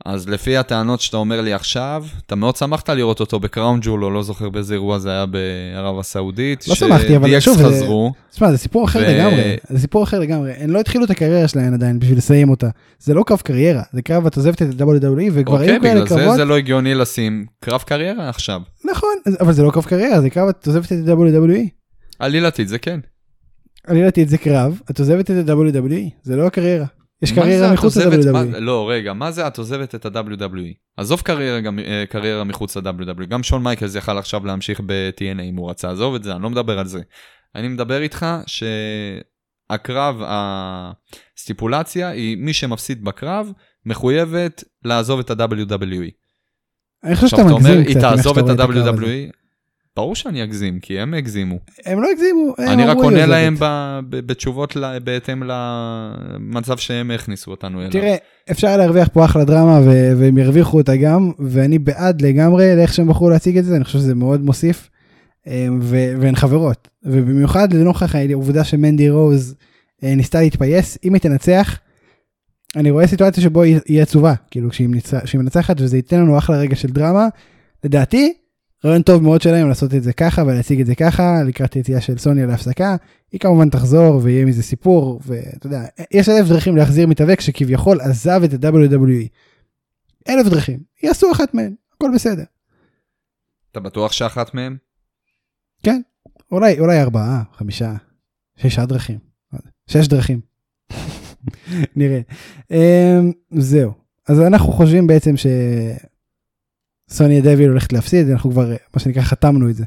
אז 0.06 0.30
לפי 0.30 0.58
הטענות 0.58 1.02
שאתה 1.02 1.18
אומר 1.18 1.42
לי 1.42 1.54
עכשיו, 1.54 2.06
אתה 2.26 2.36
מאוד 2.36 2.56
שמחת 2.56 2.90
לראות 2.90 3.20
אותו 3.20 3.40
ב 3.40 3.46
Crown 3.46 3.80
Jewel, 3.84 4.04
או 4.06 4.10
לא 4.12 4.24
זוכר 4.24 4.50
באיזה 4.50 4.74
אירוע 4.74 5.00
זה 5.00 5.12
היה 5.12 5.26
בערב 5.26 6.00
הסעודית. 6.00 6.68
לא 6.68 6.76
שמחתי, 6.76 7.16
אבל 7.16 7.40
שוב, 7.40 7.58
זה- 7.58 7.64
חזרו, 7.66 8.14
תשמע, 8.32 8.52
זה 8.52 8.58
סיפור 8.58 8.86
אחר 8.86 9.00
לגמרי, 9.14 9.56
זה 9.70 9.80
סיפור 9.80 10.04
אחר 10.04 10.20
לגמרי. 10.20 10.52
הם 10.58 10.70
לא 10.70 10.80
התחילו 10.80 11.06
את 11.06 11.10
הקריירה 11.10 11.48
שלהם 11.48 11.74
עדיין 11.74 12.00
בשביל 12.00 12.18
לסיים 12.18 12.50
אותה. 12.50 12.68
זה 13.00 13.14
לא 13.14 13.24
קרב 13.28 13.42
קריירה, 13.44 13.82
זה 13.94 14.02
קרב 14.02 14.26
את 14.26 14.38
עוזבת 14.38 14.62
את 14.62 14.82
ה-WWE, 14.82 15.30
וכבר 15.34 15.54
אוקיי, 15.54 15.72
היו 15.72 15.82
כאלה 15.82 15.94
בגלל 15.94 16.08
זה 16.08 16.16
קרבות. 16.16 16.36
זה 16.36 16.46
לא 16.46 16.58
הגיוני 16.58 16.96
לשים 16.96 17.46
קרב 17.60 17.82
קריירה 17.82 18.30
עכשיו. 18.30 18.62
נכון, 18.92 19.10
אבל 19.40 19.54
זה 19.54 19.64
לא 19.64 19.72
קרב 19.72 19.84
קריירה, 19.86 20.22
זה 20.22 20.30
קרב 20.30 20.48
את 20.50 20.68
עוזבת 20.68 20.86
את 20.86 21.08
ה-WWE. 21.08 21.68
עלילתית 22.20 22.68
זה 22.68 22.78
כן. 22.80 23.00
עלילתי 23.88 24.24
את 24.24 24.30
זה 24.30 24.38
קרב, 24.38 24.80
את 24.92 25.00
עוזבת 25.00 25.32
את 25.32 25.50
ה-WWE, 25.50 26.10
זה 26.24 26.36
לא 26.36 26.48
הקריירה. 26.48 26.86
יש 27.22 27.32
קריירה 27.32 27.68
את 27.68 27.74
מחוץ 27.74 27.98
ל-WWE. 27.98 28.58
לא, 28.60 28.90
רגע, 28.90 29.14
מה 29.14 29.32
זה 29.32 29.48
את 29.48 29.58
עוזבת 29.58 29.96
את 29.96 30.06
ה-WWE? 30.06 30.74
עזוב 30.98 31.22
קריירה, 31.22 31.60
גם, 31.60 31.80
אה, 31.80 32.04
קריירה 32.10 32.44
מחוץ 32.44 32.78
ל-WWE. 32.78 33.26
גם 33.26 33.44
שון 33.44 33.64
מייקלס 33.64 33.96
יכל 33.96 34.18
עכשיו 34.18 34.46
להמשיך 34.46 34.82
ב-TNA 34.86 35.42
אם 35.42 35.56
הוא 35.56 35.70
רצה, 35.70 35.92
עזוב 35.92 36.16
את 36.16 36.24
זה, 36.24 36.36
אני 36.36 36.44
לא 36.44 36.50
מדבר 36.50 36.80
על 36.80 36.86
זה. 36.86 37.02
אני 37.56 37.68
מדבר 37.68 38.02
איתך 38.02 38.26
שהקרב, 38.48 40.22
הסטיפולציה 40.26 42.10
היא 42.10 42.38
מי 42.38 42.54
שמפסיד 42.54 43.04
בקרב, 43.04 43.52
מחויבת 43.86 44.64
לעזוב 44.84 45.20
את 45.20 45.30
ה-WWE. 45.30 46.10
אני 47.04 47.16
חושב 47.16 47.26
עכשיו 47.26 47.28
שאתה 47.28 47.42
אתה 47.42 47.52
אומר, 47.52 47.70
מגזים 47.70 47.80
היא 47.80 47.96
קצת, 47.96 48.00
תעזוב 48.00 48.40
שאתה 48.40 48.54
את 48.54 48.60
רואה 48.60 48.70
הקרב 48.70 48.78
הזה. 48.78 48.90
ה-WWE? 48.90 49.39
ברור 49.96 50.16
שאני 50.16 50.44
אגזים, 50.44 50.80
כי 50.80 51.00
הם 51.00 51.14
הגזימו. 51.14 51.60
הם 51.86 52.02
לא 52.02 52.08
הגזימו, 52.12 52.54
הם 52.58 52.68
אני 52.70 52.84
רק 52.86 52.90
אמרו, 52.98 53.04
עונה. 53.04 53.26
להם 53.26 53.56
ב- 53.60 54.00
ב- 54.10 54.20
בתשובות 54.20 54.76
ל- 54.76 55.00
בהתאם 55.04 55.44
למצב 55.46 56.78
שהם 56.78 57.12
הכניסו 57.12 57.52
אותנו 57.52 57.80
אליו. 57.80 57.92
תראה, 57.92 58.16
אפשר 58.52 58.78
להרוויח 58.78 59.08
פה 59.14 59.26
אחלה 59.26 59.44
דרמה 59.44 59.80
ו- 59.86 60.12
והם 60.20 60.38
ירוויחו 60.38 60.78
אותה 60.78 60.96
גם, 60.96 61.32
ואני 61.40 61.80
בעד 61.80 62.22
לגמרי 62.22 62.76
לאיך 62.76 62.94
שהם 62.94 63.08
בחרו 63.08 63.30
להציג 63.30 63.58
את 63.58 63.66
זה, 63.66 63.76
אני 63.76 63.84
חושב 63.84 63.98
שזה 64.00 64.16
מאוד 64.16 64.42
מוסיף, 64.42 64.90
אמ, 65.48 65.80
ו- 65.82 66.14
והן 66.22 66.36
חברות, 66.36 66.88
ובמיוחד 67.04 67.74
לנוכח 67.74 68.16
העובדה 68.16 68.64
שמנדי 68.64 69.10
רוז 69.10 69.56
אה, 70.04 70.16
ניסתה 70.16 70.42
להתפייס, 70.42 70.98
אם 71.04 71.14
היא 71.14 71.22
תנצח, 71.22 71.80
אני 72.76 72.92
רואה 72.92 73.08
סיטואציה 73.08 73.44
שבו 73.44 73.62
היא 73.62 73.80
היא 73.88 74.02
עצובה, 74.02 74.34
כאילו 74.52 74.70
כשהיא 74.70 74.90
מנצחת 75.36 75.82
וזה 75.82 75.98
ייתן 75.98 76.20
לנו 76.20 76.38
אחלה 76.38 76.58
רגע 76.58 76.76
של 76.76 76.88
דרמה, 76.88 77.28
לדעתי, 77.84 78.34
רעיון 78.86 79.02
טוב 79.02 79.24
מאוד 79.24 79.42
שלהם 79.42 79.70
לעשות 79.70 79.94
את 79.94 80.04
זה 80.04 80.14
ככה 80.14 80.44
ולהציג 80.44 80.80
את 80.80 80.86
זה 80.86 80.96
ככה 80.96 81.44
לקראת 81.48 81.76
יציאה 81.76 82.02
של 82.02 82.18
סוניה 82.18 82.46
להפסקה. 82.46 82.96
היא 83.32 83.40
כמובן 83.40 83.70
תחזור 83.70 84.20
ויהיה 84.24 84.46
מזה 84.46 84.64
סיפור 84.64 85.20
ואתה 85.26 85.68
יודע 85.68 85.86
יש 86.12 86.30
אלף 86.30 86.48
דרכים 86.48 86.78
להחזיר 86.78 87.08
מתאבק 87.08 87.42
שכביכול 87.42 88.02
עזב 88.02 88.42
את 88.44 88.64
ה-WWE. 88.64 89.28
אלף 90.30 90.48
דרכים 90.48 90.80
יעשו 91.04 91.32
אחת 91.32 91.54
מהן 91.54 91.76
הכל 91.96 92.10
בסדר. 92.16 92.44
אתה 93.72 93.80
בטוח 93.80 94.12
שאחת 94.12 94.54
מהם? 94.54 94.78
אולי 96.52 96.80
אולי 96.80 97.02
ארבעה 97.02 97.44
חמישה 97.54 97.94
שישה 98.58 98.86
דרכים 98.86 99.20
שש 99.88 100.08
דרכים. 100.08 100.42
נראה. 101.96 102.22
אמ, 102.72 103.32
זהו 103.52 103.92
אז 104.28 104.40
אנחנו 104.42 104.72
חושבים 104.72 105.08
בעצם 105.08 105.38
ש... 105.38 105.48
סוניה 107.10 107.42
דביל 107.42 107.70
הולכת 107.70 107.94
להפסיד 107.94 108.30
אנחנו 108.30 108.52
כבר 108.52 108.70
מה 108.70 109.00
שנקרא 109.00 109.22
חתמנו 109.22 109.70
את 109.70 109.76
זה. 109.76 109.84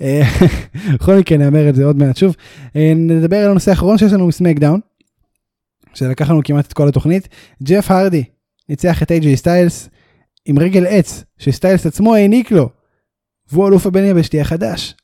אה, 0.00 0.22
בכל 0.94 1.14
מקרה 1.14 1.38
נאמר 1.38 1.68
את 1.68 1.74
זה 1.74 1.84
עוד 1.84 1.96
מעט 1.96 2.16
שוב. 2.16 2.36
אה, 2.76 2.92
נדבר 2.96 3.36
על 3.36 3.50
הנושא 3.50 3.70
האחרון 3.70 3.98
שיש 3.98 4.12
לנו 4.12 4.26
מסמקדאון. 4.26 4.80
שלקח 5.94 6.30
לנו 6.30 6.40
כמעט 6.44 6.66
את 6.66 6.72
כל 6.72 6.88
התוכנית. 6.88 7.28
ג'ף 7.62 7.90
הרדי 7.90 8.24
ניצח 8.68 9.02
את 9.02 9.10
איי-ג'יי 9.10 9.36
סטיילס 9.36 9.88
עם 10.46 10.58
רגל 10.58 10.86
עץ 10.86 11.24
שסטיילס 11.38 11.86
עצמו 11.86 12.14
העניק 12.14 12.50
לו. 12.50 12.68
והוא 13.52 13.68
אלוף 13.68 13.86
הבן 13.86 14.04
יבשתי 14.04 14.40
החדש. 14.40 14.94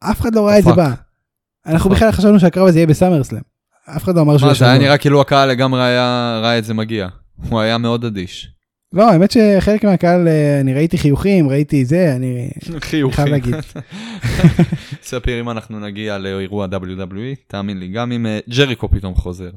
אף 0.00 0.20
אחד 0.20 0.34
לא 0.34 0.46
ראה 0.46 0.58
את 0.58 0.64
זה. 0.64 0.72
בא. 0.72 0.92
אנחנו. 1.66 1.90
בכלל 1.90 2.12
חשבנו 2.12 2.40
שהקרב 2.40 2.66
הזה 2.66 2.78
יהיה 2.78 2.86
בסאמרסלאם. 2.86 3.40
אף 3.96 4.04
אחד 4.04 4.16
לא 4.16 4.20
אמר 4.20 4.38
שהוא 4.38 4.48
מה, 4.48 4.54
זה 4.54 4.64
היה. 4.64 4.78
נראה 4.78 4.98
כאילו 4.98 5.20
הקהל 5.20 5.48
לגמרי 5.48 5.80
ראה 6.42 6.58
את 6.58 6.64
זה 6.64 6.74
מגיע. 6.74 7.08
הוא 7.48 7.60
היה 7.60 7.78
מאוד 7.78 8.04
אדיש. 8.04 8.55
לא, 8.92 9.10
האמת 9.10 9.30
שחלק 9.30 9.84
מהקהל, 9.84 10.28
אה, 10.28 10.60
אני 10.60 10.74
ראיתי 10.74 10.98
חיוכים, 10.98 11.48
ראיתי 11.48 11.84
זה, 11.84 12.12
אני. 12.16 12.50
חייב 13.12 13.28
להגיד. 13.28 13.54
ספיר 15.02 15.40
אם 15.40 15.50
אנחנו 15.50 15.80
נגיע 15.80 16.18
לאירוע 16.18 16.66
WWE, 16.66 17.36
תאמין 17.46 17.78
לי, 17.78 17.88
גם 17.88 18.12
אם 18.12 18.26
אה, 18.26 18.38
ג'ריקו 18.56 18.88
פתאום 18.88 19.14
חוזר. 19.14 19.50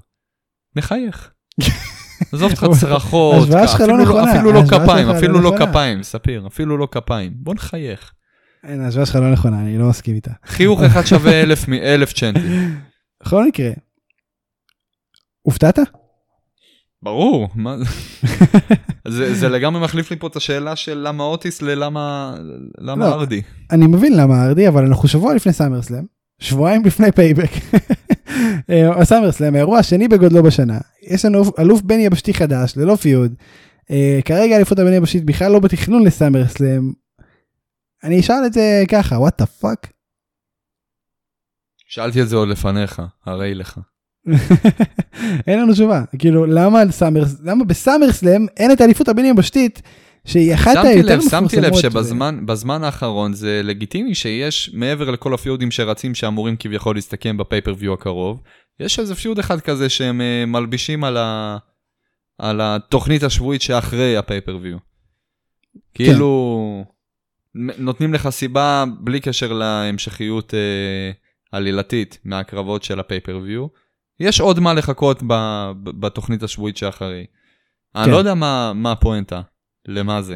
מחייך. 0.76 1.32
עזוב 2.34 2.52
אותך 2.52 2.66
צרחות, 2.80 3.50
לא 3.50 3.66
אפילו 3.66 4.04
אפילו 4.32 4.52
לא 4.52 4.62
כפיים, 4.68 5.08
שלך 5.08 5.14
לא 5.14 5.18
אפילו 5.18 5.42
לא 5.42 5.52
נכונה. 5.52 5.72
כפיים, 5.72 6.04
ספיר, 6.04 6.48
אפילו 6.48 6.78
לא 6.78 6.88
כפיים. 6.92 7.32
בוא 7.36 7.54
נחייך. 7.54 8.14
אין, 8.64 8.82
ההשוואה 8.82 9.06
שלך 9.06 9.16
לא 9.16 9.32
נכונה, 9.32 9.62
אני 9.62 9.78
לא 9.78 9.90
מסכים 9.90 10.16
איתה. 10.16 10.32
חיוך 10.46 10.82
אחד 10.82 11.06
שווה 11.06 11.40
אלף 11.44 11.68
מאלף 11.68 12.14
צ'נטים. 12.14 12.80
בכל 13.24 13.48
מקרה, 13.48 13.70
הופתעת? 15.42 15.80
ברור, 17.04 17.50
מה 17.56 17.78
זה? 19.08 19.34
זה, 19.34 19.50
לגמרי 19.50 19.84
מחליף 19.84 20.12
לי 20.12 20.18
פה 20.18 20.28
את 20.28 20.36
השאלה 20.36 20.76
של 20.76 20.98
למה 21.08 21.24
אוטיס 21.24 21.62
ללמה 21.62 22.36
למה 22.78 23.10
לא. 23.10 23.14
ארדי. 23.14 23.42
אני 23.72 23.88
מבין 23.88 24.18
למה 24.18 24.46
ארדי, 24.46 24.68
אבל 24.68 24.86
אנחנו 24.86 25.08
שבוע 25.08 25.36
לפני 25.36 25.54
סאמרסלאם, 25.54 26.04
שבועיים 26.40 26.86
לפני 26.86 27.12
Payback. 27.12 27.50
אה, 28.70 29.02
ה 29.02 29.06
SummerSlam, 29.06 29.56
האירוע 29.56 29.80
השני 29.80 30.08
בגודלו 30.08 30.44
בשנה. 30.44 30.78
יש 31.02 31.26
לנו 31.26 31.44
אלוף 31.60 31.82
בין 31.82 32.00
יבשתי 32.00 32.34
חדש, 32.34 32.74
ללא 32.78 32.96
feud. 32.96 33.34
אה, 33.92 34.20
כרגע 34.26 34.56
אליפות 34.56 34.80
הבין 34.80 34.94
יבשתית 34.94 35.26
בכלל 35.26 35.52
לא 35.52 35.60
בתכנון 35.60 36.04
ל 36.04 36.11
SummerSlam. 36.11 36.92
אני 38.04 38.20
אשאל 38.20 38.44
את 38.46 38.54
זה 38.54 38.84
ככה, 38.92 39.16
what 39.16 39.42
the 39.42 39.46
fuck? 39.46 39.92
שאלתי 41.88 42.22
את 42.22 42.30
זה 42.30 42.36
עוד 42.36 42.48
לפניך, 42.48 43.02
הרי 43.26 43.56
לך. 43.56 43.80
אין 45.48 45.60
לנו 45.60 45.74
תשובה. 45.74 46.04
כאילו, 46.20 46.46
למה, 46.46 46.82
על 46.82 46.92
Summers, 46.92 47.36
למה 47.44 47.64
ב 47.64 47.71
SummerSlam 47.71 48.46
אין 48.58 48.72
את 48.72 48.82
האליפות 48.82 49.08
הבין 49.08 49.26
יבשתית, 49.26 49.82
שהיא 50.26 50.54
אחת 50.54 50.76
היותר 50.86 51.18
מפורסמות. 51.18 51.52
שמתי 51.52 51.62
לב 51.62 51.74
ו- 51.74 51.78
שבזמן 51.78 52.46
בזמן 52.46 52.84
האחרון 52.84 53.34
זה 53.34 53.62
לגיטימי 53.64 54.16
שיש 54.16 54.72
מעבר 54.74 55.12
לכל 55.12 55.34
הפיודים 55.34 55.72
שרצים 55.72 56.16
שאמורים 56.16 56.56
כביכול 56.60 56.96
להסתכם 56.96 57.38
בפייפריוויו 57.38 57.94
הקרוב, 57.94 58.42
יש 58.80 59.00
איזה 59.00 59.16
פיוד 59.16 59.40
אחד 59.40 59.62
כזה 59.62 59.90
שהם 59.90 60.22
אה, 60.22 60.46
מלבישים 60.46 61.04
על, 61.04 61.18
ה... 61.18 61.58
על 62.38 62.62
התוכנית 62.64 63.24
השבועית 63.24 63.62
שאחרי 63.62 64.18
הפייפריוויו. 64.18 64.78
כאילו 65.94 66.84
נ- 67.56 67.84
נותנים 67.84 68.14
לך 68.14 68.30
סיבה 68.30 68.84
בלי 69.00 69.20
קשר 69.20 69.54
להמשכיות 69.54 70.54
אה, 70.54 71.12
עלילתית 71.52 72.20
מהקרבות 72.26 72.84
של 72.84 73.00
הפייפריוויו. 73.00 73.68
יש 74.20 74.42
עוד 74.42 74.60
מה 74.60 74.74
לחכות 74.74 75.24
ב... 75.24 75.34
ב- 75.84 76.00
בתוכנית 76.00 76.44
השבועית 76.44 76.78
שאחרי. 76.78 77.26
כן. 77.94 78.00
אני 78.00 78.12
לא 78.12 78.18
יודע 78.18 78.34
מה, 78.34 78.74
מה 78.76 78.92
הפואנטה, 78.92 79.42
למה 79.88 80.22
זה. 80.22 80.36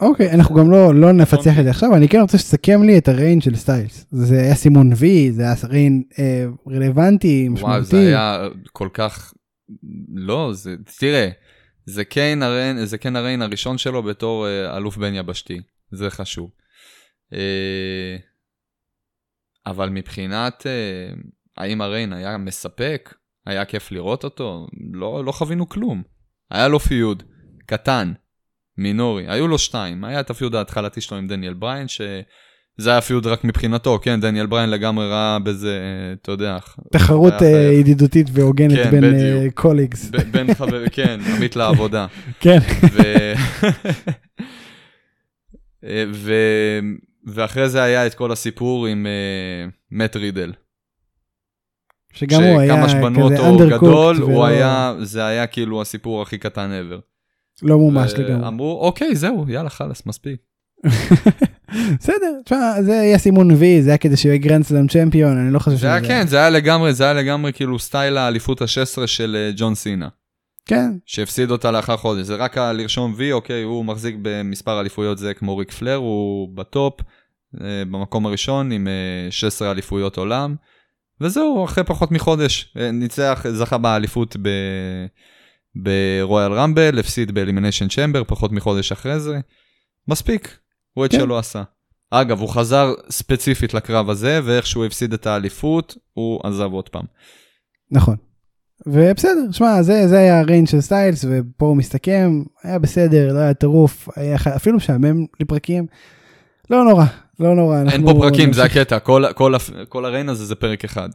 אוקיי, 0.00 0.32
אנחנו 0.32 0.54
גם 0.54 0.70
לא, 0.70 0.94
לא 0.94 1.12
נפצח 1.12 1.58
את 1.58 1.64
זה 1.64 1.70
עכשיו, 1.70 1.96
אני 1.96 2.08
כן 2.08 2.20
רוצה 2.20 2.38
שתסכם 2.38 2.82
לי 2.82 2.98
את 2.98 3.08
הריין 3.08 3.40
של 3.40 3.56
סטיילס. 3.56 4.06
זה 4.10 4.40
היה 4.40 4.54
סימון 4.54 4.90
וי, 4.96 5.32
זה 5.32 5.42
היה 5.42 5.54
ריין 5.64 6.02
אה, 6.18 6.44
רלוונטי, 6.68 7.48
משמעותי. 7.48 7.74
וואו, 7.74 7.84
זה 7.84 7.98
היה 7.98 8.48
כל 8.72 8.88
כך... 8.92 9.34
לא, 10.14 10.52
זה... 10.52 10.74
תראה, 10.98 11.28
זה 11.86 12.04
קיין 12.04 12.42
הריין, 12.42 12.86
זה 12.86 12.98
קיין 12.98 13.16
הריין 13.16 13.42
הראשון 13.42 13.78
שלו 13.78 14.02
בתור 14.02 14.46
אה, 14.46 14.76
אלוף 14.76 14.96
בין 14.96 15.14
יבשתי, 15.14 15.60
זה 15.90 16.10
חשוב. 16.10 16.50
אה, 17.32 18.16
אבל 19.66 19.88
מבחינת 19.88 20.66
אה, 20.66 21.14
האם 21.56 21.80
הריין 21.80 22.12
היה 22.12 22.36
מספק, 22.36 23.14
היה 23.46 23.64
כיף 23.64 23.92
לראות 23.92 24.24
אותו, 24.24 24.66
לא, 24.92 25.24
לא 25.24 25.32
חווינו 25.32 25.68
כלום. 25.68 26.02
היה 26.50 26.68
לו 26.68 26.80
feud, 26.80 27.22
קטן, 27.66 28.12
מינורי, 28.78 29.24
היו 29.28 29.48
לו 29.48 29.58
שתיים, 29.58 30.04
היה 30.04 30.20
את 30.20 30.30
ה 30.30 30.35
feud 30.35 30.54
ההתחלתי 30.54 31.00
שלו 31.00 31.16
עם 31.16 31.28
דניאל 31.28 31.54
בריין, 31.54 31.88
שזה 31.88 32.90
היה 32.90 33.00
feud 33.00 33.26
רק 33.26 33.44
מבחינתו, 33.44 33.98
כן, 34.02 34.20
דניאל 34.20 34.46
בריין 34.46 34.70
לגמרי 34.70 35.08
ראה 35.08 35.38
בזה, 35.38 35.78
אה, 35.78 36.12
אתה 36.12 36.32
יודע, 36.32 36.58
תחרות 36.92 37.42
אה. 37.42 37.72
ידידותית 37.72 38.26
והוגנת 38.32 38.78
כן, 38.84 38.90
בין 38.90 39.14
בדיוק. 39.14 39.54
colleagues. 39.54 40.10
ב- 40.10 40.16
בין 40.16 40.54
חבר, 40.54 40.84
כן, 40.92 41.20
עמית 41.36 41.56
לעבודה. 41.56 42.06
כן. 42.40 42.58
ו... 42.92 43.02
ו... 46.12 46.32
ואחרי 47.26 47.68
זה 47.68 47.82
היה 47.82 48.06
את 48.06 48.14
כל 48.14 48.32
הסיפור 48.32 48.86
עם 48.86 49.06
אה, 49.06 49.72
מאט 49.90 50.16
רידל. 50.16 50.52
שגם 52.12 52.42
הוא 52.42 52.60
היה 52.60 52.84
כזה 52.84 52.96
undercooked 53.00 53.70
גדול, 53.70 54.16
ולא- 54.22 54.26
הוא 54.26 54.44
היה, 54.44 54.94
זה 55.02 55.24
היה 55.26 55.46
כאילו 55.46 55.82
הסיפור 55.82 56.22
הכי 56.22 56.38
קטן 56.38 56.70
ever. 56.70 57.00
לא 57.62 57.78
מומש 57.78 58.12
לגמרי. 58.12 58.48
אמרו, 58.48 58.80
אוקיי, 58.80 59.16
זהו, 59.16 59.44
יאללה, 59.48 59.70
חלאס, 59.70 60.06
מספיק. 60.06 60.36
בסדר, 62.00 62.40
תשמע, 62.44 62.82
זה 62.82 63.00
היה 63.00 63.18
סימון 63.18 63.50
וי, 63.50 63.82
זה 63.82 63.90
היה 63.90 63.98
כדי 63.98 64.16
שיהיה 64.16 64.36
Grand 64.36 64.64
Slam 64.64 64.88
champion, 64.88 65.38
אני 65.38 65.52
לא 65.54 65.58
חושב 65.58 65.76
זה 65.76 65.86
היה 65.94 66.00
כן, 66.00 66.26
זה 66.26 66.36
היה 66.38 66.50
לגמרי, 66.50 66.92
זה 66.94 67.04
היה 67.04 67.12
לגמרי 67.12 67.52
כאילו 67.52 67.78
סטייל 67.78 68.16
האליפות 68.16 68.62
ה-16 68.62 69.06
של 69.06 69.36
אה, 69.38 69.50
ג'ון 69.56 69.74
סינה. 69.74 70.08
כן, 70.66 70.90
שהפסיד 71.06 71.50
אותה 71.50 71.70
לאחר 71.70 71.96
חודש. 71.96 72.26
זה 72.26 72.34
רק 72.34 72.58
לרשום 72.58 73.14
וי, 73.16 73.32
אוקיי, 73.32 73.62
הוא 73.62 73.84
מחזיק 73.84 74.16
במספר 74.22 74.80
אליפויות 74.80 75.18
זה 75.18 75.34
כמו 75.34 75.56
ריק 75.56 75.72
פלייר, 75.72 75.94
הוא 75.94 76.48
בטופ, 76.56 77.00
אה, 77.60 77.82
במקום 77.90 78.26
הראשון 78.26 78.72
עם 78.72 78.88
אה, 78.88 79.30
16 79.30 79.70
אליפויות 79.70 80.16
עולם. 80.16 80.54
וזהו, 81.22 81.64
אחרי 81.64 81.84
פחות 81.84 82.12
מחודש, 82.12 82.74
אה, 82.76 82.90
ניצח, 82.90 83.44
זכה 83.52 83.78
באליפות 83.78 84.36
ב... 84.42 84.48
ברויאל 85.74 86.52
רמבל, 86.52 86.98
הפסיד 86.98 87.32
באלימיניישן 87.32 87.88
צ'מבר, 87.88 88.24
פחות 88.24 88.52
מחודש 88.52 88.92
אחרי 88.92 89.20
זה. 89.20 89.40
מספיק, 90.08 90.58
הוא 90.94 91.04
את 91.04 91.10
כן. 91.10 91.18
שלו 91.18 91.38
עשה. 91.38 91.62
אגב, 92.10 92.40
הוא 92.40 92.48
חזר 92.48 92.94
ספציפית 93.10 93.74
לקרב 93.74 94.10
הזה, 94.10 94.40
ואיך 94.44 94.66
שהוא 94.66 94.84
הפסיד 94.84 95.12
את 95.12 95.26
האליפות, 95.26 95.96
הוא 96.12 96.40
עזב 96.44 96.72
עוד 96.72 96.88
פעם. 96.88 97.04
נכון. 97.90 98.16
ובסדר, 98.86 99.52
שמע, 99.52 99.82
זה, 99.82 100.08
זה 100.08 100.18
היה 100.18 100.40
הריין 100.40 100.66
של 100.66 100.80
סטיילס, 100.80 101.24
ופה 101.24 101.66
הוא 101.66 101.76
מסתכם, 101.76 102.42
היה 102.62 102.78
בסדר, 102.78 103.32
לא 103.32 103.38
היה 103.38 103.54
טירוף, 103.54 104.08
היה 104.16 104.36
אפילו 104.56 104.76
משעמם 104.76 105.26
לפרקים. 105.40 105.86
לא 106.70 106.84
נורא, 106.84 107.04
לא 107.40 107.54
נורא. 107.54 107.82
אין 107.92 108.06
פה 108.06 108.14
פרקים, 108.20 108.52
זה. 108.52 108.64
הקטע, 108.64 108.98
כל, 108.98 109.24
כל, 109.34 109.54
כל 109.88 110.04
ה 110.04 110.08
reign 110.08 110.28
הזה 110.28 110.44
זה 110.44 110.54
פרק 110.54 110.84
אחד. 110.84 111.08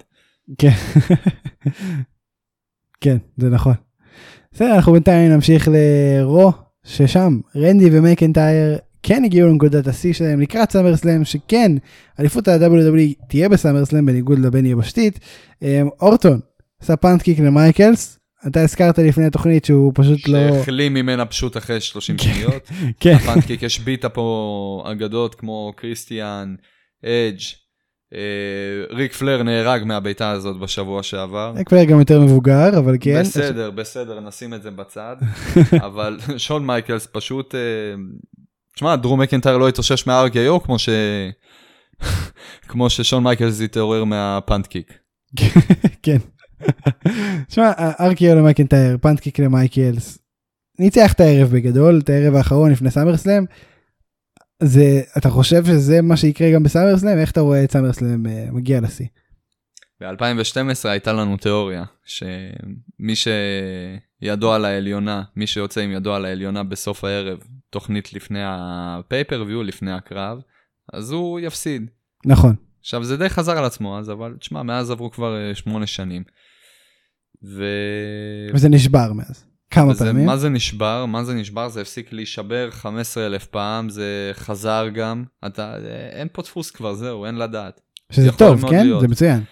כן. 0.58 0.72
כן, 3.02 3.18
זה 3.38 3.50
נכון. 3.50 3.74
בסדר, 4.52 4.76
אנחנו 4.76 4.94
בינתיים 4.94 5.32
נמשיך 5.32 5.68
ל 5.72 5.88
Raw, 5.88 6.52
ששם 6.84 7.40
רנדי 7.56 7.90
ומקנטייר 7.92 8.78
כן 9.04 9.24
הגיעו 9.24 9.50
לנקודת 9.50 9.88
השיא 9.88 10.14
שלהם 10.14 10.42
לקראת 10.42 10.72
SummerSlam, 10.72 11.26
שכן, 11.26 11.72
אליפות 12.20 12.48
ה-WWE 12.48 13.28
תהיה 13.30 13.50
ב 13.50 13.55
SummerSlam 13.55 14.06
בניגוד 14.06 14.40
לבין 14.40 14.66
יבשתית. 14.66 15.20
אמ, 15.62 15.90
אורטון 16.02 16.40
עשה 16.82 16.96
punt 16.96 17.18
kick 17.18 17.40
למייקלס, 17.40 18.20
אתה 18.48 18.62
הזכרת 18.62 18.98
לפני 19.00 19.26
התוכנית 19.26 19.66
שהוא 19.66 19.92
פשוט 19.96 20.28
לא... 20.28 20.40
שהחלים 20.54 20.94
ממנה 20.94 21.26
פשוט 21.26 21.58
אחרי 21.58 21.82
30 21.82 22.18
שניות. 22.18 22.70
כן, 23.00 23.14
ה 23.14 23.19
punt 23.19 23.42
kick 23.42 23.64
השביתה 23.64 24.10
פה 24.10 24.84
אגדות 24.92 25.36
כמו 25.36 25.74
קריסטיאן, 25.76 26.56
אדג', 27.06 27.40
אה, 28.14 28.96
ריק 28.96 29.14
פלייר 29.14 29.44
נהרג 29.44 29.84
מהבעיטה 29.84 30.32
הזאת 30.32 30.60
בשבוע 30.60 31.04
שעבר. 31.04 31.54
זה 31.58 31.64
כבר 31.64 31.84
גם 31.84 32.00
יותר 32.00 32.22
מבוגר, 32.22 32.78
אבל 32.78 32.96
כן. 33.00 33.20
בסדר, 33.22 33.72
בסדר, 33.72 34.20
נשים 34.20 34.54
את 34.54 34.64
זה 34.64 34.72
בצד. 34.72 35.16
אבל 35.88 36.18
שון 36.38 36.66
מייקלס 36.66 37.08
פשוט... 37.12 37.56
אה, 37.56 37.60
תשמע, 38.76 38.96
דרו 38.96 39.22
מקנטייר 39.22 39.58
לא 39.58 39.70
התאושש 39.70 40.08
מה-RKO 40.08 40.66
כמו 40.66 40.80
ש... 40.80 40.90
כמו 42.70 42.90
ששון 42.90 43.24
מייקלס 43.24 43.62
התעורר 43.62 44.04
מה 44.04 44.20
punt 44.20 44.53
kick. 44.53 44.94
כן. 46.04 46.18
שמע, 47.54 47.72
RKO 48.00 48.36
למקנטייר, 48.36 48.98
punt 48.98 49.19
kick 49.19 49.40
למייקלס, 49.40 50.20
ניצח 50.80 51.14
את 51.14 51.20
הערב 51.20 51.50
בגדול, 51.50 52.00
את 52.04 52.10
הערב 52.10 52.36
האחרון 52.36 52.72
לפני 52.72 52.92
SummerSlam. 52.92 53.46
זה, 54.64 55.02
אתה 55.18 55.30
חושב 55.30 55.66
שזה 55.66 56.02
מה 56.02 56.18
שיקרה 56.18 56.52
גם 56.52 56.64
ב 56.64 56.68
SummerSlam? 56.68 57.18
איך 57.18 57.32
אתה 57.32 57.42
רואה 57.42 57.64
את 57.64 57.72
SummerSlam 57.72 58.26
אה, 58.28 58.48
מגיע 58.52 58.82
לשיא? 58.82 59.06
ב-2012 60.02 60.90
הייתה 60.90 61.14
לנו 61.14 61.38
תיאוריה, 61.38 61.84
שמי 62.06 63.14
שידו 63.16 64.54
על 64.54 64.66
העליונה, 64.66 65.24
מי 65.36 65.48
שיוצא 65.48 65.82
עם 65.82 65.92
ידו 65.92 66.14
על 66.14 66.26
העליונה 66.26 66.64
בסוף 66.64 67.04
הערב, 67.04 67.40
תוכנית 67.70 68.14
לפני 68.14 68.40
ה 68.44 68.52
pay-per-view, 68.52 69.64
לפני 69.64 69.92
הקרב, 69.92 70.40
אז 70.94 71.12
הוא 71.12 71.40
יפסיד. 71.40 71.90
נכון. 72.26 72.56
עכשיו, 72.80 73.04
זה 73.04 73.18
די 73.18 73.30
חזר 73.30 73.58
על 73.58 73.66
עצמו 73.66 74.00
אז, 74.00 74.10
אבל 74.10 74.36
תשמע, 74.40 74.64
מאז 74.64 74.92
עברו 74.92 75.12
כבר 75.12 75.38
אה, 75.38 75.56
שמונה 75.56 75.88
שנים. 75.88 76.24
ו... 77.44 77.64
וזה 78.54 78.70
נשבר 78.70 79.14
מאז. 79.14 79.46
כמה 79.70 79.92
וזה, 79.92 80.06
פעמים. 80.06 80.26
מה 80.26 80.38
זה 80.38 80.50
נשבר? 80.50 81.06
מה 81.06 81.24
זה 81.24 81.34
נשבר? 81.34 81.70
זה 81.70 81.82
הפסיק 81.82 82.14
להישבר 82.14 82.72
15 82.72 83.26
אלף 83.26 83.46
פעם, 83.46 83.90
זה 83.90 84.32
חזר 84.34 84.88
גם. 84.94 85.24
אתה, 85.46 85.76
אין 86.12 86.28
פה 86.32 86.42
דפוס 86.42 86.72
כבר, 86.72 86.94
זהו, 86.94 87.26
אין 87.26 87.36
לדעת. 87.36 87.82
שזה 88.12 88.32
טוב, 88.32 88.70
כן? 88.70 88.86
להיות. 88.86 89.02
זה 89.02 89.08
מצוין. 89.08 89.44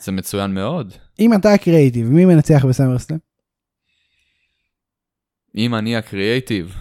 זה 0.00 0.12
מצוין 0.12 0.54
מאוד. 0.54 0.92
אם 1.20 1.34
אתה 1.34 1.52
הקריאיטיב, 1.52 2.10
מי 2.10 2.24
מנצח 2.24 2.64
בסמרסלאם? 2.64 3.18
אם 5.56 5.74
אני 5.74 5.96
הקריאייטיב, 5.96 6.76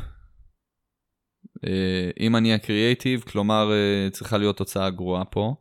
אה, 1.66 2.10
אם 2.20 2.36
אני 2.36 2.54
הקריאייטיב, 2.54 3.22
כלומר 3.22 3.72
אה, 3.72 4.10
צריכה 4.10 4.38
להיות 4.38 4.58
תוצאה 4.58 4.90
גרועה 4.90 5.26
פה. 5.26 5.56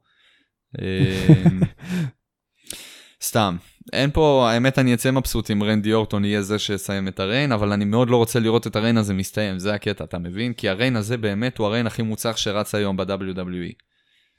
אה, 0.80 1.44
סתם, 3.28 3.57
אין 3.93 4.11
פה, 4.11 4.49
האמת 4.51 4.78
אני 4.78 4.95
אצא 4.95 5.11
מבסוט 5.11 5.51
אם 5.51 5.62
רנדי 5.62 5.93
אורטון 5.93 6.24
יהיה 6.24 6.43
זה 6.43 6.59
שיסיים 6.59 7.09
את 7.09 7.20
הריין, 7.20 7.53
אבל 7.53 7.72
אני 7.72 7.84
מאוד 7.84 8.11
לא 8.11 8.16
רוצה 8.16 8.41
לראות 8.41 8.66
את 8.66 8.76
הריין 8.76 8.97
הזה 8.97 9.14
מסתיים, 9.14 9.59
זה 9.59 9.74
הקטע, 9.74 10.05
אתה 10.05 10.18
מבין? 10.18 10.53
כי 10.53 10.68
הריין 10.68 10.97
הזה 10.97 11.16
באמת 11.16 11.59
הוא 11.59 11.66
הריין 11.66 11.86
הכי 11.86 12.03
מוצלח 12.03 12.36
שרץ 12.36 12.74
היום 12.74 12.97
ב-WWE. 12.97 13.72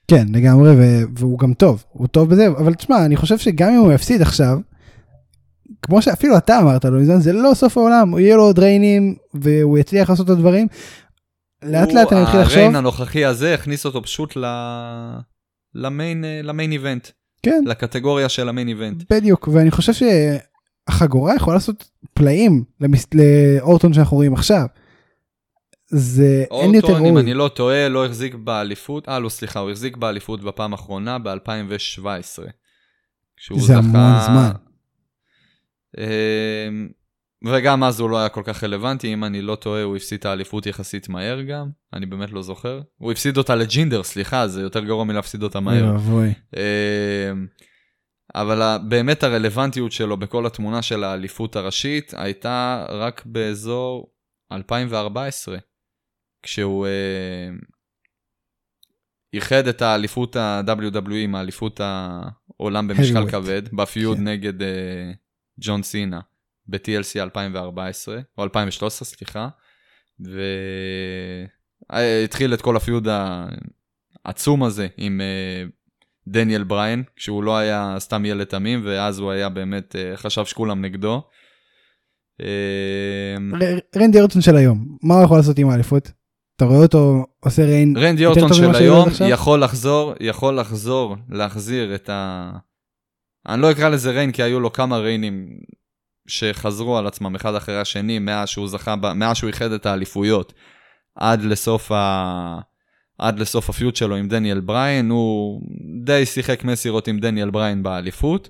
כן, 0.08 0.26
לגמרי, 0.34 0.72
והוא 1.16 1.40
גם 1.40 1.54
טוב, 1.54 1.84
הוא 1.90 2.08
טוב 2.08 2.30
בזה, 2.30 2.48
אבל 2.48 2.74
תשמע, 2.74 3.06
אני 3.06 3.16
חושב 3.16 3.38
שגם 3.38 3.70
אם 3.70 3.80
הוא 3.80 3.94
יפסיד 3.94 4.22
עכשיו, 4.22 4.58
כמו 5.82 6.02
שאפילו 6.02 6.38
אתה 6.38 6.60
אמרת 6.60 6.86
לו, 6.86 7.20
זה 7.20 7.34
לא 7.34 7.52
סוף 7.54 7.78
העולם, 7.78 8.18
יהיה 8.18 8.36
לו 8.36 8.44
עוד 8.44 8.60
ריינים, 8.60 9.16
והוא 9.34 9.78
יצליח 9.78 10.10
לעשות 10.10 10.26
את 10.26 10.32
הדברים. 10.32 10.68
לאט 11.64 11.94
לאט 11.94 12.14
אני 12.14 12.22
מתחיל 12.22 12.40
לחשוב, 12.40 12.58
הריין 12.58 12.76
הנוכחי 12.76 13.26
הזה 13.26 13.54
הכניס 13.54 13.86
אותו 13.86 14.04
פשוט 14.04 14.38
ל... 14.38 14.46
למיין, 15.76 16.26
אה, 16.26 16.42
למיין 16.44 16.72
איבנט, 16.72 17.08
כן, 17.44 17.64
לקטגוריה 17.66 18.30
של 18.30 18.50
המיין 18.50 18.68
איבנט. 18.68 19.04
בדיוק, 19.14 19.48
ואני 19.48 19.72
חושב 19.72 19.94
שהחגורה 19.94 21.36
יכולה 21.36 21.56
לעשות 21.56 21.90
פלאים 22.14 22.64
למס... 22.82 23.06
לאורטון 23.14 23.94
שאנחנו 23.94 24.18
רואים 24.18 24.34
עכשיו. 24.34 24.66
זה 25.88 26.46
אין 26.52 26.76
יותר 26.76 26.88
אורטון, 26.88 27.06
אם 27.06 27.12
ראוי. 27.12 27.22
אני 27.22 27.34
לא 27.34 27.50
טועה, 27.56 27.90
לא 27.90 28.06
החזיק 28.06 28.36
באליפות, 28.36 29.10
אה 29.10 29.20
לא 29.20 29.30
סליחה, 29.30 29.60
הוא 29.60 29.72
החזיק 29.72 29.98
באליפות 29.98 30.44
בפעם 30.44 30.72
האחרונה 30.72 31.20
ב-2017. 31.20 32.44
כשהוא 33.38 33.62
זה 33.62 33.78
המון 33.78 34.14
זמן. 34.26 34.52
וגם 37.46 37.84
אז 37.84 38.00
הוא 38.00 38.10
לא 38.10 38.20
היה 38.20 38.30
כל 38.30 38.42
כך 38.46 38.64
רלוונטי, 38.64 39.14
אם 39.14 39.24
אני 39.24 39.42
לא 39.42 39.56
טועה, 39.56 39.84
הוא 39.84 39.96
הפסיד 39.96 40.20
את 40.20 40.26
האליפות 40.26 40.66
יחסית 40.66 41.10
מהר 41.10 41.42
גם, 41.42 41.70
אני 41.94 42.06
באמת 42.06 42.32
לא 42.32 42.42
זוכר. 42.42 42.82
הוא 42.98 43.12
הפסיד 43.12 43.38
אותה 43.38 43.56
לג'ינדר, 43.56 44.04
סליחה, 44.04 44.48
זה 44.48 44.62
יותר 44.62 44.84
גרוע 44.84 45.04
מלהפסיד 45.04 45.44
אותה 45.44 45.60
אוי 45.60 45.66
מהר. 45.66 45.94
ואבוי. 45.94 46.34
אמ, 46.56 47.48
אבל 48.36 48.78
באמת 48.90 49.24
הרלוונטיות 49.24 49.92
שלו 49.92 50.18
בכל 50.18 50.46
התמונה 50.46 50.82
של 50.82 51.04
האליפות 51.04 51.56
הראשית 51.56 52.14
הייתה 52.18 52.86
רק 52.90 53.26
באזור 53.26 54.14
2014, 54.52 55.58
כשהוא 56.44 56.88
אה, 56.88 57.50
איחד 59.34 59.68
את 59.68 59.82
האליפות 59.82 60.36
ה-WWE 60.36 61.14
עם 61.14 61.36
האליפות 61.36 61.82
העולם 61.84 62.88
במשקל. 62.88 63.30
כבד, 63.32 63.62
בפיוד 63.74 64.18
כן. 64.18 64.28
נגד 64.28 64.62
אה, 64.62 65.12
ג'ון 65.60 65.84
סינה 65.84 66.20
ב-TLC 66.70 67.20
2014, 67.20 68.20
או 68.38 68.44
2013, 68.44 69.06
סליחה, 69.06 69.48
והתחיל 71.90 72.54
את 72.54 72.62
כל 72.62 72.76
הפיוד 72.76 73.08
העצום 74.26 74.64
הזה 74.64 74.88
עם 74.98 75.22
אה, 75.22 75.64
דניאל 76.28 76.64
בריין, 76.64 77.04
כשהוא 77.16 77.44
לא 77.44 77.58
היה 77.58 77.96
סתם 78.00 78.26
ילד 78.26 78.44
תמים, 78.44 78.82
ואז 78.86 79.20
הוא 79.20 79.32
היה 79.32 79.50
באמת, 79.50 79.96
אה, 79.96 80.18
חשב 80.18 80.46
שכולם 80.46 80.86
נגדו. 80.86 81.22
אה, 82.42 83.36
רנדי 83.96 84.20
אורטון 84.20 84.42
של 84.42 84.56
היום, 84.56 84.98
מה 85.04 85.16
הוא 85.16 85.24
יכול 85.24 85.38
לעשות 85.38 85.60
עם 85.60 85.70
האליפות? 85.70 86.12
אתה 86.56 86.66
רואה 86.66 86.84
אותו 86.84 87.26
עושה 87.40 87.66
ריין 87.66 87.98
רנדי 87.98 88.26
אורטון 88.26 88.54
של 88.54 88.76
היום? 88.76 89.08
יכול 89.30 89.64
לחזור, 89.64 90.14
יכול 90.20 90.60
לחזור, 90.60 91.16
להחזיר 91.30 91.96
את 91.96 92.10
ה... 92.10 92.52
אני 93.48 93.62
לא 93.62 93.72
אקרא 93.72 93.90
לזה 93.90 94.12
ריין, 94.12 94.32
כי 94.32 94.44
היו 94.44 94.60
לו 94.60 94.74
כמה 94.74 94.98
ריינים 94.98 95.48
שחזרו 96.30 96.98
על 96.98 97.08
עצמם 97.08 97.36
אחד 97.36 97.56
אחרי 97.56 97.80
השני, 97.80 98.20
מאז 98.20 98.50
שהוא 98.50 98.68
זכה. 98.68 98.96
מאז 98.96 99.38
שהוא 99.38 99.48
איחד 99.48 99.72
את 99.72 99.86
האליפויות, 99.86 100.54
עד 101.16 101.44
לסוף, 101.44 101.92
ה... 101.92 102.60
עד 103.18 103.40
לסוף 103.40 103.70
הפיוט 103.70 103.96
שלו 103.96 104.16
עם 104.16 104.28
דניאל 104.28 104.60
בריין, 104.60 105.10
הוא 105.10 105.62
די 106.04 106.26
שיחק 106.26 106.64
מסירות 106.64 107.08
עם 107.08 107.20
דניאל 107.20 107.50
בריין 107.50 107.84
באליפות, 107.84 108.50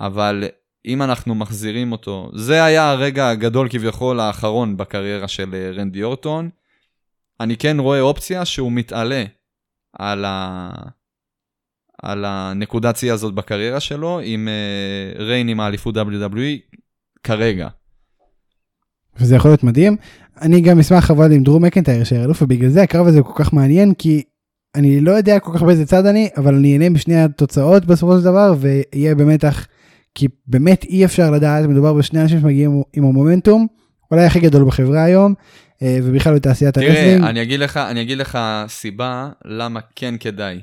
אבל 0.00 0.44
אם 0.86 1.02
אנחנו 1.02 1.34
מחזירים 1.34 1.92
אותו, 1.92 2.30
זה 2.34 2.64
היה 2.64 2.90
הרגע 2.90 3.28
הגדול 3.28 3.68
כביכול 3.68 4.20
האחרון 4.20 4.76
בקריירה 4.76 5.28
של 5.28 5.54
אה, 5.54 5.70
רנדי 5.70 6.02
אורטון. 6.02 6.50
אני 7.40 7.56
כן 7.56 7.78
רואה 7.78 8.00
אופציה 8.00 8.44
שהוא 8.44 8.72
מתעלה 8.72 9.24
על, 9.92 10.24
ה... 10.24 10.70
על 12.02 12.24
הנקודת 12.24 12.96
שיא 12.96 13.12
הזאת 13.12 13.34
בקריירה 13.34 13.80
שלו 13.80 14.20
עם 14.24 14.48
uh, 14.48 15.22
ריין 15.22 15.48
עם 15.48 15.60
האליפות 15.60 15.94
WWE 15.96 16.76
כרגע. 17.26 17.68
וזה 19.20 19.36
יכול 19.36 19.50
להיות 19.50 19.64
מדהים. 19.64 19.96
אני 20.40 20.60
גם 20.60 20.78
אשמח 20.78 21.10
אבל 21.10 21.32
עם 21.32 21.42
דרום 21.42 21.64
מקנטייר 21.64 22.04
שיהיה 22.04 22.24
אלוף 22.24 22.42
ובגלל 22.42 22.70
זה 22.70 22.82
הקרב 22.82 23.06
הזה 23.06 23.22
כל 23.22 23.32
כך 23.44 23.52
מעניין 23.52 23.94
כי 23.94 24.22
אני 24.74 25.00
לא 25.00 25.10
יודע 25.10 25.38
כל 25.38 25.52
כך 25.54 25.62
באיזה 25.62 25.86
צד 25.86 26.06
אני 26.06 26.28
אבל 26.36 26.54
אני 26.54 26.72
אהנה 26.72 26.90
בשני 26.90 27.22
התוצאות 27.22 27.84
בסופו 27.84 28.18
של 28.18 28.24
דבר 28.24 28.54
ויהיה 28.58 29.14
במתח 29.14 29.66
כי 30.14 30.28
באמת 30.46 30.84
אי 30.84 31.04
אפשר 31.04 31.30
לדעת 31.30 31.64
מדובר 31.64 31.92
בשני 31.92 32.22
אנשים 32.22 32.40
שמגיעים 32.40 32.82
עם 32.92 33.04
המומנטום 33.04 33.66
אולי 34.10 34.24
הכי 34.24 34.40
גדול 34.40 34.64
בחברה 34.64 35.04
היום 35.04 35.34
אה, 35.82 35.98
ובכלל 36.02 36.34
בתעשיית 36.34 36.76
ה 36.76 36.80
wrestling. 36.80 37.18
תראה, 37.18 37.30
אני 37.30 37.42
אגיד 37.42 37.60
לך, 37.60 37.76
אני 37.76 38.02
אגיד 38.02 38.18
לך 38.18 38.38
סיבה 38.68 39.28
למה 39.44 39.80
כן 39.96 40.14
כדאי. 40.20 40.60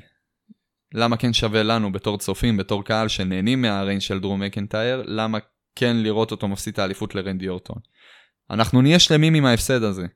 למה 0.94 1.16
כן 1.16 1.32
שווה 1.32 1.62
לנו 1.62 1.92
בתור 1.92 2.18
צופים, 2.18 2.56
בתור 2.56 2.84
קהל 2.84 3.08
שנהנים 3.08 3.62
מה 3.62 3.73
reign 3.73 4.00
של 4.00 4.20
דרו 4.20 4.42
מקנטייר, 4.42 5.02
למה 5.06 5.38
כן 5.76 5.96
לראות 5.96 6.30
אותו 6.30 6.48
מפסיד 6.48 6.72
את 6.72 6.78
האליפות 6.78 7.14
לרנדי 7.14 7.48
אורטון. 7.48 7.78
אנחנו 8.50 8.82
נהיה 8.82 8.98
שלמים 8.98 9.34
עם 9.34 9.44
ההפסד 9.46 9.82
הזה. 9.82 10.06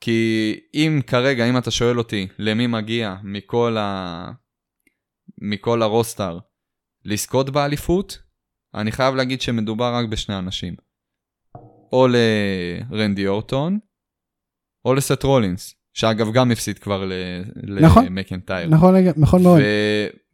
כי 0.00 0.60
אם 0.74 1.00
כרגע, 1.06 1.48
אם 1.50 1.58
אתה 1.58 1.70
שואל 1.70 1.98
אותי 1.98 2.26
למי 2.38 2.66
מגיע 2.66 3.14
מכל, 3.22 3.76
ה... 3.78 4.30
מכל 5.38 5.82
ה 5.82 5.90
roster 5.90 6.38
לזכות 7.04 7.50
באליפות, 7.50 8.18
אני 8.74 8.92
חייב 8.92 9.14
להגיד 9.14 9.40
שמדובר 9.40 9.94
רק 9.94 10.08
בשני 10.08 10.38
אנשים. 10.38 10.74
או 11.92 12.06
לרנדי 12.08 13.26
אורטון, 13.26 13.78
או 14.84 14.94
לסט 14.94 15.22
רולינס, 15.22 15.74
שאגב 15.94 16.32
גם 16.32 16.50
הפסיד 16.50 16.78
כבר 16.78 17.10
נכון. 17.80 18.04
למקנטייר. 18.06 18.68
נכון, 18.68 18.94
לג- 18.94 19.12
נכון 19.16 19.42
מאוד. 19.42 19.60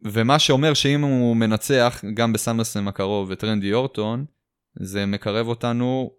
ומה 0.05 0.39
שאומר 0.39 0.75
שאם 0.75 1.03
הוא 1.03 1.37
מנצח 1.37 2.03
גם 2.15 2.33
בסמרסלם 2.33 2.89
הקרוב 2.89 3.31
את 3.31 3.45
רנדי 3.45 3.73
אורטון, 3.73 4.25
זה 4.81 5.07
מקרב 5.07 5.47
אותנו 5.47 6.11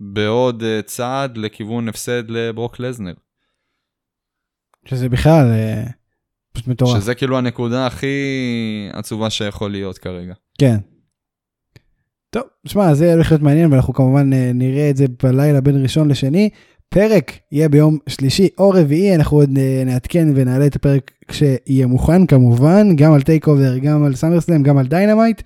בעוד 0.00 0.62
אה, 0.62 0.82
צעד 0.82 1.36
לכיוון 1.36 1.88
הפסד 1.88 2.30
לברוק 2.30 2.80
לזנר. 2.80 3.14
שזה 4.84 5.08
בכלל 5.08 5.46
אה, 5.50 5.84
פשוט 6.52 6.68
מטורף. 6.68 7.00
שזה 7.00 7.14
כאילו 7.14 7.38
הנקודה 7.38 7.86
הכי 7.86 8.16
עצובה 8.92 9.30
שיכול 9.30 9.70
להיות 9.70 9.98
כרגע. 9.98 10.34
כן. 10.58 10.76
טוב, 12.30 12.42
שמע, 12.66 12.94
זה 12.94 13.12
הולך 13.12 13.30
להיות 13.30 13.42
מעניין, 13.42 13.72
ואנחנו 13.72 13.94
כמובן 13.94 14.32
אה, 14.32 14.50
נראה 14.54 14.90
את 14.90 14.96
זה 14.96 15.04
בלילה 15.22 15.60
בין 15.60 15.82
ראשון 15.82 16.10
לשני. 16.10 16.50
פרק 16.94 17.32
יהיה 17.52 17.68
ביום 17.68 17.98
שלישי 18.08 18.48
או 18.58 18.70
רביעי, 18.70 19.14
אנחנו 19.14 19.36
עוד 19.36 19.50
אה, 19.58 19.82
נעדכן 19.86 20.28
ונעלה 20.34 20.66
את 20.66 20.76
הפרק 20.76 21.10
כשיהיה 21.28 21.86
מוכן 21.86 22.26
כמובן, 22.26 22.96
גם 22.96 23.12
על 23.12 23.22
טייק 23.22 23.46
אובר, 23.46 23.78
גם 23.78 24.04
על 24.04 24.14
סאמרסלאם, 24.14 24.62
גם 24.62 24.78
על 24.78 24.86
דיינמייט. 24.86 25.42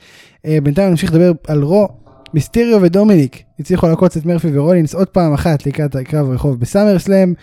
אה, 0.46 0.58
בינתיים 0.62 0.90
נמשיך 0.90 1.10
לדבר 1.12 1.32
על 1.46 1.62
רו, 1.62 1.88
מיסטריו 2.34 2.82
ודומיניק 2.82 3.42
הצליחו 3.58 3.86
לעקוץ 3.88 4.16
את 4.16 4.24
מרפי 4.26 4.58
ורולינס 4.58 4.94
עוד 4.94 5.08
פעם 5.08 5.32
אחת 5.32 5.66
לקראת 5.66 5.94
הקרב 5.96 6.30
רחוב 6.30 6.60
בסאמרסלאם. 6.60 7.34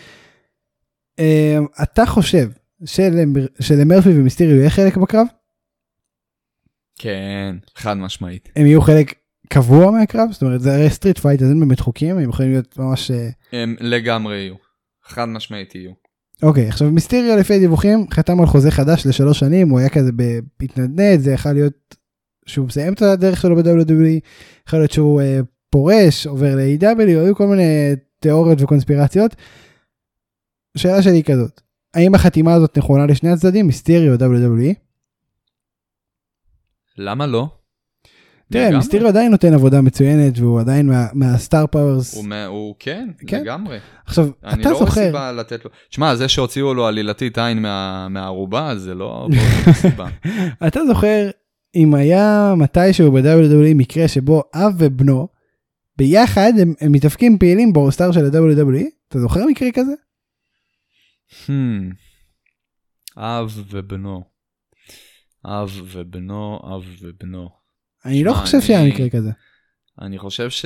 אה, 1.19 1.57
אתה 1.83 2.05
חושב 2.05 2.49
של- 2.85 3.29
שלמרפי 3.59 4.09
ומיסטריו 4.09 4.55
יהיה 4.55 4.69
חלק 4.69 4.97
בקרב? 4.97 5.27
כן, 6.99 7.55
חד 7.75 7.93
משמעית. 7.93 8.49
הם 8.55 8.65
יהיו 8.65 8.81
חלק 8.81 9.13
קבוע 9.53 9.91
מהקרב? 9.91 10.31
זאת 10.31 10.41
אומרת 10.41 10.61
זה 10.61 10.73
הרי 10.73 10.89
street 10.89 11.19
fight 11.19 11.41
אז 11.41 11.49
אין 11.49 11.59
באמת 11.59 11.79
חוקים 11.79 12.17
הם 12.17 12.29
יכולים 12.29 12.51
להיות 12.51 12.77
ממש 12.77 13.11
אה, 13.11 13.29
הם 13.51 13.75
לגמרי 13.79 14.35
יהיו. 14.35 14.55
חד 15.03 15.25
משמעית 15.25 15.75
יהיו. 15.75 15.91
אוקיי 16.43 16.67
עכשיו 16.67 16.91
מיסטריו 16.91 17.37
לפי 17.37 17.53
הדיווחים 17.53 18.05
חתם 18.13 18.39
על 18.39 18.45
חוזה 18.45 18.71
חדש 18.71 19.07
לשלוש 19.07 19.39
שנים 19.39 19.69
הוא 19.69 19.79
היה 19.79 19.89
כזה 19.89 20.11
בהתנדנד 20.59 21.19
זה 21.19 21.31
יכול 21.31 21.51
להיות 21.51 21.95
שהוא 22.45 22.67
מסיים 22.67 22.93
את 22.93 23.01
הדרך 23.01 23.41
שלו 23.41 23.55
ב-WWE 23.55 24.19
יכול 24.67 24.79
להיות 24.79 24.91
שהוא 24.91 25.21
אה, 25.21 25.39
פורש 25.69 26.27
עובר 26.27 26.55
ל-AEW 26.55 27.01
היו 27.01 27.35
כל 27.35 27.47
מיני 27.47 27.95
תיאוריות 28.19 28.61
וקונספירציות. 28.61 29.35
השאלה 30.75 31.01
שלי 31.01 31.15
היא 31.15 31.23
כזאת 31.23 31.61
האם 31.93 32.15
החתימה 32.15 32.53
הזאת 32.53 32.77
נכונה 32.77 33.05
לשני 33.05 33.29
הצדדים 33.29 33.67
מיסטריו 33.67 34.15
WWE? 34.15 34.73
למה 36.97 37.27
לא? 37.27 37.60
תראה 38.51 38.63
לגמרי. 38.63 38.77
מיסטריו 38.77 39.07
עדיין 39.07 39.31
נותן 39.31 39.53
עבודה 39.53 39.81
מצוינת 39.81 40.39
והוא 40.39 40.59
עדיין 40.59 40.87
מה- 40.87 41.07
מה 41.13 41.31
star 41.31 41.67
powers 41.67 42.15
הוא, 42.15 42.75
כן, 42.79 43.09
כן. 43.27 43.41
לגמרי. 43.41 43.77
עכשיו 44.05 44.27
אני 44.43 44.61
אתה 44.61 44.69
לא 44.69 44.75
רואה 44.75 44.85
זוכר 44.85 45.05
סיבה 45.05 45.31
לתת 45.31 45.65
לו... 45.65 45.71
שמע, 45.89 46.15
זה 46.15 46.27
שהוציאו 46.29 46.73
לו 46.73 46.87
עלילתית 46.87 47.37
עין 47.37 47.61
מה- 47.61 48.07
מהארובה, 48.09 48.73
זה 48.77 48.95
לא 48.95 49.27
לא. 49.97 50.05
אתה 50.67 50.79
זוכר 50.87 51.29
אם 51.75 51.93
היה 51.95 52.53
מתישהו 52.57 53.11
ב-WWE 53.11 53.73
מקרה 53.75 54.07
שבו 54.07 54.43
אב 54.55 54.73
ובנו 54.77 55.27
ביחד 55.97 56.51
הם, 56.61 56.73
הם 56.81 56.91
מתאבקים 56.91 57.37
פעילים 57.37 57.73
ב 57.73 57.79
roster 57.79 58.11
של 58.11 58.25
ה-WWE, 58.25 58.85
אתה 59.07 59.19
זוכר 59.19 59.45
מקרה 59.45 59.69
כזה? 59.73 59.91
Hmm. 61.45 61.93
אב 63.17 63.51
ובנו. 63.71 64.23
אב 65.45 65.69
ובנו, 65.93 66.59
אב 66.63 66.83
ובנו. 67.01 67.60
אני 68.05 68.23
לא 68.23 68.33
חושב 68.33 68.61
שהיה 68.61 68.81
אני- 68.81 68.89
מקרה 68.89 69.09
כזה. 69.09 69.29
אני 70.01 70.17
חושב 70.17 70.49
ש... 70.49 70.65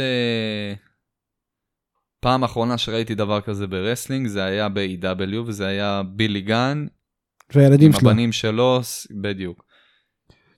פעם 2.19 2.43
אחרונה 2.43 2.77
שראיתי 2.77 3.15
דבר 3.15 3.41
כזה 3.41 3.67
ב 3.68 3.74
wrestling 3.74 4.28
זה 4.27 4.43
היה 4.43 4.69
ב-AEW 4.70 5.38
וזה 5.45 5.67
היה 5.67 6.01
בילי 6.09 6.41
גן 6.41 6.86
והילדים 7.55 7.88
עם 7.91 7.99
שלו. 7.99 8.09
הבנים 8.09 8.31
שלו, 8.31 8.79
בדיוק. 9.21 9.65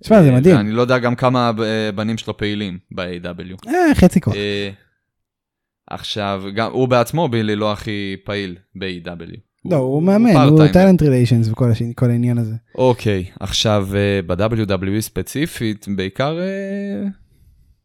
תשמע 0.03 0.21
זה 0.23 0.29
אה, 0.29 0.35
מדהים. 0.35 0.55
ואני 0.55 0.71
לא 0.71 0.81
יודע 0.81 0.97
גם 0.97 1.15
כמה 1.15 1.51
אה, 1.63 1.91
בנים 1.91 2.17
שלו 2.17 2.37
פעילים 2.37 2.79
ב-AW. 2.91 3.67
אה, 3.67 3.95
חצי 3.95 4.21
כוח. 4.21 4.35
אה, 4.35 4.69
עכשיו, 5.87 6.43
גם 6.55 6.71
הוא 6.71 6.87
בעצמו 6.87 7.27
בילי 7.27 7.55
לא 7.55 7.71
הכי 7.73 8.15
פעיל 8.25 8.57
ב-AW. 8.75 9.37
לא, 9.69 9.75
הוא 9.75 10.03
מאמן, 10.03 10.35
הוא. 10.35 10.67
טאלנט 10.67 11.01
ריליישנס 11.01 11.49
וכל 11.49 12.09
העניין 12.09 12.37
הזה. 12.37 12.55
אוקיי, 12.75 13.25
עכשיו 13.39 13.87
אה, 13.95 14.19
ב-WWE 14.27 15.01
ספציפית, 15.01 15.87
בעיקר, 15.95 16.39
אה, 16.39 17.07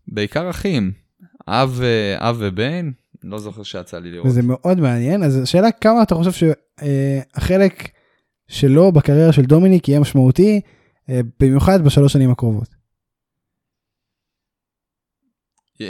בעיקר 0.08 0.50
אחים. 0.50 0.92
אב, 1.48 1.80
אה, 1.82 2.30
אב 2.30 2.36
ובן, 2.38 2.90
לא 3.24 3.38
זוכר 3.38 3.62
שיצא 3.62 3.98
לי 3.98 4.10
לראות. 4.10 4.26
וזה 4.26 4.42
מאוד 4.42 4.80
מעניין, 4.80 5.22
אז 5.22 5.36
השאלה 5.36 5.70
כמה 5.70 6.02
אתה 6.02 6.14
חושב 6.14 6.46
שהחלק 6.82 7.88
שלו 8.48 8.92
בקריירה 8.92 9.32
של 9.32 9.42
דומיניק 9.42 9.88
יהיה 9.88 10.00
משמעותי, 10.00 10.60
במיוחד 11.40 11.84
בשלוש 11.84 12.12
שנים 12.12 12.30
הקרובות. 12.30 12.81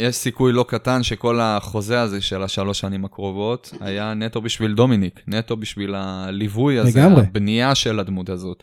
יש 0.01 0.17
סיכוי 0.17 0.53
לא 0.53 0.65
קטן 0.69 1.03
שכל 1.03 1.41
החוזה 1.41 2.01
הזה 2.01 2.21
של 2.21 2.43
השלוש 2.43 2.81
שנים 2.81 3.05
הקרובות 3.05 3.75
היה 3.81 4.15
נטו 4.15 4.41
בשביל 4.41 4.75
דומיניק, 4.75 5.21
נטו 5.27 5.57
בשביל 5.57 5.95
הליווי 5.95 6.79
הזה, 6.79 7.01
לגמרי. 7.01 7.23
הבנייה 7.23 7.75
של 7.75 8.01
הדמות 8.01 8.29
הזאת. 8.29 8.63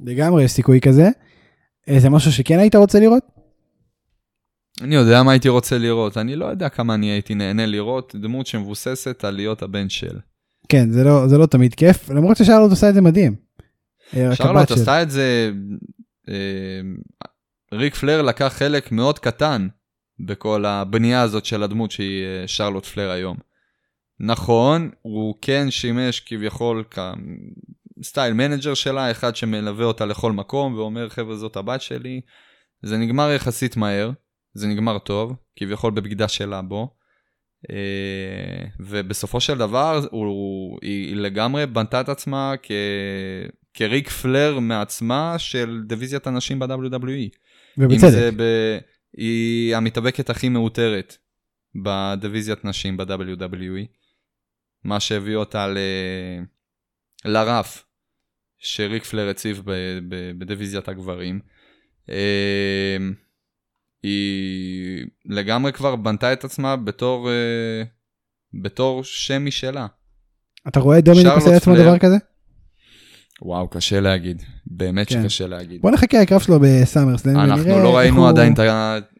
לגמרי 0.00 0.44
יש 0.44 0.52
סיכוי 0.52 0.80
כזה. 0.80 1.08
זה 1.98 2.10
משהו 2.10 2.32
שכן 2.32 2.58
היית 2.58 2.74
רוצה 2.74 3.00
לראות? 3.00 3.22
אני 4.80 4.94
יודע 4.94 5.22
מה 5.22 5.32
הייתי 5.32 5.48
רוצה 5.48 5.78
לראות, 5.78 6.16
אני 6.16 6.36
לא 6.36 6.44
יודע 6.44 6.68
כמה 6.68 6.94
אני 6.94 7.06
הייתי 7.06 7.34
נהנה 7.34 7.66
לראות 7.66 8.14
דמות 8.20 8.46
שמבוססת 8.46 9.24
על 9.24 9.34
להיות 9.34 9.62
הבן 9.62 9.88
של. 9.88 10.18
כן, 10.68 10.90
זה 10.90 11.04
לא, 11.04 11.28
זה 11.28 11.38
לא 11.38 11.46
תמיד 11.46 11.74
כיף, 11.74 12.10
למרות 12.10 12.36
ששרלוט 12.36 12.70
עושה 12.70 12.88
את 12.88 12.94
זה 12.94 13.00
מדהים. 13.00 13.34
אה, 14.16 14.34
שרלוט 14.34 14.70
עשתה 14.70 15.02
את 15.02 15.10
זה, 15.10 15.52
אה, 16.28 16.80
ריק 17.72 17.94
פלר 17.94 18.22
לקח 18.22 18.52
חלק 18.56 18.92
מאוד 18.92 19.18
קטן 19.18 19.68
בכל 20.22 20.64
הבנייה 20.64 21.22
הזאת 21.22 21.44
של 21.44 21.62
הדמות 21.62 21.90
שהיא 21.90 22.24
אה, 22.24 22.48
שרלוט 22.48 22.86
פלר 22.86 23.10
היום. 23.10 23.36
נכון, 24.20 24.90
הוא 25.02 25.34
כן 25.42 25.70
שימש 25.70 26.20
כביכול 26.20 26.84
כסטייל 28.00 28.32
manager 28.32 28.74
שלה, 28.74 29.10
אחד 29.10 29.36
שמלווה 29.36 29.84
אותה 29.84 30.06
לכל 30.06 30.32
מקום 30.32 30.74
ואומר 30.74 31.08
חבר'ה 31.08 31.36
זאת 31.36 31.56
הבת 31.56 31.80
שלי. 31.80 32.20
זה 32.82 32.96
נגמר 32.96 33.30
יחסית 33.30 33.76
מהר, 33.76 34.10
זה 34.54 34.66
נגמר 34.66 34.98
טוב, 34.98 35.34
כביכול 35.56 35.90
בבגידה 35.90 36.28
שלה 36.28 36.62
בו. 36.62 36.94
אה, 37.70 38.64
ובסופו 38.80 39.40
של 39.40 39.58
דבר 39.58 40.00
הוא, 40.10 40.78
היא, 40.82 41.16
לגמרי 41.16 41.66
בנתה 41.66 42.00
את 42.00 42.08
עצמה 42.08 42.54
כ, 42.62 42.70
כריק 43.74 44.08
פלר 44.08 44.58
מעצמה 44.58 45.34
של 45.38 45.80
דיוויזיית 45.86 46.26
הנשים 46.26 46.58
ב-WWE. 46.58 47.08
אם 47.08 47.30
ובצדק. 47.78 48.10
זה 48.10 48.30
ב... 48.36 48.42
היא 49.16 49.76
המתאבקת 49.76 50.30
הכי 50.30 50.48
מעוטרת 50.48 51.16
בדיוויזיית 51.74 52.64
נשים 52.64 52.96
ב-WWE, 52.96 53.86
מה 54.84 55.00
שהביא 55.00 55.36
אותה 55.36 55.66
ל... 55.66 55.78
לרף 57.24 57.84
שריק 58.58 59.04
פלר 59.04 59.28
הציב 59.28 59.62
ב... 59.64 59.70
ב... 60.08 60.38
בדיוויזיית 60.38 60.88
הגברים. 60.88 61.40
אה, 62.10 62.96
היא 64.02 65.06
לגמרי 65.24 65.72
כבר 65.72 65.96
בנתה 65.96 66.32
את 66.32 66.44
עצמה 66.44 66.76
בתור, 66.76 67.30
אה, 67.30 67.82
בתור 68.62 69.04
שם 69.04 69.44
משלה. 69.44 69.86
אתה 70.68 70.80
רואה 70.80 70.98
את 70.98 71.04
דומיניק 71.04 71.32
עושה 71.34 71.50
לעצמו 71.50 71.74
פלר. 71.74 71.82
דבר 71.82 71.98
כזה? 71.98 72.16
וואו, 73.42 73.68
קשה 73.68 74.00
להגיד. 74.00 74.42
באמת 74.66 75.08
כן. 75.08 75.22
שקשה 75.22 75.46
להגיד. 75.46 75.80
בוא 75.82 75.90
נחכה 75.90 76.20
לקרב 76.22 76.40
שלו 76.40 76.60
בסאמרסלאם 76.60 77.36
אנחנו 77.36 77.64
ונראה 77.64 77.82
לא 77.82 77.88
איך 77.88 77.96
ראינו 77.96 78.20
הוא- 78.20 78.28
עדיין 78.28 78.54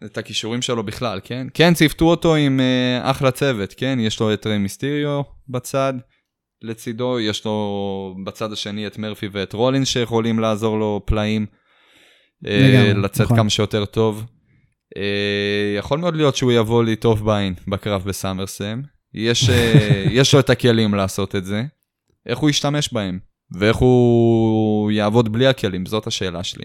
את 0.05 0.19
הכישורים 0.19 0.63
שלו 0.63 0.83
בכלל, 0.83 1.21
כן? 1.25 1.47
כן, 1.55 1.75
ציוותו 1.75 2.05
אותו 2.05 2.35
עם 2.35 2.61
אה, 2.61 3.11
אחלה 3.11 3.31
צוות, 3.31 3.75
כן? 3.77 3.99
יש 4.01 4.21
לו 4.21 4.33
את 4.33 4.47
ריי 4.47 4.59
מיסטיריו 4.59 5.23
בצד, 5.49 5.95
לצידו, 6.63 7.21
יש 7.21 7.45
לו 7.45 7.55
בצד 8.27 8.53
השני 8.53 8.87
את 8.87 8.99
מרפי 8.99 9.29
ואת 9.33 9.53
רולינס 9.53 9.89
שיכולים 9.89 10.39
לעזור 10.39 10.79
לו 10.79 11.03
פלאים, 11.07 11.47
לגמרי, 12.43 12.95
לצאת 12.95 13.25
נכון. 13.27 13.37
כמה 13.37 13.51
שיותר 13.51 13.85
טוב. 13.85 14.27
אה, 14.97 15.75
יכול 15.79 15.99
מאוד 15.99 16.17
להיות 16.17 16.37
שהוא 16.37 16.53
יבוא 16.53 16.85
לי 16.85 16.97
טוב 16.97 17.25
בעין 17.25 17.55
בקרב 17.69 18.03
בסאמרסם. 18.05 18.81
יש, 19.15 19.51
אה, 19.51 20.05
יש 20.19 20.35
לו 20.35 20.41
את 20.41 20.51
הכלים 20.51 20.95
לעשות 20.95 21.37
את 21.37 21.45
זה. 21.45 21.63
איך 22.27 22.39
הוא 22.39 22.51
ישתמש 22.51 22.93
בהם? 22.93 23.19
ואיך 23.55 23.77
הוא 23.77 24.91
יעבוד 24.91 25.33
בלי 25.33 25.47
הכלים? 25.47 25.87
זאת 25.87 26.07
השאלה 26.07 26.45
שלי. 26.45 26.65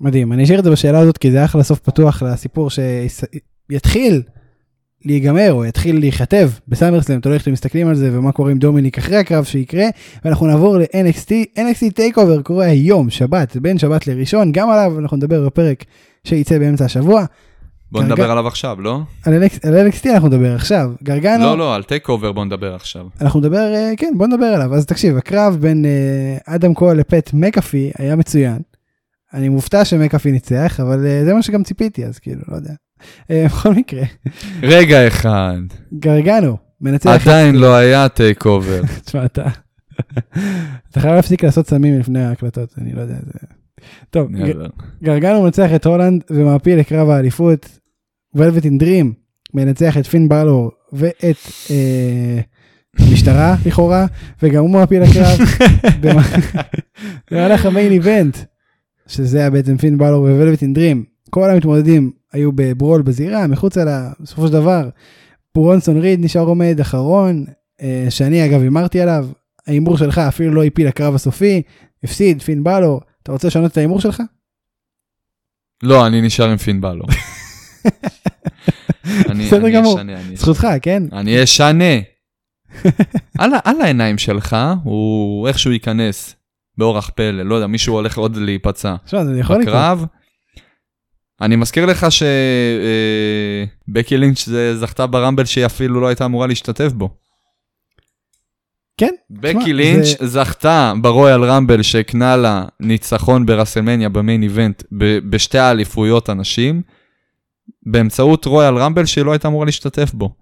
מדהים, 0.00 0.32
אני 0.32 0.44
אשאיר 0.44 0.58
את 0.58 0.64
זה 0.64 0.70
בשאלה 0.70 0.98
הזאת 0.98 1.18
כי 1.18 1.30
זה 1.30 1.44
אחלה 1.44 1.62
סוף 1.62 1.78
פתוח 1.78 2.22
לסיפור 2.22 2.68
שיתחיל 3.70 4.22
להיגמר 5.04 5.52
או 5.52 5.64
יתחיל 5.64 5.98
להיכתב 5.98 6.50
בסאמרסלאם, 6.68 7.20
תלוי 7.20 7.34
איך 7.34 7.42
אתם 7.42 7.52
מסתכלים 7.52 7.88
על 7.88 7.94
זה 7.94 8.10
ומה 8.12 8.32
קורה 8.32 8.50
עם 8.50 8.58
דומיניק 8.58 8.98
אחרי 8.98 9.16
הקרב 9.16 9.44
שיקרה, 9.44 9.84
ואנחנו 10.24 10.46
נעבור 10.46 10.78
ל-NXT, 10.78 11.58
NXT 11.58 11.92
טייק 11.94 12.18
אובר 12.18 12.42
קורה 12.42 12.66
היום, 12.66 13.10
שבת, 13.10 13.56
בין 13.56 13.78
שבת 13.78 14.06
לראשון, 14.06 14.52
גם 14.52 14.70
עליו 14.70 14.98
אנחנו 14.98 15.16
נדבר 15.16 15.46
בפרק 15.46 15.84
שייצא 16.24 16.58
באמצע 16.58 16.84
השבוע. 16.84 17.24
בוא 17.92 18.00
כרגע- 18.00 18.12
נדבר 18.14 18.30
עליו 18.30 18.46
עכשיו, 18.46 18.80
לא? 18.80 19.00
על 19.26 19.42
NXT 19.88 20.08
אנחנו 20.10 20.28
נדבר 20.28 20.54
עכשיו, 20.54 20.90
גרגנו, 21.02 21.44
לא, 21.44 21.58
לא, 21.58 21.74
על 21.74 21.82
טייק 21.82 22.08
אובר 22.08 22.32
בוא 22.32 22.44
נדבר 22.44 22.74
עכשיו. 22.74 23.06
אנחנו 23.20 23.40
נדבר, 23.40 23.74
אה, 23.74 23.92
כן 23.96 24.12
בוא 24.16 24.26
נדבר 24.26 24.44
עליו, 24.46 24.74
אז 24.74 24.86
תקשיב, 24.86 25.16
הקרב 25.16 25.56
בין 25.60 25.84
אה, 25.84 26.54
אדם 26.54 26.74
קול 26.74 26.96
לפט 26.96 27.30
מקאפי 27.32 27.90
היה 27.98 28.16
מצוין. 28.16 28.58
אני 29.34 29.48
מופתע 29.48 29.84
שמקאפי 29.84 30.32
ניצח, 30.32 30.80
אבל 30.82 31.06
אה, 31.06 31.24
זה 31.24 31.34
מה 31.34 31.42
שגם 31.42 31.62
ציפיתי, 31.62 32.04
אז 32.06 32.18
כאילו, 32.18 32.40
לא 32.48 32.56
יודע. 32.56 32.72
בכל 33.46 33.74
מקרה, 33.74 34.02
רגע 34.62 35.06
אחד, 35.08 35.58
גרגנו, 35.98 36.56
מנצח, 36.80 37.10
עדיין 37.10 37.54
לא 37.54 37.74
היה 37.76 38.08
טייק 38.08 38.46
אובר. 38.46 38.82
תשמע 39.04 39.24
אתה, 39.24 39.46
אתה 40.90 41.00
חייב 41.00 41.14
להפסיק 41.14 41.44
לעשות 41.44 41.66
סמים 41.66 41.98
לפני 41.98 42.24
ההקלטות, 42.24 42.74
אני 42.78 42.92
לא 42.92 43.00
יודע, 43.00 43.14
זה... 43.14 43.57
טוב, 44.10 44.28
גרגנו 45.02 45.42
מנצח 45.42 45.74
את 45.74 45.86
הולנד 45.86 46.24
ומעפיל 46.30 46.78
לקרב 46.78 47.10
האליפות, 47.10 47.78
ולווטין 48.34 48.78
דרים 48.78 49.12
מנצח 49.54 49.98
את 49.98 50.06
פין 50.06 50.28
בלור 50.28 50.70
ואת 50.92 51.36
אה, 51.70 52.40
משטרה 53.12 53.56
לכאורה, 53.66 54.06
וגם 54.42 54.62
הוא 54.62 54.70
מעפיל 54.70 55.02
לקרב 55.02 55.38
במ- 56.02 56.60
במהלך 57.30 57.66
המיין 57.66 57.92
איבנט, 57.92 58.36
שזה 59.06 59.38
היה 59.38 59.50
בעצם 59.50 59.76
פין 59.76 59.98
בלור 59.98 60.22
ווולווטין 60.22 60.72
דרים, 60.74 61.04
כל 61.30 61.50
המתמודדים 61.50 62.10
היו 62.32 62.52
בברול 62.54 63.02
בזירה, 63.02 63.46
מחוצה 63.46 63.84
לה, 63.84 64.10
בסופו 64.20 64.46
של 64.46 64.52
דבר, 64.52 64.88
ברונסון 65.54 65.96
ריד 65.96 66.24
נשאר 66.24 66.42
עומד 66.42 66.80
אחרון, 66.80 67.44
אה, 67.82 68.06
שאני 68.10 68.46
אגב 68.46 68.60
הימרתי 68.60 69.00
עליו, 69.00 69.26
ההימור 69.66 69.96
שלך 69.96 70.18
אפילו 70.18 70.54
לא 70.54 70.64
הפיל 70.64 70.88
לקרב 70.88 71.14
הסופי, 71.14 71.62
הפסיד 72.04 72.42
פין 72.42 72.64
בלור, 72.64 73.00
אתה 73.28 73.32
רוצה 73.34 73.48
לשנות 73.48 73.72
את 73.72 73.76
ההימור 73.76 74.00
שלך? 74.00 74.22
לא, 75.82 76.06
אני 76.06 76.20
נשאר 76.20 76.50
עם 76.50 76.56
פין. 76.56 76.80
אני 79.30 79.46
בסדר 79.46 79.68
גמור. 79.68 79.98
זכותך, 80.34 80.66
כן? 80.82 81.02
אני 81.12 81.42
אשנה. 81.44 81.94
על 83.38 83.80
העיניים 83.80 84.18
שלך, 84.18 84.56
הוא 84.84 85.48
איכשהו 85.48 85.72
ייכנס 85.72 86.36
באורח 86.78 87.10
פלא, 87.14 87.42
לא 87.42 87.54
יודע, 87.54 87.66
מישהו 87.66 87.94
הולך 87.94 88.18
עוד 88.18 88.36
להיפצע. 88.36 88.96
תשמע, 89.04 89.24
זה 89.24 89.38
יכול 89.40 89.56
לקרות. 89.56 89.74
בקרב. 89.74 90.04
אני 91.40 91.56
מזכיר 91.56 91.86
לך 91.86 92.06
שבקי 93.88 94.16
לינץ' 94.16 94.44
זה 94.44 94.76
זכתה 94.76 95.06
ברמבל 95.06 95.44
שהיא 95.44 95.66
אפילו 95.66 96.00
לא 96.00 96.06
הייתה 96.06 96.24
אמורה 96.24 96.46
להשתתף 96.46 96.92
בו. 96.92 97.16
כן, 98.98 99.14
בקי 99.30 99.72
לינץ' 99.72 100.04
זה- 100.20 100.26
זכתה 100.26 100.92
ברויאל 101.02 101.44
רמבל 101.44 101.82
שהקנה 101.82 102.36
לה 102.36 102.64
ניצחון 102.80 103.46
ברסלמניה 103.46 104.08
במיין 104.08 104.42
איבנט 104.42 104.82
ב- 104.98 105.18
בשתי 105.18 105.58
האליפויות 105.58 106.28
הנשים, 106.28 106.82
באמצעות 107.86 108.44
רויאל 108.44 108.74
רמבל 108.78 109.04
שהיא 109.04 109.24
לא 109.24 109.32
הייתה 109.32 109.48
אמורה 109.48 109.66
להשתתף 109.66 110.14
בו. 110.14 110.34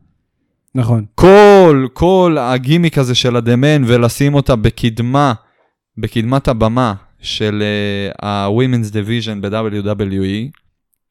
נכון. 0.74 1.04
כל, 1.14 1.86
כל 1.92 2.36
הגימיק 2.40 2.98
הזה 2.98 3.14
של 3.14 3.36
הדמן 3.36 3.82
ולשים 3.86 4.34
אותה 4.34 4.57
בקדמה, 4.57 5.34
בקדמת 5.98 6.48
הבמה 6.48 6.94
של 7.20 7.62
uh, 7.62 8.26
ה-Women's 8.26 8.90
Division 8.92 9.40
ב-WWE 9.40 10.50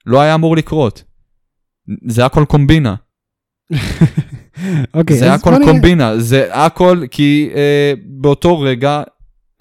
לא 0.06 0.22
היה 0.22 0.36
אמור 0.36 0.56
לקרות. 0.58 1.04
זה 2.08 2.26
הכל 2.26 2.46
קומבינה. 2.46 2.96
אוקיי, 4.94 5.18
זה 5.18 5.34
הכל. 5.34 5.56
קומבינה, 5.66 6.18
זה 6.20 6.54
הכל 6.56 7.02
כי 7.12 7.50
אה, 7.56 7.94
באותו 8.06 8.60
רגע 8.60 9.04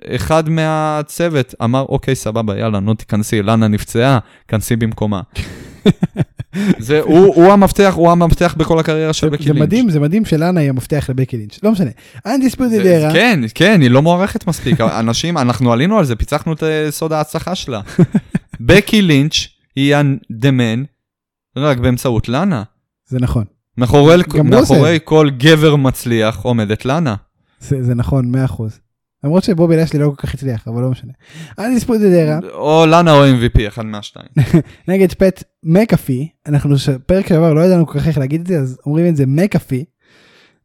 אחד 0.06 0.48
מהצוות 0.48 1.54
אמר, 1.64 1.84
אוקיי, 1.88 2.14
סבבה, 2.14 2.58
יאללה, 2.58 2.80
נו 2.80 2.94
תיכנסי, 2.94 3.42
לנה 3.42 3.68
נפצעה, 3.68 4.18
כנסי 4.48 4.76
במקומה. 4.76 5.20
זה, 6.78 7.00
הוא, 7.00 7.34
הוא 7.34 7.52
המפתח, 7.52 7.92
הוא 7.96 8.10
המפתח 8.10 8.54
בכל 8.58 8.78
הקריירה 8.78 9.12
של 9.12 9.28
בקי 9.28 9.42
זה 9.44 9.52
לינץ'. 9.52 9.62
מדהים, 9.66 9.90
זה 9.90 10.00
מדהים 10.00 10.24
שלאנה 10.24 10.60
היא 10.60 10.68
המפתח 10.68 11.06
לבקי 11.10 11.36
לינץ', 11.36 11.58
לא 11.62 11.72
משנה. 11.72 11.90
זה- 12.82 13.08
era, 13.10 13.12
כן, 13.12 13.40
כן, 13.54 13.80
היא 13.80 13.90
לא 13.90 14.02
מוערכת 14.02 14.46
מספיק. 14.46 14.80
אנשים, 14.80 15.38
אנחנו 15.38 15.72
עלינו 15.72 15.98
על 15.98 16.04
זה, 16.04 16.16
פיצחנו 16.16 16.52
את 16.52 16.62
אה, 16.62 16.86
סוד 16.90 17.12
ההצלחה 17.12 17.54
שלה. 17.54 17.80
בקי 18.60 19.02
לינץ' 19.02 19.34
היא 19.76 19.94
ה-the-man 19.96 20.78
רק 21.56 21.78
באמצעות 21.78 22.28
לאנה. 22.28 22.62
זה 23.06 23.18
נכון, 23.20 23.44
מאחורי, 23.78 24.16
מאחורי 24.44 24.98
כל 25.04 25.30
גבר 25.30 25.76
מצליח 25.76 26.42
עומדת 26.42 26.84
לאנה. 26.84 27.14
זה 27.60 27.82
זה 27.82 27.94
נכון, 27.94 28.34
100%. 28.34 28.62
למרות 29.24 29.44
שבובי 29.44 29.76
לשלי 29.76 30.00
לא 30.00 30.12
כל 30.16 30.26
כך 30.26 30.34
הצליח, 30.34 30.68
אבל 30.68 30.82
לא 30.82 30.90
משנה. 30.90 31.12
undisputed 31.60 32.44
era, 32.44 32.48
או 32.52 32.86
לאנה 32.86 33.12
או 33.12 33.24
MVP, 33.24 33.68
אחד 33.68 33.86
מהשתיים. 33.86 34.28
נגד 34.88 35.12
פט 35.12 35.42
מקאפי, 35.62 36.28
אנחנו 36.46 36.76
פרק 37.06 37.26
שעבר 37.26 37.54
לא 37.54 37.60
ידענו 37.60 37.86
כל 37.86 37.98
כך 37.98 38.08
איך 38.08 38.18
להגיד 38.18 38.40
את 38.40 38.46
זה, 38.46 38.58
אז 38.58 38.78
אומרים 38.86 39.06
את 39.06 39.16
זה 39.16 39.26
מקאפי. 39.26 39.84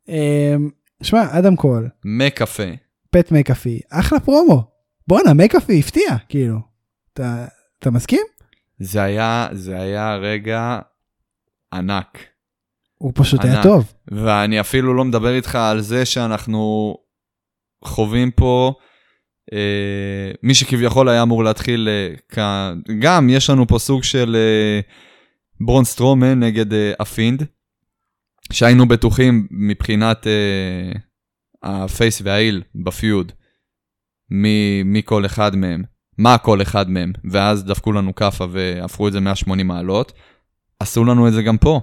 אמ, 0.10 0.70
שמע, 1.04 1.26
אדם 1.40 1.56
קול, 1.56 1.90
מקפה. 2.06 2.64
פט 3.10 3.32
מקאפי, 3.32 3.80
אחלה 3.92 4.20
פרומו. 4.20 4.64
בואנה, 5.08 5.34
מקאפי 5.34 5.80
הפתיע, 5.80 6.18
כאילו. 6.30 6.60
אתה, 7.14 7.46
אתה 7.80 7.92
מסכים? 7.92 8.22
זה 8.80 9.04
היה, 9.04 9.48
זה 9.52 9.82
היה 9.82 10.16
רגע 10.16 10.80
ענק. 11.74 12.18
הוא 13.00 13.12
פשוט 13.16 13.44
היה 13.44 13.54
ענק. 13.54 13.64
טוב. 13.64 13.94
ואני 14.12 14.60
אפילו 14.60 14.94
לא 14.94 15.06
מדבר 15.06 15.36
איתך 15.36 15.56
על 15.56 15.82
זה 15.82 16.06
שאנחנו 16.06 16.96
חווים 17.86 18.32
פה, 18.32 18.74
אה, 19.54 20.32
מי 20.44 20.54
שכביכול 20.54 21.10
היה 21.10 21.22
אמור 21.22 21.44
להתחיל, 21.44 21.90
אה, 21.90 22.16
כ... 22.30 22.40
גם 23.00 23.30
יש 23.30 23.50
לנו 23.50 23.68
פה 23.68 23.80
סוג 23.80 24.04
של 24.04 24.36
אה, 24.36 24.80
ברון 25.62 25.86
סטרומן 25.86 26.40
נגד 26.40 26.74
אה, 26.74 26.92
הפינד, 27.00 27.44
שהיינו 28.52 28.88
בטוחים 28.88 29.48
מבחינת 29.52 30.28
אה, 30.28 30.92
ה 31.64 31.75
face 31.75 32.22
וה 32.24 32.37
heel 32.37 32.64
ב 32.76 32.85
feud, 32.85 33.32
מי, 34.32 34.84
מי 34.84 35.02
כל 35.06 35.26
אחד 35.26 35.56
מהם, 35.56 35.84
מה 36.18 36.38
כל 36.38 36.62
אחד 36.62 36.90
מהם, 36.90 37.12
ואז 37.32 37.64
דפקו 37.64 37.92
לנו 37.92 38.16
כאפה 38.16 38.46
והפכו 38.52 39.08
את 39.08 39.14
זה 39.14 39.20
180 39.20 39.68
מעלות. 39.68 40.14
עשו 40.80 41.06
לנו 41.06 41.28
את 41.28 41.34
זה 41.34 41.44
גם 41.44 41.58
פה. 41.58 41.82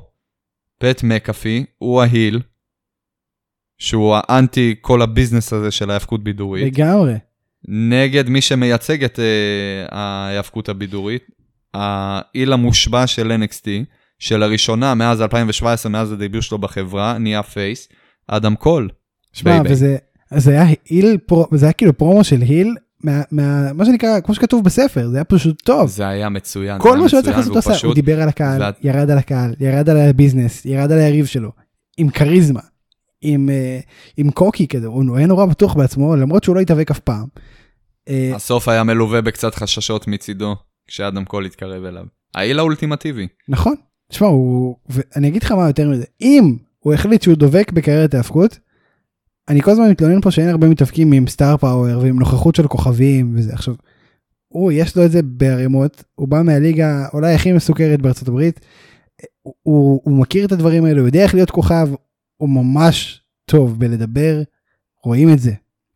פט 0.79 1.03
מקאפי 1.03 1.65
הוא 1.79 2.03
ה 2.03 2.09
heel, 2.09 2.41
שהוא 3.79 4.17
האנטי 4.17 4.75
כל 4.81 5.03
ה 5.03 5.08
business 5.08 5.53
הזה 5.53 5.71
של 5.71 5.91
ההאבקות 5.91 6.25
בידורית, 6.25 6.65
לגמרי. 6.65 7.15
נגד 7.69 8.29
מי 8.29 8.41
שמייצג 8.41 9.05
את 9.05 9.19
uh, 9.19 9.23
ההאבקות 9.95 10.69
הבידורית, 10.69 11.27
ה 11.75 11.90
heel 11.90 12.53
המושבע 12.53 13.07
של 13.07 13.33
NXT, 13.43 13.69
שלראשונה 14.19 14.95
מאז 14.95 15.23
2017, 15.23 15.93
מאז 15.93 16.13
ה 16.13 16.18
debut 16.18 16.45
שלו 16.45 16.59
בחברה, 16.59 17.19
נהיה 17.19 17.43
face, 17.43 17.89
אדם 18.29 18.55
קול. 18.55 18.89
שמע. 19.33 19.61
וזה 19.65 19.97
זה 20.35 20.51
היה 20.51 20.65
heel, 20.91 21.19
pro, 21.27 21.47
זה 21.53 21.67
היה 21.67 21.73
כאילו 21.73 21.99
פרומו 21.99 22.25
של 22.25 22.41
heel, 22.41 22.75
מה, 23.05 23.23
מה, 23.31 23.73
מה 23.73 23.85
שנקרא, 23.85 24.21
כמו 24.21 24.35
שכתוב 24.35 24.65
בספר, 24.65 25.09
זה 25.09 25.17
היה 25.17 25.25
פשוט 25.25 25.63
טוב. 25.63 25.89
זה 25.91 26.09
היה 26.09 26.29
מצוין. 26.29 26.81
כל 26.81 26.99
מה 26.99 27.09
שהוא 27.09 27.23
צריך 27.23 27.37
לעשות 27.37 27.53
הוא 27.53 27.59
עשה, 27.59 27.87
הוא 27.87 27.95
דיבר 27.95 28.23
על 28.23 28.29
הקהל, 28.29 28.63
ואת- 28.63 28.75
ירד 28.83 29.11
על 29.11 29.19
הקהל, 29.19 29.55
ירד 29.61 29.89
על 29.91 29.97
ה 29.97 30.04
business, 30.04 30.65
ירד 30.65 30.93
על 30.93 30.99
היריב 30.99 31.27
שלו, 31.27 31.51
עם 31.97 32.11
כריזמה, 32.11 32.61
עם, 33.21 33.51
אה, 33.51 33.79
עם 34.17 34.31
קוקי 34.31 34.67
כזה, 34.69 34.87
הוא 34.87 35.17
היה 35.17 35.27
נורא 35.27 35.47
בטוח 35.47 35.75
בעצמו, 35.75 36.17
למרות 36.17 36.45
שהוא 36.45 36.57
לא 36.57 36.61
התאבק 36.61 36.91
אף 36.91 36.99
פעם. 36.99 37.27
אה, 38.09 38.33
הסוף 38.35 38.69
היה 38.69 38.83
מלווה 38.85 39.21
בקצת 39.21 39.55
חששות 39.55 40.09
מצידו, 40.09 40.57
כשאדם 40.87 41.25
קול 41.25 41.45
התקרב 41.47 41.85
אליו. 41.85 42.05
ההיל 42.35 42.59
האולטימטיבי. 42.59 43.29
נכון, 43.49 43.75
תשמע, 44.11 44.27
הוא, 44.29 44.77
ואני 44.89 45.29
אגיד 45.29 45.43
לך 45.43 45.53
מה 45.53 45.67
יותר 45.67 45.89
מזה, 45.91 46.05
אם 46.21 46.57
הוא 46.79 46.95
החליט 46.95 47.23
שהוא 47.23 47.35
דובק 47.35 47.73
בקריירת 47.73 48.15
ההאבקות, 48.15 48.59
אני 49.49 49.63
כל 49.63 49.71
הזמן 49.71 49.91
מתלונן 49.91 50.21
פה 50.21 50.31
שאין 50.31 50.49
הרבה 50.49 50.69
מתאבקים 50.69 51.13
עם 51.13 51.27
סטאר 51.27 51.57
פאוור 51.57 51.99
ועם 52.03 52.19
נוכחות 52.19 52.55
של 52.55 52.69
כוכבים 52.69 53.33
וזה. 53.37 53.53
עכשיו, 53.53 53.75
הוא, 54.49 54.73
יש 54.73 54.97
לו 54.97 55.05
את 55.05 55.11
זה 55.11 55.23
בערימות, 55.23 56.05
הוא 56.15 56.29
בא 56.29 56.43
מהליגה 56.43 57.07
אולי 57.13 57.35
הכי 57.35 57.53
מסוכרת 57.53 58.03
בארצות 58.03 58.29
הברית, 58.29 58.61
הוא, 59.43 59.55
הוא, 59.63 60.01
הוא 60.05 60.19
מכיר 60.19 60.47
את 60.47 60.53
הדברים 60.53 60.85
האלו, 60.85 61.07
יודע 61.07 61.23
איך 61.23 61.35
להיות 61.35 61.51
כוכב, 61.51 61.89
הוא 62.37 62.49
ממש 62.49 63.23
טוב 63.45 63.79
בלדבר, 63.79 64.43
רואים 65.05 65.33
את 65.33 65.39
זה. 65.39 65.53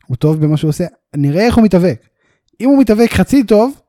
הוא 0.06 0.16
טוב 0.16 0.40
במה 0.40 0.56
שהוא 0.56 0.68
עושה, 0.68 0.84
נראה 1.16 1.46
איך 1.46 1.54
הוא 1.54 1.64
מתאבק. 1.64 2.08
אם 2.60 2.68
הוא 2.68 2.80
מתאבק 2.80 3.10
חצי 3.12 3.44
טוב, 3.44 3.80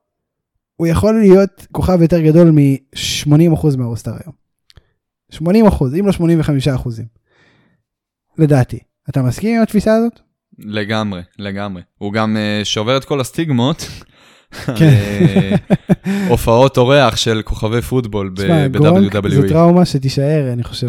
הוא 0.76 0.88
יכול 0.88 1.20
להיות 1.20 1.68
כוכב 1.72 2.02
יותר 2.02 2.22
גדול 2.22 2.52
מ-80% 2.52 3.78
מהרוסטר 3.78 4.12
היום. 4.12 4.34
80%, 5.70 5.84
אם 6.00 6.08
לא 6.08 6.12
85%. 6.78 6.90
לדעתי. 8.38 8.80
אתה 9.10 9.22
מסכים 9.22 9.56
עם 9.56 9.64
התפיסה 9.64 9.96
הזאת? 9.96 10.20
לגמרי, 10.60 11.22
לגמרי. 11.40 11.82
הוא 11.98 12.14
גם 12.14 12.38
uh, 12.38 12.66
שובר 12.66 12.98
את 12.98 13.06
כל 13.06 13.22
הסטיגמות. 13.22 13.88
אה, 14.70 15.56
הופעות 16.28 16.78
אורח 16.78 17.16
של 17.16 17.42
כוכבי 17.46 17.82
פוטבול 17.82 18.34
גרונק 18.72 19.14
זו 19.14 19.22
ב-WWE. 19.22 19.50
טראומה 19.50 19.86
שתישאר, 19.86 20.50
אני 20.54 20.64
חושב. 20.64 20.88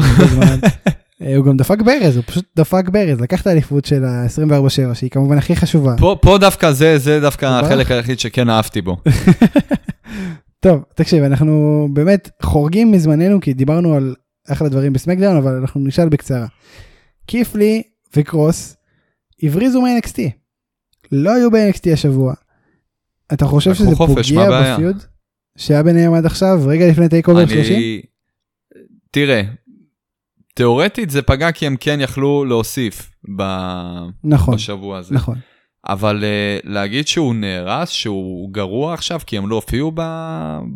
אה, 1.23 1.37
הוא 1.37 1.47
גם 1.47 1.57
דפק 1.57 1.83
ברז, 1.83 2.17
הוא 2.17 2.25
פשוט 2.27 2.45
דפק 2.57 2.89
ברז, 2.89 3.21
לקח 3.21 3.43
את 3.43 3.47
האליפות 3.47 3.85
של 3.85 4.05
ה-24/7, 4.05 4.95
שהיא 4.95 5.11
כמובן 5.11 5.39
הכי 5.39 5.57
חשובה. 5.57 5.95
פה, 5.99 6.17
פה 6.23 6.39
דווקא 6.39 6.73
זה, 6.73 6.99
זה 6.99 7.21
דווקא 7.21 7.47
הוא 7.47 7.67
החלק. 7.67 7.91
היחיד 7.91 8.21
שכן 8.21 8.51
אהבתי 8.51 8.83
בו. 8.83 8.97
טוב, 10.61 10.83
תקשיב, 10.95 11.23
אנחנו 11.23 11.89
באמת 11.93 12.31
חורגים 12.43 12.93
מזמננו, 12.93 13.41
כי 13.41 13.53
דיברנו 13.53 13.95
על 13.95 14.15
אחלה 14.49 14.69
דברים 14.69 14.93
בסמקדאון, 14.93 15.37
אבל 15.37 15.55
אנחנו 15.55 15.81
נשאל 15.81 16.09
בקצרה. 16.09 16.47
קית' 17.27 17.64
לי 17.64 17.83
וקרוס 18.17 18.77
הבריזו 19.43 19.83
מ-NXT. 19.83 20.19
לא 21.13 21.35
היו 21.35 21.51
ב-NXT 21.51 21.93
השבוע. 21.93 22.35
אתה 23.33 23.45
חושב 23.45 23.75
שזה 23.75 23.97
חופש, 23.97 24.33
פוגע? 24.33 24.75
ב 24.75 24.79
feud 24.79 24.97
שהיה 25.59 25.83
ביניהם 25.83 26.15
עד 26.15 26.27
עכשיו, 26.27 26.59
רגע 26.67 26.89
לפני 26.91 27.09
טייק 27.09 27.29
אובר 27.29 27.47
30? 27.47 27.77
אני... 27.77 28.03
תראה, 29.11 29.43
תיאורטית 30.55 31.11
זה 31.11 31.23
פגע 31.23 31.53
כי 31.53 31.67
הם 31.67 31.77
כן 31.81 31.99
יכלו 32.01 32.45
להוסיף 32.45 33.11
ב... 33.37 33.43
נכון, 34.25 34.55
בשבוע 34.55 34.99
הזה. 34.99 35.15
נכון. 35.15 35.39
אבל 35.89 36.25
uh, 36.25 36.69
להגיד 36.71 37.09
שהוא 37.09 37.35
נהרס, 37.35 37.89
שהוא 37.89 38.53
גרוע 38.53 38.95
עכשיו, 38.95 39.21
כי 39.27 39.39
הם 39.39 39.49
לא 39.49 39.55
הופיעו 39.55 39.93
ב... 39.95 40.03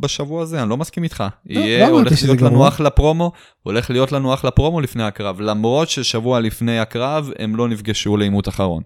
בשבוע 0.01 0.43
הזה, 0.43 0.63
אני 0.63 0.71
לא 0.71 0.77
מסכים 0.77 1.05
איתך. 1.05 1.25
לא 1.47 1.61
יהיה, 1.61 1.89
אמרתי 1.89 2.09
הולך 2.09 2.23
להיות 2.23 2.43
לנו. 2.43 2.69
אחלה 2.69 2.91
פרומו, 2.91 3.33
הולך 3.63 3.91
להיות 3.91 4.13
לנו 4.13 4.35
אחלה 4.35 4.51
פרומו 4.51 4.81
לפני 4.81 5.03
הקרב, 5.03 5.41
למרות 5.41 5.89
ששבוע 5.89 6.41
לפני 6.41 6.79
הקרב 6.79 7.31
הם 7.39 7.57
לא 7.57 7.69
נפגשו 7.69 8.17
לעימות 8.17 8.49
אחרון. 8.49 8.83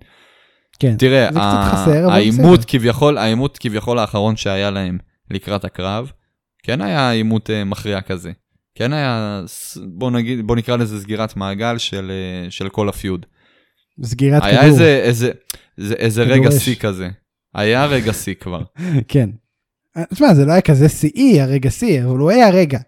כן. 0.78 0.96
תראה, 0.96 1.28
זה 1.32 1.38
קצת 1.38 1.72
חסר, 1.72 2.06
אבל 2.06 2.14
העימות. 2.14 2.64
כביכול, 2.64 3.18
העימות 3.18 3.58
כביכול 3.58 3.98
האחרון 3.98 4.36
שהיה 4.36 4.70
להם 4.70 4.98
לקראת 5.30 5.64
הקרב, 5.64 6.12
כן 6.62 6.80
היה 6.80 7.10
עימות 7.10 7.50
uh, 7.50 7.64
מכריע 7.64 8.00
כזה. 8.00 8.32
כן 8.74 8.92
היה, 8.92 9.42
בוא 9.86 10.10
נגיד, 10.10 10.46
בוא 10.46 10.56
נקרא 10.56 10.76
לזה 10.76 11.00
סגירת 11.00 11.36
מעגל 11.36 11.78
של, 11.78 12.10
uh, 12.48 12.50
של 12.50 12.68
כל 12.68 12.88
הפיוד. 12.88 13.26
סגירת 14.04 14.42
היה 14.44 14.58
כדור. 14.58 14.70
איזה, 14.70 15.00
איזה, 15.04 15.30
איזה, 15.80 15.94
איזה 15.94 16.22
רגע. 16.22 16.50
שיא 16.50 16.74
כזה. 16.74 17.08
היה 17.54 17.86
רגע 17.86 18.12
שיא 18.12 18.34
כבר. 18.34 18.62
כן. 19.08 19.30
אה, 19.96 20.04
תשמע, 20.04 20.34
זה 20.34 20.44
לא 20.44 20.52
היה 20.52 20.60
כזה 20.60 20.88
שיאי 20.88 21.40
הרגע 21.40 21.70
שיא, 21.70 22.04
אבל 22.04 22.18
הוא 22.18 22.30
היה 22.30 22.50
רגע 22.50 22.78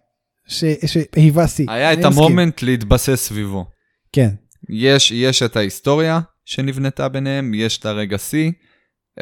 שהיווה 0.47 1.49
שיא. 1.49 1.71
היה 1.71 1.93
את. 1.93 2.05
המומנט 2.05 2.63
להתבסס 2.63 3.15
סביבו. 3.29 3.67
כן. 4.13 4.35
יש, 4.69 5.11
יש 5.11 5.43
את 5.43 5.57
ההיסטוריה 5.57 6.21
שנבנתה 6.45 7.09
ביניהם, 7.09 7.55
יש 7.55 7.79
את 7.79 7.87
הרגע 7.87 8.19
שיא, 8.19 8.53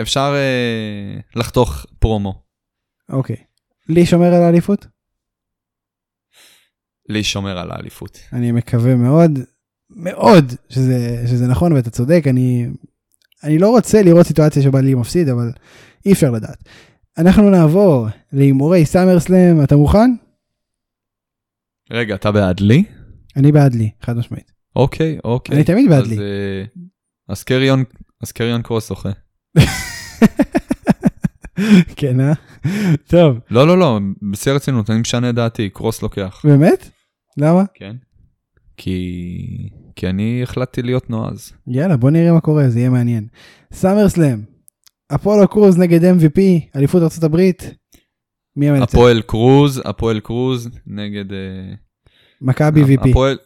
אפשר 0.01 0.35
אה, 0.35 1.21
לחתוך 1.37 1.87
פרומו. 1.99 2.43
אוקיי. 3.09 3.37
לי 3.89 4.07
שומר 4.07 4.35
על 4.35 4.43
האליפות? 4.43 4.87
להישמר 7.11 7.59
על 7.59 7.71
האליפות. 7.71 8.19
אני 8.33 8.53
מקווה 8.53 8.95
מאוד, 8.97 9.39
מאוד 9.91 10.53
שזה, 10.69 11.25
שזה 11.27 11.47
נכון 11.47 11.73
ואתה 11.73 11.91
צודק, 11.91 12.23
אני, 12.27 12.67
אני 13.45 13.59
לא 13.59 13.71
רוצה 13.71 14.03
לראות 14.03 14.27
סיטואציה 14.27 14.63
שבה 14.63 14.81
לי 14.81 14.95
מפסיד, 14.95 15.29
אבל 15.29 15.53
אי 16.07 16.13
אפשר 16.13 16.31
לדעת. 16.31 16.65
אנחנו 17.19 17.51
נעבור 17.51 18.07
להימורי 18.33 18.87
סאמר 18.87 19.21
סלאם, 19.21 19.63
אתה 19.65 19.77
מוכן? 19.77 20.11
רגע, 21.91 22.15
אתה 22.15 22.33
בעד 22.33 22.61
לי? 22.61 22.85
אני 23.37 23.53
בעד 23.53 23.75
לי, 23.75 23.91
חד 24.03 24.17
משמעית. 24.17 24.53
אוקיי, 24.77 25.19
אוקיי. 25.25 25.57
אני 25.57 25.65
תמיד 25.65 25.91
בעד 25.91 26.03
אז, 26.03 26.11
לי. 26.11 26.19
אה, 26.19 26.65
אז 27.29 27.43
קריון, 27.43 27.85
אז 28.23 28.33
קריון 28.33 28.63
קרוס 28.63 28.89
זוכה. 28.89 29.11
כן, 31.97 32.21
אה? 32.21 32.33
טוב, 33.07 33.39
לא, 33.51 33.67
לא, 33.67 33.79
לא, 33.79 33.99
בשיא 34.31 34.53
הרצינות, 34.53 34.91
אני 34.91 35.01
משנה 35.01 35.33
דעתי, 35.33 35.71
קרוס 35.71 36.03
לוקח. 36.03 36.41
באמת? 36.45 36.91
למה? 37.37 37.65
כן. 37.75 37.97
כי... 38.77 39.71
כי 39.97 40.07
אני 40.07 40.43
החלטתי 40.43 40.83
להיות 40.83 41.11
נועז. 41.11 41.53
יאללה, 41.67 41.97
בוא 41.97 42.11
נראה 42.11 42.33
מה 42.33 42.41
קורה, 42.41 42.69
זה 42.69 42.79
יהיה 42.79 42.91
מעניין. 42.91 43.27
סאמר 43.73 44.09
סלאם, 44.09 44.43
אפולו 45.15 45.49
קרוז 45.49 45.79
נגד 45.79 46.05
MVP, 46.05 46.41
אליפות 46.77 47.03
ארה"ב, 47.03 47.37
מי 48.57 48.69
המנצח? 48.69 48.95
הפועל 48.95 49.23
קרוז, 49.23 49.83
הפועל 49.85 50.21
קרוז 50.21 50.69
נגד... 50.87 51.33
אה, 51.33 51.75
מכבי 52.41 52.97
VP. 52.97 53.11
הפועל... 53.11 53.39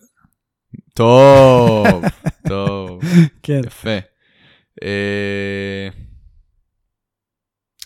טוב, 0.94 1.86
טוב, 2.48 3.00
כן. 3.42 3.60
יפה. 3.66 3.98
אה, 4.82 5.88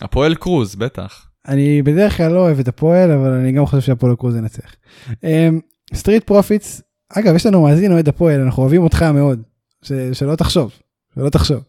הפועל 0.01 0.35
קרוז, 0.35 0.75
בטח. 0.75 1.29
אני 1.47 1.81
בדרך 1.81 2.17
כלל 2.17 2.31
לא 2.31 2.39
אוהב 2.39 2.59
את 2.59 2.67
הפועל, 2.67 3.11
אבל 3.11 3.31
אני 3.31 3.51
גם 3.51 3.65
חושב 3.65 3.81
שהפועל 3.81 4.15
קרוז 4.15 4.35
ינצח. 4.35 4.75
סטריט 5.93 6.23
פרופיטס, 6.23 6.81
אגב, 7.13 7.35
יש 7.35 7.45
לנו 7.45 7.63
מאזין 7.63 7.91
אוהד 7.91 8.07
הפועל, 8.07 8.39
אנחנו 8.41 8.63
אוהבים 8.63 8.83
אותך 8.83 9.01
מאוד. 9.03 9.41
ש- 9.81 9.91
שלא 10.13 10.35
תחשוב, 10.35 10.71
שלא 11.15 11.29
תחשוב. 11.29 11.63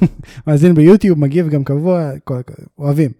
מאזין 0.46 0.74
ביוטיוב, 0.74 1.18
מגיב 1.18 1.48
גם 1.48 1.64
קבוע, 1.64 2.10
כל- 2.24 2.40
אוהבים. 2.78 3.10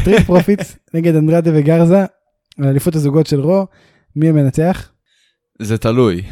סטריט 0.00 0.20
פרופיטס 0.26 0.76
נגד 0.94 1.14
אנדרדה 1.14 1.50
וגרזה, 1.54 2.04
על 2.58 2.64
אליפות 2.68 2.94
הזוגות 2.94 3.26
של 3.26 3.40
Raw, 3.40 3.66
מי 4.16 4.28
המנצח? 4.28 4.90
זה 5.62 5.78
תלוי. 5.78 6.22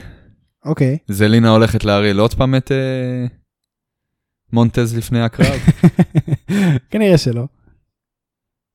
אוקיי. 0.64 0.98
זלינה 1.08 1.50
הולכת 1.50 1.84
להרעיל 1.84 2.18
עוד 2.18 2.34
פעם 2.34 2.54
את 2.54 2.72
אה, 2.72 3.26
מונטז 4.52 4.96
לפני 4.96 5.22
הקרב. 5.22 5.60
כנראה 6.90 7.18
שלא. 7.18 7.44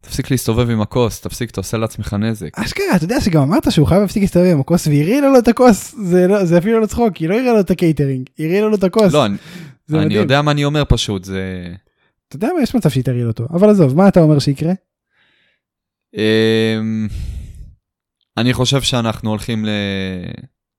תפסיק 0.04 0.32
להסתובב 0.32 0.70
עם 0.70 0.82
הכוס, 0.82 1.22
תפסיק, 1.22 1.50
אתה 1.52 1.60
עושה 1.60 1.78
לעצמך 1.78 2.14
נזק. 2.14 2.60
אשכרה, 2.60 2.96
אתה 2.96 3.04
יודע 3.06 3.22
שגם 3.22 3.42
אמרת 3.42 3.72
שהוא 3.72 3.88
חייב 3.88 4.02
להפסיק 4.02 4.22
להסתובב 4.22 4.46
עם 4.46 4.60
הכוס 4.60 4.88
והרעילה 4.88 5.28
לו 5.30 5.40
את 5.40 5.48
הכוס, 5.48 5.96
זה, 6.04 6.28
לא, 6.28 6.46
זה 6.46 6.58
אפילו 6.58 6.80
לא 6.80 6.86
צחוק, 6.86 7.18
היא 7.18 7.30
לא 7.30 7.34
הרעילה 7.34 7.54
לו 7.54 7.60
את 7.60 7.72
הקייטרינג, 7.72 8.30
היא 8.38 8.48
הרעילה 8.48 8.68
לו 8.68 8.76
את 8.76 8.84
הכוס. 8.84 9.14
לא, 9.14 9.26
אני- 9.26 9.38
אני. 9.94 10.14
יודע 10.14 10.42
מה 10.42 10.52
אני 10.52 10.66
אומר 10.66 10.84
פשוט, 10.90 11.24
זה... 11.24 11.68
אתה 12.28 12.36
יודע 12.36 12.48
מה, 12.58 12.62
יש 12.64 12.76
מצב 12.76 12.90
שהיא 12.90 13.04
תרעיל 13.04 13.28
אותו, 13.28 13.46
אבל 13.50 13.70
עזוב, 13.70 13.96
מה 13.98 14.08
אתה 14.08 14.20
אומר 14.20 14.40
שיקרה? 14.40 14.74
אמ, 16.18 17.08
אני 18.38 18.54
חושב 18.54 18.82
שאנחנו 18.82 19.30
הולכים 19.30 19.66
ל... 19.66 19.70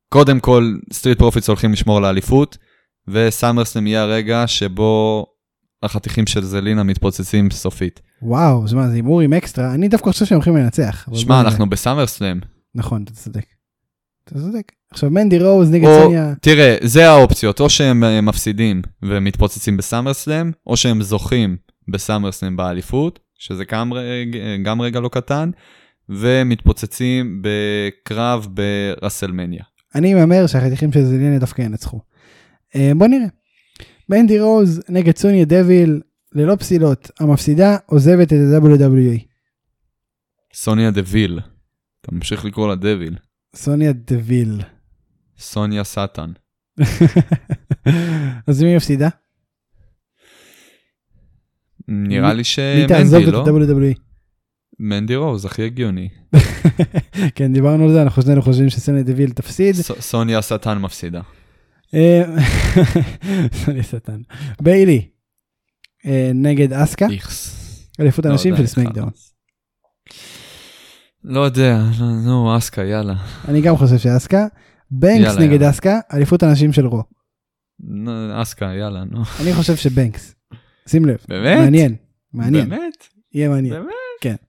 קודם 0.09 0.41
כל, 0.41 0.75
Street 0.93 1.19
Profits 1.19 1.49
הולכים 1.49 1.73
לשמור 1.73 1.97
על 1.99 2.05
האליפות, 2.05 2.59
ו 3.09 3.16
SummerSlam 3.16 3.87
יהיה 3.87 4.03
הרגע 4.03 4.45
שבו 4.47 5.27
החתיכים 5.85 6.27
של 6.27 6.45
זלינה 6.45 6.83
מתפוצצים 6.83 7.51
סופית. 7.51 8.01
וואו, 8.23 8.63
מה, 8.75 8.89
זה 8.89 8.95
הימור 8.95 9.21
עם 9.21 9.33
אקסטרה, 9.33 9.75
אני 9.75 9.89
דווקא 9.89 10.11
חושב 10.11 10.25
שהם 10.27 10.37
הולכים 10.37 10.57
לנצח. 10.57 11.09
שמע. 11.15 11.41
אנחנו 11.41 11.71
ב 11.71 11.76
SummerSlam. 11.76 12.41
נכון, 12.75 13.03
אתה 13.03 13.13
צודק. 13.13 13.45
אתה 14.25 14.35
צודק. 14.35 14.73
עכשיו 14.91 15.11
מנדי 15.11 15.39
רוז 15.39 15.71
נגד 15.71 15.89
או, 15.89 16.01
סוניה, 16.03 16.33
תראה, 16.41 16.77
זה 16.83 17.11
האופציות, 17.11 17.61
או 17.61 17.71
שהם 17.71 18.05
אה, 18.05 18.21
מפסידים 18.21 18.83
ומתפוצצים 19.03 19.77
ב 19.77 19.83
SummerSlam, 19.83 20.51
או 20.67 20.77
שהם 20.77 21.03
זוכים 21.03 21.57
ב 21.89 21.95
SummerSlam 21.95 22.57
באליפות, 22.57 23.19
שזה 23.39 23.65
גם, 23.73 23.93
רגע- 23.93 24.39
גם 24.65 24.81
רגע 24.81 25.01
לא 25.01 25.09
קטן, 25.09 25.51
ומתפוצצים 26.09 27.43
בקרב 27.43 28.47
ב 28.51 28.59
WrestleMania. 28.59 29.63
אני 29.95 30.15
מהמר 30.15 30.47
שהחתיכים 30.47 30.93
של 30.93 31.05
זלינה 31.05 31.39
דווקא 31.39 31.63
ינצחו. 31.63 32.01
אה, 32.77 32.93
בוא 32.97 33.07
נראה. 33.07 33.27
מנדי 34.09 34.41
רוז 34.41 34.81
נגד 34.89 35.17
סוניה 35.17 35.45
דביל, 35.45 36.01
ללא 36.33 36.57
פסילות, 36.57 37.11
המפסידה 37.21 37.77
עוזבת 37.87 38.27
את 38.27 38.33
ה-WWE. 38.33 39.21
סוניה 40.55 40.91
דוויל. 40.91 41.41
אתה 42.01 42.15
ממשיך 42.15 42.45
לקרוא 42.45 42.69
לה 42.69 42.75
דביל. 42.75 43.17
סוניה 43.55 43.93
דביל. 43.93 44.61
סוניה 45.39 45.85
סאטן. 45.85 46.33
אז 48.47 48.63
מי 48.63 48.77
מפסידה? 48.77 49.09
נראה 51.89 52.35
לי 52.35 52.45
שמנדי, 52.45 53.27
לא? 53.27 53.45
ה-WWE? 53.47 53.99
מנדי 54.79 55.17
רוז, 55.17 55.45
הכי 55.45 55.63
הגיוני. 55.63 56.09
כן, 57.35 57.53
דיברנו 57.53 57.85
על 57.85 57.93
זה, 57.93 58.03
אנחנו 58.03 58.23
שנינו 58.23 58.43
חושבים 58.43 58.71
שסוניה 58.71 59.03
דביל 59.03 59.31
תפסיד. 59.31 59.75
סוניה 59.75 60.43
סאטן 60.43 60.79
מפסידה. 60.79 61.21
אה, 61.95 62.23
סוניה 63.65 63.83
שטן. 63.83 64.21
ביילי 64.63 65.09
אה, 66.07 66.31
נגד 66.35 66.73
אסקה, 66.73 67.07
איכס. 67.11 67.61
אליפות 68.01 68.25
לא 68.25 68.31
הנשים 68.31 68.57
של 68.57 68.67
סמקדאון. 68.67 69.11
לא 71.25 71.41
יודע, 71.41 71.79
נו, 72.25 72.57
אסקה, 72.57 72.85
יאללה. 72.85 73.15
אני 73.49 73.61
גם 73.61 73.77
חושב 73.77 73.99
שאסקה. 73.99 74.47
בנקס 74.91 75.37
נגד. 75.39 75.63
אסקה, 75.63 76.01
אליפות 76.13 76.43
הנשים 76.43 76.73
של 76.73 76.87
רו. 76.87 77.03
אסקה, 78.33 78.65
יאללה, 78.65 79.05
נו. 79.05 79.23
אני 79.41 79.55
חושב 79.55 79.77
שבנקס. 79.77 80.35
שים 80.89 81.05
לב, 81.05 81.17
באמת? 81.29 81.59
מעניין, 81.59 81.97
מעניין, 82.33 82.69
באמת? 82.69 83.09
יהיה 83.33 83.49
מעניין. 83.49 83.75
באמת? 83.75 84.45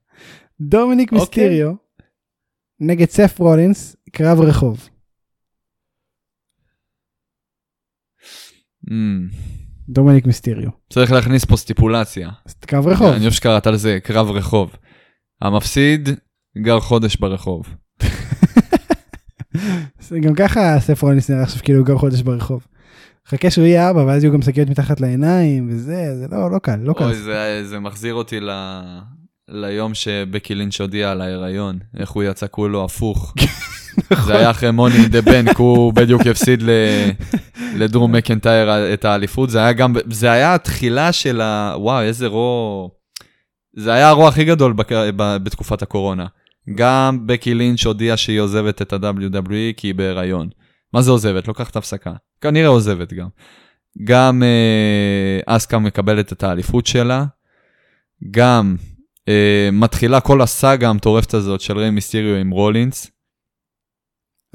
דומיניק 0.61 1.13
אוקיי. 1.13 1.19
מיסטיריו 1.19 1.73
נגד 2.79 3.09
סף 3.09 3.39
רולינס, 3.39 3.95
קרב 4.11 4.41
רחוב. 4.41 4.89
דומיניק 9.89 10.25
מיסטיריו. 10.25 10.69
צריך 10.89 11.11
להכניס 11.11 11.45
פה 11.45 11.57
סטיפולציה. 11.57 12.29
קרב 12.59 12.87
רחוב. 12.87 13.07
אני 13.07 13.21
אוהב 13.21 13.33
שקראת 13.33 13.67
על 13.67 13.75
זה 13.75 13.99
קרב 14.03 14.31
רחוב. 14.31 14.75
המפסיד 15.41 16.09
גר 16.57 16.79
חודש 16.79 17.15
ברחוב. 17.15 17.65
גם 20.21 20.35
ככה 20.35 20.79
סף 20.79 21.01
רולינס 21.01 21.29
נראה 21.29 21.43
עכשיו 21.43 21.63
כאילו 21.63 21.79
הוא 21.79 21.87
גר 21.87 21.97
חודש 21.97 22.21
ברחוב. 22.21 22.67
חכה 23.27 23.51
שהוא 23.51 23.65
יהיה 23.65 23.89
אבא 23.89 23.99
ואז 23.99 24.23
יהיו 24.23 24.33
גם 24.33 24.41
שקיות 24.41 24.69
מתחת 24.69 25.01
לעיניים 25.01 25.69
וזה, 25.71 26.15
זה 26.19 26.27
לא, 26.31 26.51
לא 26.51 26.59
קל, 26.59 26.75
לא 26.75 26.93
קל. 26.93 27.03
אוי, 27.03 27.15
זה, 27.15 27.61
זה 27.65 27.79
מחזיר 27.79 28.13
אותי 28.13 28.39
ל... 28.39 28.49
ליום 29.47 29.93
שבקי 29.93 30.55
לינץ' 30.55 30.81
הודיע 30.81 31.11
על 31.11 31.21
ההיריון, 31.21 31.79
איך 31.97 32.09
הוא 32.09 32.23
יצא 32.23 32.45
כולו 32.51 32.85
הפוך. 32.85 33.33
זה 34.25 34.37
היה 34.37 34.51
אחרי 34.51 34.71
מוני 34.71 35.07
דה 35.07 35.21
בנק, 35.21 35.57
הוא 35.57 35.93
בדיוק 35.93 36.27
הפסיד. 36.27 36.63
לדרום 37.75 38.11
מקנטייר 38.11 38.93
את 38.93 39.05
האליפות, 39.05 39.49
זה 39.49 39.59
היה 39.59 39.73
גם, 39.73 39.95
זה 40.11 40.31
היה 40.31 40.55
התחילה 40.55 41.11
של 41.11 41.41
ה... 41.41 41.73
וואו, 41.77 42.01
איזה 42.01 42.27
רו... 42.27 42.91
זה 43.77 43.93
היה 43.93 44.09
הרוע 44.09 44.27
הכי 44.27 44.45
גדול 44.45 44.73
בק... 44.73 44.91
ב... 44.91 45.37
בתקופת 45.37 45.81
הקורונה. 45.81 46.25
גם 46.75 47.27
בקי 47.27 47.53
לינץ' 47.53 47.85
הודיעה 47.85 48.17
שהיא 48.17 48.39
עוזבת 48.39 48.81
את 48.81 48.93
ה-WWE 48.93 49.73
כי 49.77 49.87
היא 49.87 49.95
בהיריון. 49.95 50.49
מה 50.93 51.01
זה 51.01 51.11
עוזבת? 51.11 51.47
לוקחת 51.47 51.75
הפסקה. 51.75 52.13
כנראה 52.41 52.67
עוזבת 52.67 53.13
גם. 53.13 53.27
גם 54.03 54.43
אה, 54.43 55.55
אסקה 55.55 55.79
מקבלת 55.79 56.33
את 56.33 56.43
האליפות 56.43 56.85
שלה. 56.85 57.25
גם 58.31 58.75
אה, 59.27 59.69
מתחילה 59.73 60.19
כל 60.19 60.41
הסאגה 60.41 60.89
המטורפת 60.89 61.33
הזאת 61.33 61.61
של 61.61 61.77
ריי 61.77 61.89
מיסטיריו 61.89 62.35
עם 62.35 62.49
רולינס. 62.49 63.11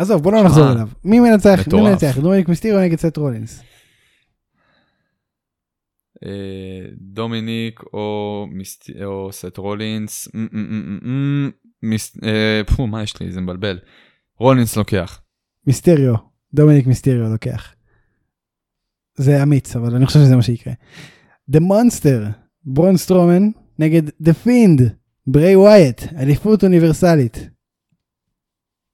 עזוב 0.00 0.22
בוא 0.22 0.32
לא 0.32 0.44
נחזור 0.44 0.72
אליו. 0.72 0.88
מי 1.04 1.20
מנצח? 1.20 1.60
מי. 1.72 1.80
מנצח? 1.80 2.18
דומיניק 2.18 2.48
מיסטיריו 2.48 2.80
נגד 2.80 2.98
סט 2.98 3.16
רולינס. 3.16 3.62
אה, 6.24 6.88
דומיניק 7.00 7.80
או, 7.92 8.46
סת' 9.30 9.56
רולינס. 9.56 10.28
אה, 12.24 12.60
פו, 12.76 12.86
מה 12.86 13.02
יש 13.02 13.20
לי? 13.20 13.32
זה 13.32 13.40
מבלבל. 13.40 13.78
רולינס 14.38 14.76
לוקח. 14.76 15.20
מיסטריו, 15.66 16.14
דומיניק 16.54 16.86
מיסטריו 16.86 17.28
לוקח. 17.32 17.74
זה 19.16 19.42
אמיץ 19.42 19.76
אבל 19.76 19.94
אני 19.96 20.06
חושב 20.06 20.18
שזה 20.18 20.36
מה 20.36 20.42
שיקרה. 20.42 20.72
The 21.50 21.58
Monster, 21.58 22.30
ברון 22.64 22.96
סטרומן 22.96 23.50
נגד 23.78 24.08
The 24.08 24.46
Fiend, 24.46 24.82
בריי 25.26 25.56
ווייט, 25.56 26.02
אליפות 26.16 26.64
אוניברסלית. 26.64 27.50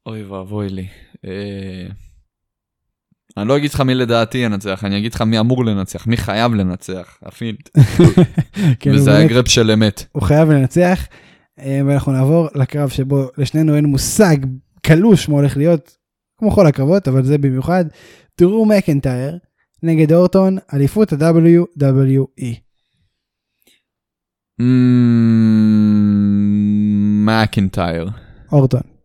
אוי 0.06 0.22
ואבוי 0.24 0.68
לי. 0.68 0.86
אה, 1.26 1.86
אני 3.36 3.48
לא 3.48 3.56
אגיד 3.56 3.70
לך 3.70 3.80
מי 3.80 3.94
לדעתי 3.94 4.38
ינצח, 4.38 4.84
אני 4.84 4.98
אגיד 4.98 5.14
לך 5.14 5.22
מי 5.22 5.40
אמור 5.40 5.64
לנצח, 5.64 6.06
מי 6.06 6.16
חייב 6.16 6.54
לנצח, 6.54 7.18
ה 7.22 7.27
Fiend. 7.27 7.58
כן, 8.80 8.90
וזה 8.94 9.10
באמת- 9.10 9.30
הגרפ 9.30 9.48
של 9.48 9.70
אמת. 9.70 10.04
הוא 10.12 10.22
חייב 10.22 10.50
לנצח. 10.50 11.06
אה, 11.58 11.80
ואנחנו 11.86 12.12
נעבור 12.12 12.48
לקרב 12.54 12.88
שבו 12.88 13.28
לשנינו 13.38 13.76
אין 13.76 13.84
מושג 13.84 14.36
קלוש 14.82 15.28
מה 15.28 15.34
הולך 15.34 15.56
להיות, 15.56 15.96
כמו 16.38 16.50
כל 16.50 16.66
הקרבות, 16.66 17.08
אבל 17.08 17.24
זה 17.24 17.38
במיוחד. 17.38 17.84
דרו 18.40 18.66
מקנטייר 18.66 19.38
נגד 19.82 20.12
אורטון, 20.12 20.56
אליפות. 20.74 21.12
ה-WWE. 21.12 22.56
מקינטייר. 27.26 28.08
אורטון. 28.52 28.95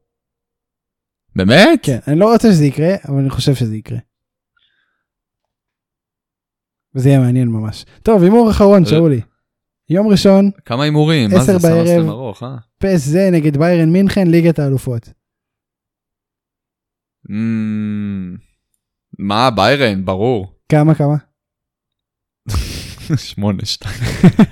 באמת? 1.36 1.80
כן, 1.84 2.00
אני 2.08 2.20
לא 2.20 2.34
רוצה 2.34 2.52
שזה 2.52 2.66
יקרה, 2.66 2.96
אבל 3.08 3.20
אני 3.20 3.30
חושב 3.30 3.56
שזה 3.56 3.76
יקרה. 3.76 3.98
וזה 6.96 7.10
יהיה 7.10 7.20
מעניין 7.20 7.48
ממש. 7.48 7.86
טוב, 8.04 8.24
הימור 8.24 8.52
אחרון, 8.52 8.84
אה. 8.84 8.90
שאולי. 8.90 9.22
יום 9.90 10.08
ראשון, 10.08 10.52
כמה 10.66 10.84
הימורים? 10.84 11.30
מה 11.30 11.38
עשר 11.38 11.58
זה 11.58 11.68
בערב. 11.68 11.88
סמסטר 11.88 12.10
ארוך, 12.10 12.44
אה? 12.44 12.56
פס 12.78 13.06
זה 13.06 13.30
נגד 13.32 13.58
ביירן 13.58 13.90
מינכן, 13.90 14.28
ליגת 14.28 14.60
האלופות. 14.60 15.10
מה, 19.20 19.50
ביירן, 19.56 20.06
ברור. 20.06 20.54
כמה 20.70 20.96
כמה? 20.96 21.16
שמונה, 23.18 23.66
שתיים. 23.66 23.96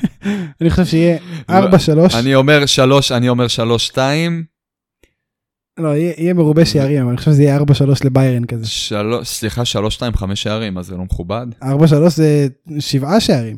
אני 0.62 0.70
חושב 0.70 0.86
שיהיה 0.86 1.18
4-3. 1.50 1.54
אני 2.20 2.36
אומר 2.36 2.66
שלוש, 2.66 3.12
אני 3.12 3.30
אומר 3.30 3.48
שלוש, 3.48 3.88
שתיים. 3.88 4.44
לא, 5.80 5.96
יהיה 5.96 6.34
מרובה 6.34 6.66
שערים, 6.66 7.02
אבל 7.02 7.10
אני 7.10 7.18
חושב 7.18 7.32
שזה 7.32 7.44
יהיה 7.44 7.60
4-3 7.60 7.62
לביירן 8.06 8.46
כזה. 8.46 8.66
סליחה, 9.24 9.66
שלוש, 9.66 9.94
שתיים, 9.94 10.14
חמש 10.14 10.44
שערים, 10.44 10.78
אז 10.78 10.86
זה 10.86 10.96
לא 10.96 11.04
מכובד. 11.04 11.48
4-3 11.64 11.68
זה 12.10 12.48
שבעה 12.80 13.20
שערים. 13.20 13.58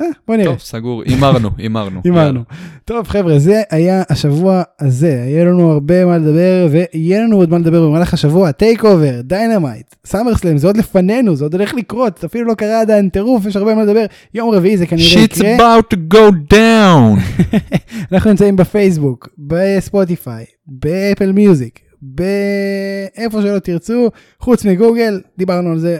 אה, 0.00 0.06
בוא 0.28 0.36
נראה. 0.36 0.52
טוב, 0.52 0.58
סגור, 0.58 1.02
הימרנו, 1.06 1.50
הימרנו. 1.58 2.00
הימרנו. 2.04 2.40
טוב 2.84 3.08
חבר'ה, 3.08 3.38
זה 3.38 3.62
היה 3.70 4.02
השבוע 4.10 4.62
הזה, 4.80 5.22
היה 5.26 5.44
לנו 5.44 5.72
הרבה 5.72 6.04
מה 6.04 6.18
לדבר, 6.18 6.68
ויהיה 6.70 7.20
לנו 7.20 7.36
עוד 7.36 7.50
מה 7.50 7.58
לדבר 7.58 7.88
במהלך 7.88 8.14
השבוע, 8.14 8.52
TakeOver, 8.52 9.20
Dynamite, 9.20 9.94
SummerSlam, 10.06 10.58
זה 10.58 10.66
עוד 10.66 10.76
לפנינו, 10.76 11.36
זה 11.36 11.44
עוד 11.44 11.54
הולך 11.54 11.74
לקרות, 11.74 12.18
זה 12.18 12.26
אפילו 12.26 12.44
לא 12.44 12.54
קרה 12.54 12.80
עדיין, 12.80 13.08
טירוף, 13.08 13.46
יש 13.46 13.56
הרבה 13.56 13.74
מה 13.74 13.82
לדבר, 13.82 14.04
יום 14.34 14.50
רביעי 14.50 14.76
זה 14.76 14.86
כנראה 14.86 15.14
Shit's 15.14 15.38
יקרה, 15.38 15.78
about 15.78 15.82
to 15.94 16.14
go 16.14 16.52
down. 16.52 17.44
אנחנו 18.12 18.30
נמצאים 18.30 18.56
בפייסבוק, 18.56 19.28
בספוטיפיי, 19.38 20.44
באפל 20.66 21.32
מיוזיק, 21.32 21.80
באיפה 22.02 23.42
שלא 23.42 23.58
תרצו, 23.58 24.10
חוץ 24.40 24.64
מגוגל, 24.64 25.20
דיברנו 25.38 25.70
על 25.70 25.78
זה, 25.78 25.98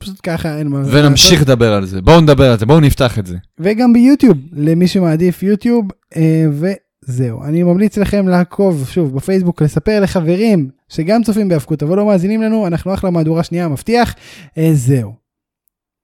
פשוט 0.00 0.20
ככה 0.22 0.58
אין 0.58 0.68
מה 0.68 0.82
ונמשיך 0.92 1.42
לדבר 1.42 1.72
על 1.72 1.86
זה. 1.86 2.02
בואו 2.02 2.20
נדבר 2.20 2.50
על 2.50 2.58
זה, 2.58 2.66
בואו 2.66 2.80
נפתח 2.80 3.18
את 3.18 3.26
זה. 3.26 3.36
וגם 3.58 3.92
ביוטיוב, 3.92 4.38
למי 4.52 4.88
שמעדיף 4.88 5.42
יוטיוב, 5.42 5.88
אה, 6.16 6.44
וזהו. 6.50 7.44
אני 7.44 7.62
ממליץ 7.62 7.98
לכם 7.98 8.28
לעקוב, 8.28 8.88
שוב, 8.90 9.16
בפייסבוק, 9.16 9.62
לספר 9.62 10.00
לחברים 10.00 10.70
שגם 10.88 11.22
צופים 11.22 11.48
בהאבקות, 11.48 11.82
אבל 11.82 11.96
לא 11.96 12.06
מאזינים 12.06 12.42
לנו, 12.42 12.66
אנחנו 12.66 12.94
אחלה 12.94 13.10
מהדורה 13.10 13.44
שנייה, 13.44 13.68
מבטיח. 13.68 14.14
אה, 14.58 14.70
זהו. 14.72 15.14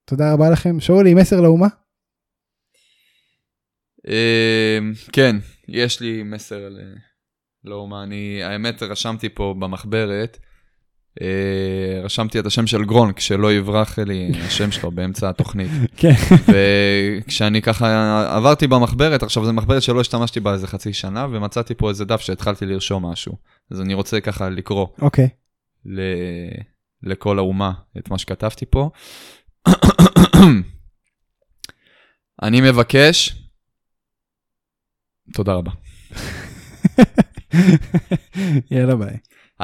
תודה 0.04 0.32
רבה 0.32 0.50
לכם. 0.50 0.80
שאולי, 0.80 1.14
מסר 1.14 1.40
לאומה? 1.40 1.68
אמ, 4.08 4.92
כן, 5.12 5.36
יש 5.68 6.00
לי 6.00 6.22
מסר 6.22 6.68
לאומה. 7.64 8.02
אני, 8.02 8.42
האמת, 8.42 8.82
רשמתי 8.82 9.28
פה 9.28 9.54
במחברת, 9.58 10.38
אה, 10.40 10.55
רשמתי 12.02 12.38
את 12.38 12.46
השם 12.46 12.66
של 12.66 12.84
גרונק, 12.84 13.20
שלא 13.20 13.52
יברח 13.52 13.98
לי 13.98 14.32
השם 14.46 14.70
שלו 14.70 14.90
באמצע 14.90 15.28
התוכנית. 15.28 15.70
כן. 15.96 16.12
וכשאני 16.48 17.62
ככה 17.62 18.36
עברתי 18.36 18.66
במחברת, 18.66 19.22
עכשיו 19.22 19.44
זו 19.44 19.52
מחברת 19.52 19.82
שלא 19.82 20.00
השתמשתי 20.00 20.40
בה 20.40 20.52
איזה 20.52 20.66
חצי 20.66 20.92
שנה, 20.92 21.26
ומצאתי 21.30 21.74
פה 21.74 21.88
איזה 21.88 22.04
דף 22.04 22.20
שהתחלתי 22.20 22.66
לרשום 22.66 23.06
משהו. 23.06 23.36
אז 23.70 23.80
אני 23.80 23.94
רוצה 23.94 24.20
ככה 24.20 24.48
לקרוא 24.48 24.86
אוקיי. 25.02 25.28
ל... 25.86 26.00
לכל 27.02 27.38
האומה 27.38 27.72
את 27.98 28.10
מה 28.10 28.18
שכתבתי 28.18 28.66
פה. 28.70 28.90
אני 32.42 32.60
מבקש, 32.60 33.34
תודה 35.32 35.52
רבה. 35.52 35.70
יאללה 38.70 38.96
ביי. 38.96 39.16